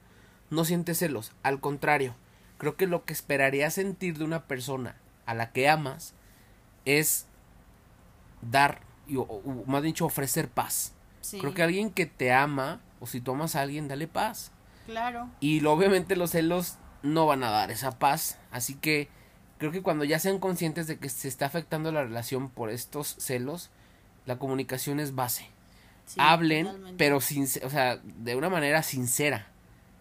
no 0.49 0.65
sientes 0.65 0.97
celos. 0.97 1.31
Al 1.43 1.59
contrario, 1.59 2.15
creo 2.61 2.75
que 2.75 2.85
lo 2.85 3.05
que 3.05 3.13
esperarías 3.13 3.73
sentir 3.73 4.19
de 4.19 4.23
una 4.23 4.45
persona 4.45 4.95
a 5.25 5.33
la 5.33 5.51
que 5.51 5.67
amas 5.67 6.13
es 6.85 7.25
dar, 8.41 8.81
y- 9.07 9.15
o, 9.17 9.21
o 9.23 9.63
más 9.65 9.81
dicho, 9.83 10.05
ofrecer 10.05 10.47
paz. 10.47 10.93
Sí, 11.21 11.39
Creo 11.39 11.53
que 11.55 11.63
alguien 11.63 11.89
que 11.91 12.05
te 12.05 12.31
ama, 12.31 12.79
o 12.99 13.07
si 13.07 13.19
tú 13.19 13.31
amas 13.31 13.55
a 13.55 13.61
alguien, 13.61 13.87
dale 13.87 14.07
paz. 14.07 14.51
claro. 14.85 15.27
Y 15.39 15.65
obviamente 15.65 16.15
los 16.15 16.31
celos 16.31 16.77
no 17.03 17.25
van 17.25 17.43
a 17.43 17.49
dar 17.49 17.71
esa 17.71 17.97
paz. 17.97 18.37
Así 18.51 18.75
que 18.75 19.07
creo 19.57 19.71
que 19.71 19.81
cuando 19.81 20.03
ya 20.03 20.19
sean 20.19 20.37
conscientes 20.39 20.85
de 20.87 20.97
que 20.99 21.09
se 21.09 21.27
está 21.27 21.45
afectando 21.47 21.91
la 21.91 22.03
relación 22.03 22.49
por 22.49 22.69
estos 22.69 23.15
celos, 23.19 23.69
la 24.25 24.37
comunicación 24.37 24.99
es 24.99 25.15
base. 25.15 25.47
Sí, 26.05 26.19
Hablen, 26.19 26.65
totalmente. 26.67 26.97
pero 26.97 27.21
sin, 27.21 27.43
o 27.63 27.69
sea, 27.69 27.97
de 28.03 28.35
una 28.35 28.49
manera 28.49 28.83
sincera, 28.83 29.47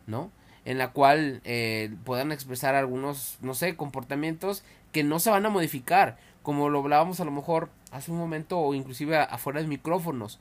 ¿no? 0.07 0.31
En 0.71 0.79
la 0.79 0.93
cual 0.93 1.41
eh, 1.45 1.93
puedan 2.05 2.31
expresar 2.31 2.77
algunos, 2.77 3.39
no 3.41 3.55
sé, 3.55 3.75
comportamientos 3.75 4.63
que 4.93 5.03
no 5.03 5.19
se 5.19 5.29
van 5.29 5.45
a 5.45 5.49
modificar, 5.49 6.17
como 6.45 6.69
lo 6.69 6.79
hablábamos 6.79 7.19
a 7.19 7.25
lo 7.25 7.33
mejor 7.33 7.71
hace 7.91 8.13
un 8.13 8.19
momento 8.19 8.57
o 8.57 8.73
inclusive 8.73 9.17
afuera 9.17 9.61
de 9.61 9.67
micrófonos. 9.67 10.39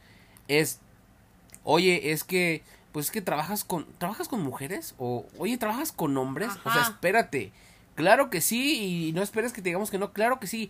Es, 0.48 0.82
oye, 1.64 2.12
es 2.12 2.24
que, 2.24 2.62
pues 2.92 3.08
es 3.08 3.12
que 3.12 3.22
trabajas 3.22 3.64
con, 3.64 3.88
¿trabajas 3.98 4.28
con 4.28 4.44
mujeres? 4.44 4.94
O, 5.00 5.26
oye, 5.40 5.58
¿trabajas 5.58 5.92
con 5.92 6.16
hombres? 6.16 6.52
O 6.64 6.72
sea, 6.72 6.84
espérate. 6.84 7.52
Claro 7.96 8.30
que 8.30 8.40
sí, 8.40 9.08
y 9.08 9.14
no 9.14 9.24
esperes 9.24 9.52
que 9.52 9.64
te 9.64 9.70
digamos 9.70 9.90
que 9.90 9.98
no, 9.98 10.14
claro 10.14 10.40
que 10.40 10.46
sí. 10.46 10.70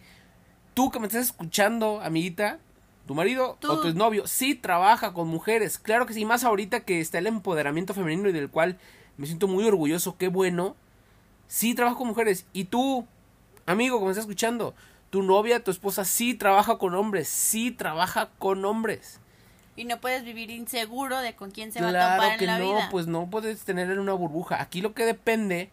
Tú 0.74 0.90
que 0.90 1.02
me 1.02 1.08
estás 1.08 1.26
escuchando, 1.26 2.00
amiguita, 2.00 2.60
tu 3.08 3.14
marido 3.14 3.58
Tú. 3.60 3.74
o 3.74 3.82
tu 3.82 3.94
novio, 3.94 4.26
sí 4.26 4.56
trabaja 4.56 5.14
con 5.14 5.28
mujeres, 5.28 5.80
claro 5.80 6.06
que 6.06 6.14
sí, 6.14 6.24
más 6.24 6.46
ahorita 6.46 6.80
que 6.80 7.02
está 7.02 7.18
el 7.18 7.28
empoderamiento 7.28 7.94
femenino 7.94 8.30
y 8.30 8.32
del 8.32 8.50
cual 8.50 8.78
me 9.20 9.28
siento 9.28 9.48
muy 9.48 9.66
orgulloso, 9.66 10.18
qué 10.18 10.30
bueno. 10.30 10.76
Sí 11.48 11.76
trabaja 11.76 11.98
con 11.98 12.08
mujeres. 12.08 12.46
Y 12.54 12.66
tú, 12.66 13.06
amigo 13.66 14.00
que 14.00 14.06
me 14.06 14.12
estás 14.12 14.24
escuchando, 14.24 14.74
tu 15.10 15.24
novia, 15.24 15.64
tu 15.64 15.72
esposa, 15.72 16.06
sí 16.06 16.34
trabaja 16.36 16.78
con 16.78 16.96
hombres, 16.96 17.28
sí 17.28 17.72
trabaja 17.72 18.30
con 18.40 18.64
hombres. 18.66 19.20
Y 19.76 19.86
no 19.86 20.00
puedes 20.00 20.24
vivir 20.24 20.50
inseguro 20.50 21.20
de 21.20 21.36
con 21.36 21.52
quién 21.52 21.72
se 21.72 21.82
va 21.82 21.88
a 21.88 21.92
Claro 21.92 22.22
topar 22.24 22.38
que 22.38 22.46
en 22.46 22.52
la 22.52 22.60
no, 22.60 22.74
vida. 22.74 22.88
pues 22.92 23.08
no 23.08 23.30
puedes 23.30 23.62
tener 23.64 23.90
en 23.92 24.00
una 24.00 24.14
burbuja. 24.14 24.62
Aquí 24.62 24.82
lo 24.82 24.94
que 24.94 25.06
depende 25.06 25.70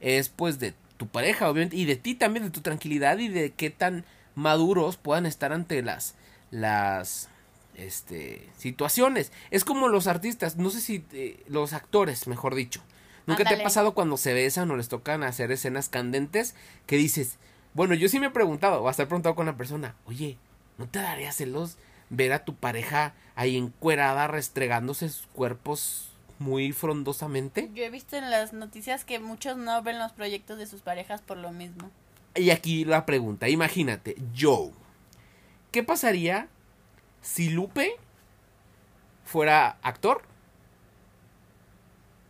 es 0.00 0.28
pues 0.28 0.58
de 0.58 0.74
tu 0.96 1.06
pareja, 1.06 1.48
obviamente, 1.48 1.76
y 1.76 1.84
de 1.84 1.96
ti 1.96 2.14
también, 2.14 2.44
de 2.44 2.50
tu 2.50 2.60
tranquilidad 2.60 3.18
y 3.18 3.28
de 3.28 3.52
qué 3.52 3.70
tan 3.70 4.04
maduros 4.34 4.96
puedan 4.96 5.26
estar 5.26 5.52
ante 5.52 5.82
las 5.82 6.14
las 6.50 7.28
este 7.74 8.48
situaciones. 8.56 9.32
Es 9.50 9.64
como 9.64 9.88
los 9.88 10.06
artistas, 10.06 10.56
no 10.56 10.70
sé 10.70 10.80
si 10.80 11.04
eh, 11.12 11.42
los 11.48 11.72
actores, 11.72 12.26
mejor 12.26 12.54
dicho. 12.54 12.82
¿Nunca 13.26 13.44
te 13.44 13.54
ha 13.54 13.62
pasado 13.62 13.94
cuando 13.94 14.16
se 14.16 14.34
besan 14.34 14.70
o 14.70 14.76
les 14.76 14.88
tocan 14.88 15.22
hacer 15.22 15.52
escenas 15.52 15.88
candentes 15.88 16.54
que 16.86 16.96
dices, 16.96 17.38
bueno, 17.74 17.94
yo 17.94 18.08
sí 18.08 18.18
me 18.18 18.26
he 18.26 18.30
preguntado, 18.30 18.82
o 18.82 18.88
hasta 18.88 19.04
he 19.04 19.06
preguntado 19.06 19.34
con 19.34 19.44
una 19.44 19.56
persona, 19.56 19.94
oye, 20.06 20.36
¿no 20.78 20.88
te 20.88 20.98
daría 20.98 21.30
celos 21.30 21.76
ver 22.08 22.32
a 22.32 22.44
tu 22.44 22.56
pareja 22.56 23.14
ahí 23.36 23.56
encuerada 23.56 24.26
restregándose 24.26 25.08
sus 25.08 25.26
cuerpos 25.28 26.10
muy 26.38 26.72
frondosamente? 26.72 27.70
Yo 27.74 27.84
he 27.84 27.90
visto 27.90 28.16
en 28.16 28.30
las 28.30 28.52
noticias 28.52 29.04
que 29.04 29.20
muchos 29.20 29.56
no 29.56 29.80
ven 29.82 29.98
los 29.98 30.12
proyectos 30.12 30.58
de 30.58 30.66
sus 30.66 30.80
parejas 30.80 31.20
por 31.20 31.36
lo 31.36 31.52
mismo. 31.52 31.90
Y 32.34 32.50
aquí 32.50 32.84
la 32.84 33.06
pregunta, 33.06 33.48
imagínate, 33.48 34.16
Joe, 34.36 34.72
¿qué 35.70 35.82
pasaría 35.82 36.48
si 37.22 37.50
Lupe 37.50 37.96
fuera 39.24 39.78
actor 39.82 40.22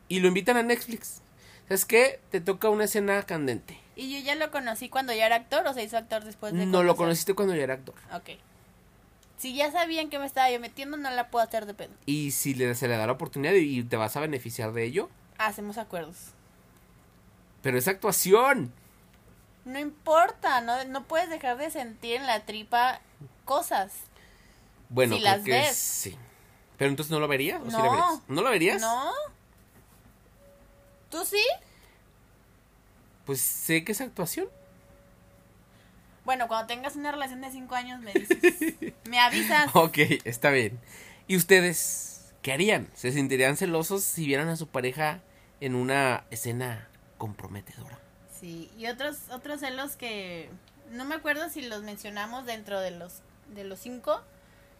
y 0.09 0.21
lo 0.21 0.29
invitan 0.29 0.57
a 0.57 0.63
Netflix? 0.63 1.23
¿Sabes 1.69 1.85
qué? 1.85 2.21
Te 2.31 2.41
toca 2.41 2.69
una 2.69 2.85
escena 2.85 3.23
candente. 3.23 3.79
¿Y 3.97 4.13
yo 4.13 4.25
ya 4.25 4.35
lo 4.35 4.51
conocí 4.51 4.89
cuando 4.89 5.13
ya 5.13 5.27
era 5.27 5.37
actor 5.37 5.67
o 5.67 5.75
se 5.75 5.85
hizo 5.85 5.97
actor 5.97 6.25
después 6.25 6.53
de 6.53 6.67
No 6.67 6.83
lo 6.83 6.97
conociste 6.97 7.35
cuando 7.35 7.55
ya 7.55 7.63
era 7.63 7.75
actor. 7.75 7.95
Ok. 8.13 8.31
Si 9.37 9.55
ya 9.55 9.71
sabían 9.71 10.11
que 10.11 10.19
me 10.19 10.27
estaba 10.27 10.51
yo 10.51 10.59
metiendo, 10.61 10.97
no 10.97 11.11
la 11.11 11.31
puedo 11.31 11.45
hacer 11.47 11.67
de 11.67 11.75
pedo. 11.75 11.93
Y 12.07 12.33
si 12.33 12.55
le, 12.55 12.75
se 12.75 12.89
le 12.89 12.97
da 12.97 13.07
la 13.07 13.13
oportunidad 13.13 13.53
y, 13.55 13.79
y 13.79 13.83
te 13.85 13.97
vas 13.97 14.17
a 14.17 14.21
beneficiar 14.21 14.73
de 14.73 14.85
ello, 14.85 15.09
Hacemos 15.39 15.79
acuerdos. 15.79 16.33
pero 17.63 17.79
es 17.79 17.89
actuación. 17.89 18.73
No 19.65 19.79
importa, 19.79 20.61
no, 20.61 20.85
no 20.85 21.05
puedes 21.05 21.31
dejar 21.31 21.57
de 21.57 21.71
sentir 21.71 22.17
en 22.17 22.27
la 22.27 22.45
tripa 22.45 23.01
cosas. 23.47 23.93
Bueno, 24.91 25.17
Si 25.17 25.23
creo 25.23 25.35
las 25.37 25.45
que 25.45 25.51
ves. 25.53 25.77
sí. 25.77 26.19
Pero 26.77 26.91
entonces 26.91 27.11
no 27.11 27.19
lo 27.21 27.29
verías. 27.29 27.61
¿O 27.63 27.71
sí 27.71 27.77
No. 27.77 27.79
lo 27.85 27.91
verías? 27.91 28.21
¿No 28.29 28.43
lo 28.43 28.51
verías? 28.51 28.81
¿No? 28.83 29.13
¿Tú 31.11 31.25
sí? 31.25 31.43
Pues 33.27 33.41
sé 33.41 33.85
que 33.85 33.93
es 33.93 34.01
actuación. 34.01 34.49
Bueno, 36.25 36.49
cuando 36.49 36.67
tengas 36.67 36.97
una 36.97 37.11
relación 37.13 37.41
de 37.41 37.51
cinco 37.51 37.75
años 37.75 38.01
me 38.01 38.13
dices. 38.13 38.39
me 39.05 39.19
avisas. 39.19 39.71
Ok, 39.75 39.99
está 40.25 40.51
bien. 40.51 40.79
¿Y 41.27 41.37
ustedes 41.37 42.33
qué 42.43 42.53
harían? 42.53 42.89
¿Se 42.95 43.13
sentirían 43.13 43.57
celosos 43.57 44.03
si 44.05 44.27
vieran 44.27 44.49
a 44.49 44.57
su 44.57 44.67
pareja 44.69 45.21
en 45.61 45.75
una 45.75 46.25
escena 46.31 46.89
comprometedora? 47.19 47.99
Sí, 48.41 48.71
y 48.79 48.87
otros 48.87 49.17
otros 49.31 49.61
celos 49.61 49.97
que 49.97 50.51
no 50.91 51.05
me 51.05 51.15
acuerdo 51.15 51.49
si 51.51 51.63
los 51.63 51.83
mencionamos 51.83 52.47
dentro 52.47 52.81
de 52.81 52.91
los 52.93 53.21
de 53.55 53.65
los 53.65 53.79
cinco 53.81 54.23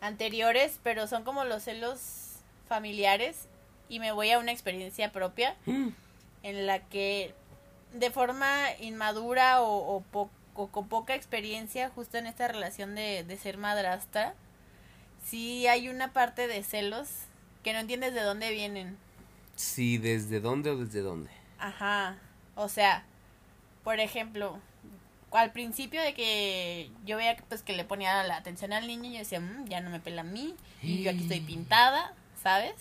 anteriores, 0.01 0.81
pero 0.83 1.07
son 1.07 1.25
como 1.25 1.45
los 1.45 1.63
celos 1.65 2.37
familiares 2.69 3.47
y 3.89 3.99
me 4.01 4.13
voy 4.13 4.31
a 4.31 4.39
una 4.39 4.53
experiencia 4.53 5.13
propia 5.13 5.57
en 6.43 6.67
la 6.67 6.81
que 6.81 7.35
de 7.93 8.11
forma 8.11 8.49
inmadura 8.81 9.61
o, 9.63 9.97
o, 9.97 10.01
po- 10.03 10.31
o 10.55 10.69
con 10.69 10.89
poca 10.89 11.15
experiencia 11.15 11.91
justo 11.91 12.19
en 12.19 12.27
esta 12.27 12.47
relación 12.49 12.95
de, 12.95 13.25
de 13.25 13.37
ser 13.37 13.59
madrastra, 13.59 14.35
sí 15.25 15.67
hay 15.67 15.89
una 15.89 16.13
parte 16.13 16.47
de 16.47 16.63
celos 16.63 17.09
que 17.65 17.73
no 17.73 17.81
entiendes 17.81 18.15
de 18.15 18.23
dónde 18.23 18.51
vienen. 18.53 18.97
Sí, 19.57 19.99
¿desde 19.99 20.41
dónde 20.41 20.71
o 20.71 20.77
desde 20.79 21.01
dónde? 21.01 21.31
Ajá. 21.59 22.17
O 22.55 22.69
sea, 22.69 23.05
por 23.85 24.01
ejemplo, 24.01 24.59
al 25.33 25.53
principio 25.53 26.03
de 26.03 26.15
que 26.15 26.91
yo 27.05 27.17
veía 27.17 27.37
que 27.37 27.43
pues 27.43 27.63
que 27.63 27.75
le 27.75 27.85
ponía 27.85 28.23
la 28.25 28.37
atención 28.37 28.73
al 28.73 28.87
niño, 28.87 29.11
yo 29.11 29.19
decía, 29.19 29.41
"Mm, 29.41 29.67
ya 29.67 29.81
no 29.81 29.91
me 29.91 30.01
pela 30.01 30.23
a 30.23 30.25
mí, 30.25 30.55
y 30.83 31.03
yo 31.03 31.11
aquí 31.11 31.23
estoy 31.23 31.41
pintada, 31.41 32.15
¿sabes? 32.43 32.75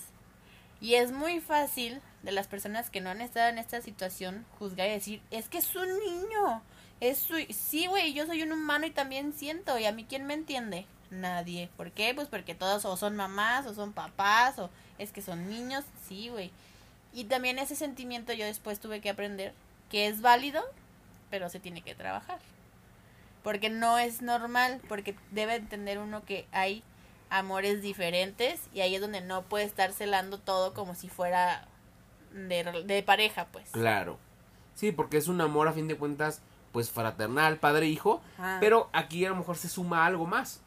Y 0.81 0.95
es 0.95 1.11
muy 1.11 1.41
fácil 1.41 2.01
de 2.23 2.31
las 2.31 2.47
personas 2.47 2.89
que 2.89 3.01
no 3.01 3.09
han 3.09 3.21
estado 3.21 3.49
en 3.49 3.57
esta 3.57 3.81
situación 3.81 4.45
juzgar 4.57 4.87
y 4.87 4.91
decir, 4.93 5.21
es 5.31 5.49
que 5.49 5.57
es 5.57 5.75
un 5.75 5.87
niño. 5.99 6.61
Es 6.99 7.17
su... 7.17 7.35
Sí, 7.49 7.87
güey, 7.87 8.13
yo 8.13 8.25
soy 8.25 8.43
un 8.43 8.51
humano 8.51 8.85
y 8.85 8.91
también 8.91 9.33
siento. 9.33 9.77
¿Y 9.77 9.85
a 9.85 9.91
mí 9.91 10.05
quién 10.07 10.25
me 10.25 10.33
entiende? 10.33 10.85
Nadie. 11.11 11.69
¿Por 11.77 11.91
qué? 11.91 12.13
Pues 12.13 12.27
porque 12.27 12.55
todos 12.55 12.85
o 12.85 12.97
son 12.97 13.15
mamás 13.15 13.65
o 13.65 13.73
son 13.73 13.93
papás 13.93 14.59
o 14.59 14.69
es 14.97 15.11
que 15.11 15.21
son 15.21 15.49
niños. 15.49 15.83
Sí, 16.07 16.29
güey. 16.29 16.51
Y 17.13 17.25
también 17.25 17.57
ese 17.57 17.75
sentimiento 17.75 18.33
yo 18.33 18.45
después 18.45 18.79
tuve 18.79 19.01
que 19.01 19.09
aprender 19.09 19.53
que 19.89 20.07
es 20.07 20.21
válido, 20.21 20.63
pero 21.29 21.49
se 21.49 21.59
tiene 21.59 21.81
que 21.81 21.95
trabajar. 21.95 22.39
Porque 23.43 23.69
no 23.69 23.97
es 23.97 24.21
normal, 24.21 24.81
porque 24.89 25.15
debe 25.31 25.55
entender 25.55 25.99
uno 25.99 26.23
que 26.25 26.47
hay 26.51 26.83
amores 27.29 27.81
diferentes 27.81 28.59
y 28.73 28.81
ahí 28.81 28.95
es 28.95 29.01
donde 29.01 29.21
no 29.21 29.43
puede 29.43 29.63
estar 29.65 29.93
celando 29.93 30.39
todo 30.39 30.73
como 30.73 30.95
si 30.95 31.09
fuera 31.09 31.67
de, 32.33 32.83
de 32.85 33.03
pareja, 33.03 33.47
pues. 33.51 33.69
Claro. 33.71 34.17
Sí, 34.75 34.91
porque 34.91 35.17
es 35.17 35.27
un 35.27 35.39
amor 35.41 35.67
a 35.67 35.73
fin 35.73 35.87
de 35.87 35.95
cuentas, 35.97 36.41
pues 36.71 36.89
fraternal, 36.89 37.57
padre-hijo. 37.57 38.21
Ajá. 38.37 38.57
Pero 38.59 38.89
aquí 38.93 39.25
a 39.25 39.29
lo 39.29 39.35
mejor 39.35 39.57
se 39.57 39.69
suma 39.69 40.05
algo 40.05 40.25
más. 40.25 40.61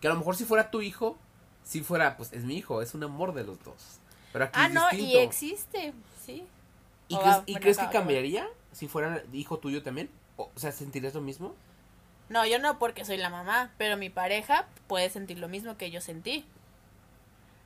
Que 0.00 0.08
a 0.08 0.10
lo 0.10 0.18
mejor 0.18 0.36
si 0.36 0.44
fuera 0.44 0.70
tu 0.70 0.82
hijo, 0.82 1.16
si 1.64 1.82
fuera, 1.82 2.16
pues 2.16 2.32
es 2.32 2.44
mi 2.44 2.56
hijo, 2.56 2.82
es 2.82 2.94
un 2.94 3.02
amor 3.04 3.32
de 3.32 3.44
los 3.44 3.62
dos. 3.64 3.98
Pero 4.32 4.44
aquí 4.46 4.58
Ah, 4.60 4.66
es 4.66 4.74
no, 4.74 4.82
distinto. 4.90 5.12
y 5.12 5.16
existe, 5.18 5.94
sí. 6.24 6.46
¿Y 7.08 7.14
O 7.14 7.20
crees, 7.20 7.36
y 7.46 7.54
crees 7.56 7.76
que 7.78 7.84
acaba. 7.84 8.04
Si 8.76 8.88
fuera 8.88 9.22
hijo 9.32 9.58
tuyo 9.58 9.82
también? 9.82 10.10
O, 10.36 10.50
sea, 10.54 10.70
¿sentirías 10.70 11.14
lo 11.14 11.22
mismo? 11.22 11.54
No, 12.28 12.44
yo 12.44 12.58
no 12.58 12.78
porque 12.78 13.06
soy 13.06 13.16
la 13.16 13.30
mamá, 13.30 13.72
pero 13.78 13.96
mi 13.96 14.10
pareja 14.10 14.66
puede 14.86 15.08
sentir 15.08 15.38
lo 15.38 15.48
mismo 15.48 15.78
que 15.78 15.90
yo 15.90 16.02
sentí. 16.02 16.44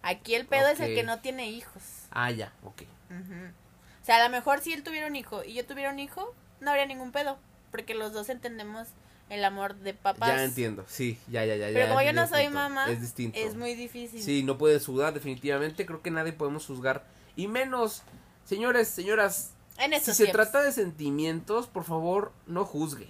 Aquí 0.02 0.36
el 0.36 0.46
pedo 0.46 0.68
es 0.68 0.78
el 0.78 0.94
que 0.94 1.02
no 1.02 1.18
tiene 1.18 1.50
hijos. 1.50 1.82
Ah, 2.12 2.30
ya, 2.30 2.52
ok. 2.62 2.82
O 3.10 4.04
sea, 4.04 4.16
a 4.16 4.24
lo 4.24 4.30
mejor 4.30 4.60
si 4.60 4.72
él 4.72 4.84
tuviera 4.84 5.08
un 5.08 5.16
hijo 5.16 5.42
y 5.44 5.54
yo 5.54 5.66
tuviera 5.66 5.90
un 5.90 5.98
hijo, 5.98 6.32
no 6.60 6.70
habría 6.70 6.86
ningún 6.86 7.10
pedo. 7.10 7.38
Porque 7.72 7.94
los 7.94 8.12
dos 8.12 8.28
entendemos 8.28 8.88
el 9.30 9.44
amor 9.44 9.74
de 9.74 9.94
papás. 9.94 10.28
Ya 10.28 10.44
entiendo, 10.44 10.84
sí, 10.86 11.18
ya, 11.28 11.44
ya, 11.44 11.56
ya. 11.56 11.66
Pero 11.66 11.80
ya 11.80 11.88
como 11.88 12.02
yo 12.02 12.12
no 12.12 12.28
soy 12.28 12.48
mamá, 12.50 12.88
es 12.88 13.00
distinto. 13.00 13.36
es 13.36 13.56
muy 13.56 13.74
difícil. 13.74 14.22
Sí, 14.22 14.44
no 14.44 14.58
puedes 14.58 14.86
juzgar, 14.86 15.12
definitivamente. 15.12 15.86
Creo 15.86 16.02
que 16.02 16.12
nadie 16.12 16.32
podemos 16.32 16.66
juzgar. 16.66 17.04
Y 17.34 17.48
menos, 17.48 18.02
señores, 18.44 18.88
señoras, 18.88 19.54
En 19.80 19.92
si 20.00 20.12
se 20.12 20.24
tiempos. 20.24 20.32
trata 20.50 20.62
de 20.62 20.72
sentimientos, 20.72 21.66
por 21.66 21.84
favor, 21.84 22.32
no 22.46 22.64
juzgue. 22.64 23.08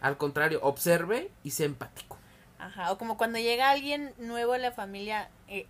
Al 0.00 0.16
contrario, 0.16 0.60
observe 0.62 1.30
y 1.42 1.50
sea 1.50 1.66
empático. 1.66 2.16
Ajá, 2.58 2.92
o 2.92 2.98
como 2.98 3.16
cuando 3.16 3.38
llega 3.38 3.70
alguien 3.70 4.12
nuevo 4.18 4.52
a 4.52 4.58
la 4.58 4.72
familia, 4.72 5.28
eh, 5.48 5.66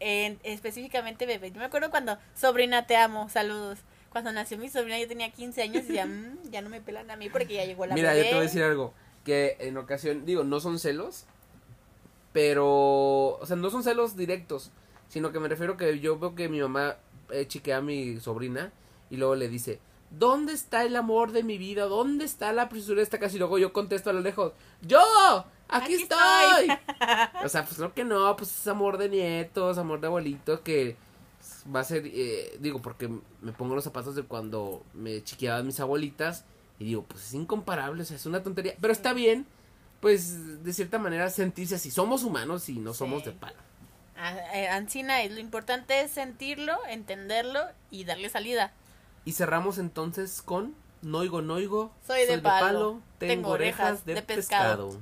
en- 0.00 0.38
específicamente 0.42 1.26
bebé. 1.26 1.50
Yo 1.50 1.58
me 1.58 1.64
acuerdo 1.66 1.90
cuando, 1.90 2.18
sobrina, 2.34 2.86
te 2.86 2.96
amo, 2.96 3.28
saludos. 3.28 3.78
Cuando 4.10 4.32
nació 4.32 4.58
mi 4.58 4.68
sobrina 4.68 4.98
yo 4.98 5.06
tenía 5.08 5.30
15 5.30 5.62
años 5.62 5.84
y 5.88 5.94
ya, 5.94 6.06
"Mm, 6.06 6.50
ya 6.50 6.62
no 6.62 6.68
me 6.68 6.80
pelan 6.80 7.10
a 7.10 7.16
mí 7.16 7.28
porque 7.30 7.54
ya 7.54 7.64
llegó 7.64 7.86
la 7.86 7.94
Mira, 7.94 8.10
bebé. 8.12 8.24
yo 8.24 8.28
te 8.30 8.34
voy 8.36 8.40
a 8.40 8.46
decir 8.48 8.62
algo. 8.62 8.92
Que 9.24 9.56
en 9.60 9.76
ocasión, 9.76 10.24
digo, 10.26 10.42
no 10.44 10.60
son 10.60 10.78
celos, 10.78 11.24
pero, 12.32 13.38
o 13.38 13.46
sea, 13.46 13.56
no 13.56 13.70
son 13.70 13.82
celos 13.82 14.16
directos, 14.16 14.70
sino 15.08 15.32
que 15.32 15.40
me 15.40 15.48
refiero 15.48 15.76
que 15.76 15.98
yo 16.00 16.18
veo 16.18 16.34
que 16.34 16.48
mi 16.48 16.60
mamá 16.60 16.96
eh, 17.30 17.46
chiquea 17.46 17.78
a 17.78 17.80
mi 17.80 18.18
sobrina 18.20 18.72
y 19.10 19.16
luego 19.16 19.34
le 19.34 19.48
dice, 19.48 19.80
¿dónde 20.10 20.52
está 20.52 20.84
el 20.84 20.96
amor 20.96 21.32
de 21.32 21.42
mi 21.42 21.58
vida? 21.58 21.84
¿Dónde 21.84 22.24
está 22.24 22.52
la 22.52 22.68
preciosura 22.68 22.98
de 22.98 23.02
esta 23.02 23.18
casa? 23.18 23.36
Y 23.36 23.38
luego 23.38 23.58
yo 23.58 23.72
contesto 23.72 24.10
a 24.10 24.12
lo 24.12 24.20
lejos, 24.20 24.52
¡yo! 24.82 25.00
¡Aquí, 25.68 25.94
Aquí 25.94 25.94
estoy! 25.94 26.68
estoy. 26.68 27.44
o 27.44 27.48
sea, 27.48 27.64
pues 27.64 27.78
no 27.78 27.94
que 27.94 28.04
no, 28.04 28.36
pues 28.36 28.50
es 28.50 28.66
amor 28.66 28.98
de 28.98 29.08
nietos, 29.08 29.78
amor 29.78 30.00
de 30.00 30.08
abuelitos 30.08 30.60
que 30.60 30.96
va 31.74 31.80
a 31.80 31.84
ser, 31.84 32.04
eh, 32.06 32.56
digo, 32.60 32.80
porque 32.82 33.08
me 33.40 33.52
pongo 33.52 33.74
los 33.74 33.84
zapatos 33.84 34.14
de 34.14 34.22
cuando 34.22 34.82
me 34.94 35.22
chiqueaban 35.22 35.66
mis 35.66 35.80
abuelitas 35.80 36.44
y 36.78 36.84
digo, 36.84 37.04
pues 37.04 37.26
es 37.26 37.34
incomparable, 37.34 38.02
o 38.02 38.04
sea, 38.04 38.16
es 38.16 38.26
una 38.26 38.42
tontería, 38.42 38.74
pero 38.80 38.92
está 38.92 39.12
bien, 39.12 39.46
pues 40.00 40.64
de 40.64 40.72
cierta 40.72 40.98
manera 40.98 41.28
sentirse 41.30 41.74
así, 41.76 41.90
somos 41.90 42.24
humanos 42.24 42.68
y 42.68 42.78
no 42.78 42.94
somos 42.94 43.24
de 43.24 43.32
palo. 43.32 43.58
Ah, 44.16 44.36
eh, 44.54 44.68
Ancina, 44.68 45.24
lo 45.24 45.40
importante 45.40 46.02
es 46.02 46.10
sentirlo, 46.10 46.76
entenderlo 46.88 47.60
y 47.90 48.04
darle 48.04 48.28
salida. 48.28 48.72
Y 49.24 49.32
cerramos 49.32 49.78
entonces 49.78 50.42
con 50.42 50.74
Noigo 51.02 51.42
Noigo, 51.42 51.92
Soy 52.06 52.26
de 52.26 52.38
palo, 52.38 53.00
tengo 53.18 53.50
orejas 53.50 54.04
de 54.04 54.20
pescado. 54.22 54.98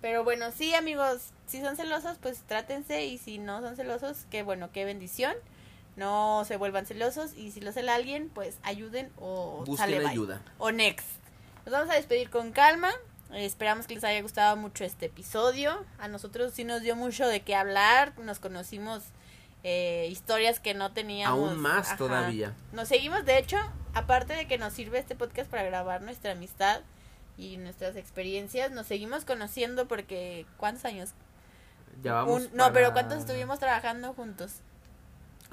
Pero 0.00 0.24
bueno, 0.24 0.46
sí, 0.52 0.74
amigos, 0.74 1.30
si 1.46 1.60
son 1.60 1.76
celosos, 1.76 2.16
pues 2.20 2.40
trátense. 2.46 3.04
Y 3.04 3.18
si 3.18 3.38
no 3.38 3.60
son 3.60 3.76
celosos, 3.76 4.26
qué 4.30 4.42
bueno, 4.42 4.70
qué 4.72 4.84
bendición. 4.84 5.34
No 5.96 6.44
se 6.46 6.56
vuelvan 6.56 6.86
celosos. 6.86 7.34
Y 7.34 7.50
si 7.50 7.60
lo 7.60 7.72
cela 7.72 7.94
alguien, 7.94 8.30
pues 8.30 8.58
ayuden 8.62 9.10
o 9.18 9.58
Busquen 9.58 9.76
sale 9.76 9.98
bye. 9.98 10.08
ayuda. 10.08 10.42
O 10.58 10.70
next. 10.70 11.06
Nos 11.66 11.72
vamos 11.72 11.90
a 11.90 11.96
despedir 11.96 12.30
con 12.30 12.52
calma. 12.52 12.90
Esperamos 13.32 13.86
que 13.86 13.94
les 13.94 14.04
haya 14.04 14.22
gustado 14.22 14.56
mucho 14.56 14.84
este 14.84 15.06
episodio. 15.06 15.84
A 15.98 16.08
nosotros 16.08 16.52
sí 16.54 16.64
nos 16.64 16.80
dio 16.80 16.96
mucho 16.96 17.26
de 17.26 17.42
qué 17.42 17.54
hablar. 17.54 18.18
Nos 18.18 18.38
conocimos 18.38 19.02
eh, 19.62 20.08
historias 20.10 20.60
que 20.60 20.74
no 20.74 20.92
teníamos. 20.92 21.50
Aún 21.50 21.60
más 21.60 21.88
Ajá. 21.88 21.96
todavía. 21.96 22.54
Nos 22.72 22.88
seguimos, 22.88 23.24
de 23.24 23.38
hecho, 23.38 23.56
aparte 23.94 24.34
de 24.34 24.46
que 24.46 24.58
nos 24.58 24.72
sirve 24.72 24.98
este 24.98 25.14
podcast 25.14 25.50
para 25.50 25.62
grabar 25.64 26.02
nuestra 26.02 26.32
amistad 26.32 26.80
y 27.36 27.56
nuestras 27.56 27.96
experiencias, 27.96 28.70
nos 28.70 28.86
seguimos 28.86 29.24
conociendo 29.24 29.86
porque 29.88 30.46
¿cuántos 30.56 30.84
años? 30.84 31.10
Ya 32.02 32.14
vamos. 32.14 32.42
Un- 32.42 32.56
no, 32.56 32.72
pero 32.72 32.92
¿cuántos 32.92 33.18
estuvimos 33.18 33.58
trabajando 33.58 34.14
juntos? 34.14 34.60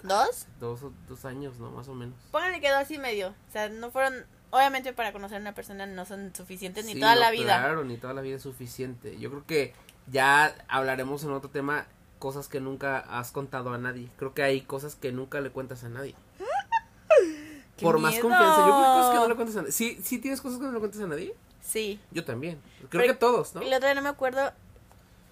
¿Dos? 0.03 0.45
Dos, 0.59 0.81
dos 1.07 1.25
años, 1.25 1.57
¿no? 1.59 1.71
Más 1.71 1.87
o 1.87 1.93
menos. 1.93 2.15
Pónganle 2.31 2.61
que 2.61 2.69
dos 2.69 2.89
y 2.91 2.97
medio. 2.99 3.29
O 3.29 3.51
sea, 3.51 3.67
no 3.69 3.89
fueron, 3.89 4.25
obviamente 4.51 4.93
para 4.93 5.11
conocer 5.11 5.37
a 5.37 5.41
una 5.41 5.55
persona 5.55 5.85
no 5.85 6.05
son 6.05 6.33
suficientes 6.35 6.85
ni 6.85 6.93
toda 6.99 7.15
no, 7.15 7.21
la 7.21 7.31
vida. 7.31 7.57
Claro, 7.59 7.83
ni 7.83 7.97
toda 7.97 8.13
la 8.13 8.21
vida 8.21 8.35
es 8.35 8.43
suficiente. 8.43 9.17
Yo 9.17 9.29
creo 9.31 9.45
que 9.45 9.73
ya 10.05 10.55
hablaremos 10.67 11.23
en 11.23 11.31
otro 11.31 11.49
tema 11.49 11.87
cosas 12.19 12.47
que 12.47 12.59
nunca 12.59 12.99
has 12.99 13.31
contado 13.31 13.73
a 13.73 13.77
nadie. 13.77 14.09
Creo 14.17 14.33
que 14.33 14.43
hay 14.43 14.61
cosas 14.61 14.95
que 14.95 15.11
nunca 15.11 15.39
le 15.41 15.49
cuentas 15.51 15.83
a 15.83 15.89
nadie. 15.89 16.15
¡Qué 17.77 17.83
Por 17.85 17.99
más 17.99 18.17
confianza. 18.19 18.57
Yo 18.59 18.63
creo 18.65 18.77
que 18.77 18.85
cosas 18.99 19.11
que 19.11 19.17
no 19.19 19.27
le 19.27 19.35
cuentas 19.35 19.55
a 19.55 19.59
nadie. 19.61 19.71
¿Sí, 19.71 19.99
¿Sí 20.03 20.19
tienes 20.19 20.41
cosas 20.41 20.57
que 20.59 20.65
no 20.65 20.71
le 20.71 20.79
cuentas 20.79 21.01
a 21.01 21.07
nadie? 21.07 21.35
Sí. 21.61 21.99
Yo 22.11 22.25
también. 22.25 22.59
Creo 22.89 23.01
Pero- 23.03 23.13
que 23.13 23.19
todos, 23.19 23.53
¿no? 23.55 23.61
El 23.61 23.73
otro 23.73 23.87
día 23.87 23.93
no 23.95 24.01
me 24.01 24.09
acuerdo. 24.09 24.51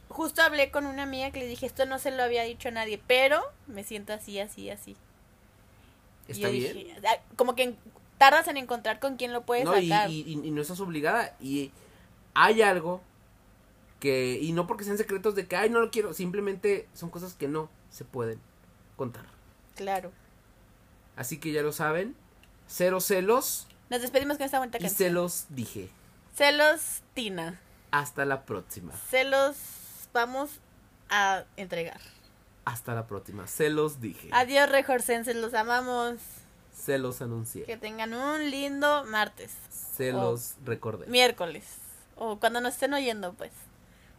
Justo 0.10 0.42
hablé 0.44 0.70
con 0.72 0.86
una 0.86 1.04
amiga 1.04 1.32
que 1.32 1.40
le 1.40 1.48
dije, 1.48 1.66
esto 1.66 1.86
no 1.86 1.98
se 1.98 2.12
lo 2.12 2.22
había 2.24 2.44
dicho 2.44 2.68
a 2.70 2.72
nadie, 2.72 3.02
pero 3.08 3.42
me 3.68 3.84
siento 3.84 4.14
así, 4.14 4.40
así, 4.40 4.70
así. 4.70 4.96
Está 6.28 6.50
bien. 6.50 6.74
dije, 6.74 6.96
"Ah", 7.08 7.18
como 7.36 7.56
que 7.56 7.76
tardas 8.18 8.48
en 8.48 8.58
encontrar 8.58 9.00
con 9.00 9.18
quién 9.18 9.34
lo 9.34 9.42
puedes 9.42 9.66
No, 9.66 9.74
sacar. 9.74 10.10
y- 10.10 10.22
y- 10.22 10.48
y 10.48 10.52
no 10.52 10.62
estás 10.62 10.80
obligada. 10.80 11.36
Y 11.42 11.72
hay 12.34 12.62
algo 12.62 13.02
que. 14.00 14.40
Y 14.42 14.52
no 14.54 14.68
porque 14.68 14.84
sean 14.84 14.98
secretos 14.98 15.36
de 15.36 15.48
que, 15.48 15.56
ay, 15.56 15.70
no 15.70 15.80
lo 15.80 15.92
quiero. 15.92 16.14
Simplemente 16.14 16.88
son 16.94 17.10
cosas 17.10 17.34
que 17.34 17.48
no 17.48 17.70
se 17.90 18.06
pueden 18.06 18.40
contar. 18.98 19.26
Claro. 19.76 20.12
Así 21.16 21.38
que 21.40 21.52
ya 21.52 21.62
lo 21.62 21.72
saben. 21.72 22.16
Cero 22.68 23.00
celos. 23.00 23.68
Nos 23.90 24.02
despedimos 24.02 24.38
con 24.38 24.46
esta 24.46 24.60
bonita 24.60 24.78
Y 24.78 24.82
canción. 24.82 24.98
se 24.98 25.10
los 25.14 25.46
dije. 25.50 25.90
Celos, 26.36 27.02
Tina. 27.14 27.60
Hasta 27.92 28.26
la 28.26 28.46
próxima. 28.46 28.92
Celos, 29.10 29.56
vamos 30.14 30.50
a 31.10 31.46
entregar. 31.56 32.02
Hasta 32.66 32.96
la 32.96 33.06
próxima. 33.08 33.48
Se 33.48 33.70
los 33.70 34.02
dije. 34.02 34.30
Adiós, 34.34 34.70
Rejorcenses, 34.70 35.36
los 35.36 35.54
amamos. 35.54 36.18
Se 36.74 36.98
los 36.98 37.22
anuncié. 37.22 37.64
Que 37.64 37.78
tengan 37.78 38.14
un 38.14 38.50
lindo 38.50 39.06
martes, 39.06 39.54
Se 39.70 40.12
los 40.12 40.56
recordé. 40.66 41.06
miércoles, 41.08 41.64
o 42.18 42.38
cuando 42.40 42.60
nos 42.60 42.74
estén 42.74 42.94
oyendo, 42.94 43.34
pues. 43.34 43.52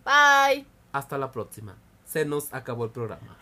Bye. 0.06 0.64
Hasta 0.92 1.18
la 1.18 1.32
próxima. 1.32 1.76
Se 2.04 2.24
nos 2.24 2.54
acabó 2.54 2.84
el 2.84 2.92
programa. 2.92 3.36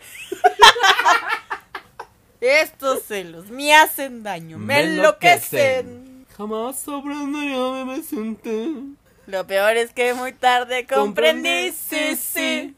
Estos 2.41 3.03
celos 3.03 3.51
me 3.51 3.73
hacen 3.75 4.23
daño, 4.23 4.57
me, 4.57 4.81
enloquecen. 4.81 6.25
Jamás 6.35 6.87
aprendería 6.87 7.85
me 7.85 8.01
senté. 8.01 8.73
Lo 9.27 9.47
peor 9.47 9.77
es 9.77 9.93
que 9.93 10.13
muy 10.15 10.33
tarde 10.33 10.85
comprendí, 10.85 11.71
sí, 11.71 12.15
sí. 12.15 12.75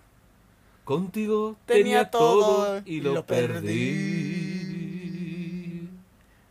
Contigo 0.84 1.56
Tenía 1.66 2.10
tenía, 2.10 2.12
todo 2.12 2.82
y 2.86 3.02
lo, 3.02 3.14
lo 3.14 3.26
perdí. 3.26 4.68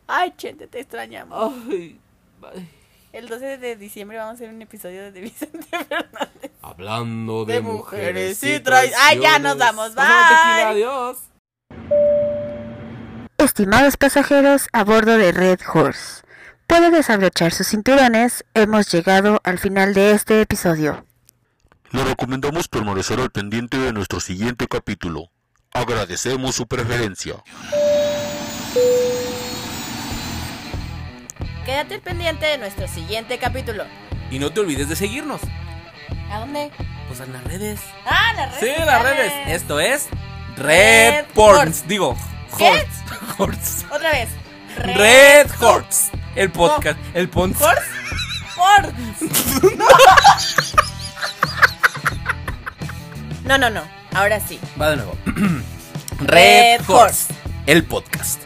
Ay, 0.06 0.34
Chente, 0.36 0.66
te 0.66 0.80
extrañamos. 0.80 1.52
Ay, 1.70 1.98
ay. 2.42 2.68
El 3.16 3.28
12 3.28 3.56
de 3.56 3.76
diciembre 3.76 4.18
vamos 4.18 4.32
a 4.32 4.34
hacer 4.34 4.50
un 4.50 4.60
episodio 4.60 5.10
de 5.10 5.20
Vicente 5.22 5.66
Fernández. 5.70 6.50
Hablando 6.60 7.46
de, 7.46 7.54
De 7.54 7.60
mujeres, 7.62 8.38
mujeres 8.38 8.42
y 8.42 8.54
y 8.56 8.58
trai- 8.60 8.92
Ay, 9.00 9.20
ya 9.20 9.38
nos 9.38 9.56
traiciones. 9.56 9.58
vamos, 9.58 9.88
tequila, 9.94 10.54
bye. 10.54 10.64
adiós. 10.64 11.18
Estimados 13.38 13.96
pasajeros 13.96 14.68
a 14.74 14.84
bordo 14.84 15.16
de 15.16 15.32
Red 15.32 15.60
Horse, 15.72 16.24
pueden 16.66 16.92
desabrochar 16.92 17.52
sus 17.52 17.68
cinturones, 17.68 18.44
hemos 18.52 18.90
llegado 18.92 19.40
al 19.44 19.58
final 19.58 19.94
de 19.94 20.10
este 20.10 20.42
episodio. 20.42 21.06
Le 21.92 22.04
recomendamos 22.04 22.68
permanecer 22.68 23.18
al 23.20 23.30
pendiente 23.30 23.78
de 23.78 23.94
nuestro 23.94 24.20
siguiente 24.20 24.66
capítulo. 24.68 25.30
Agradecemos 25.72 26.54
su 26.54 26.66
preferencia. 26.66 27.36
Quédate 31.66 31.98
pendiente 31.98 32.46
de 32.46 32.58
nuestro 32.58 32.86
siguiente 32.86 33.38
capítulo. 33.38 33.84
Y 34.30 34.38
no 34.38 34.52
te 34.52 34.60
olvides 34.60 34.88
de 34.88 34.94
seguirnos. 34.94 35.40
¿A 36.30 36.38
dónde? 36.38 36.70
Pues 37.08 37.18
en 37.18 37.32
las 37.32 37.42
redes. 37.42 37.80
Ah, 38.06 38.32
las 38.36 38.60
redes. 38.60 38.76
Sí, 38.76 38.84
las 38.84 39.02
redes. 39.02 39.32
Esto 39.48 39.80
es 39.80 40.06
Red 40.56 41.14
Red 41.14 41.24
Porns. 41.34 41.88
Digo. 41.88 42.16
Horse. 42.52 42.86
Horse. 43.38 43.84
Otra 43.90 44.12
vez. 44.12 44.28
Red 44.76 45.50
Horse. 45.60 46.12
El 46.36 46.52
podcast. 46.52 47.00
El 47.14 47.28
pons. 47.28 47.58
Por. 47.58 48.92
No, 53.44 53.56
no, 53.58 53.70
no. 53.70 53.82
Ahora 54.12 54.40
sí. 54.40 54.58
Va 54.80 54.90
de 54.90 54.96
nuevo. 54.96 55.16
Red 56.18 56.80
Red. 56.88 57.36
El 57.66 57.84
podcast. 57.84 58.45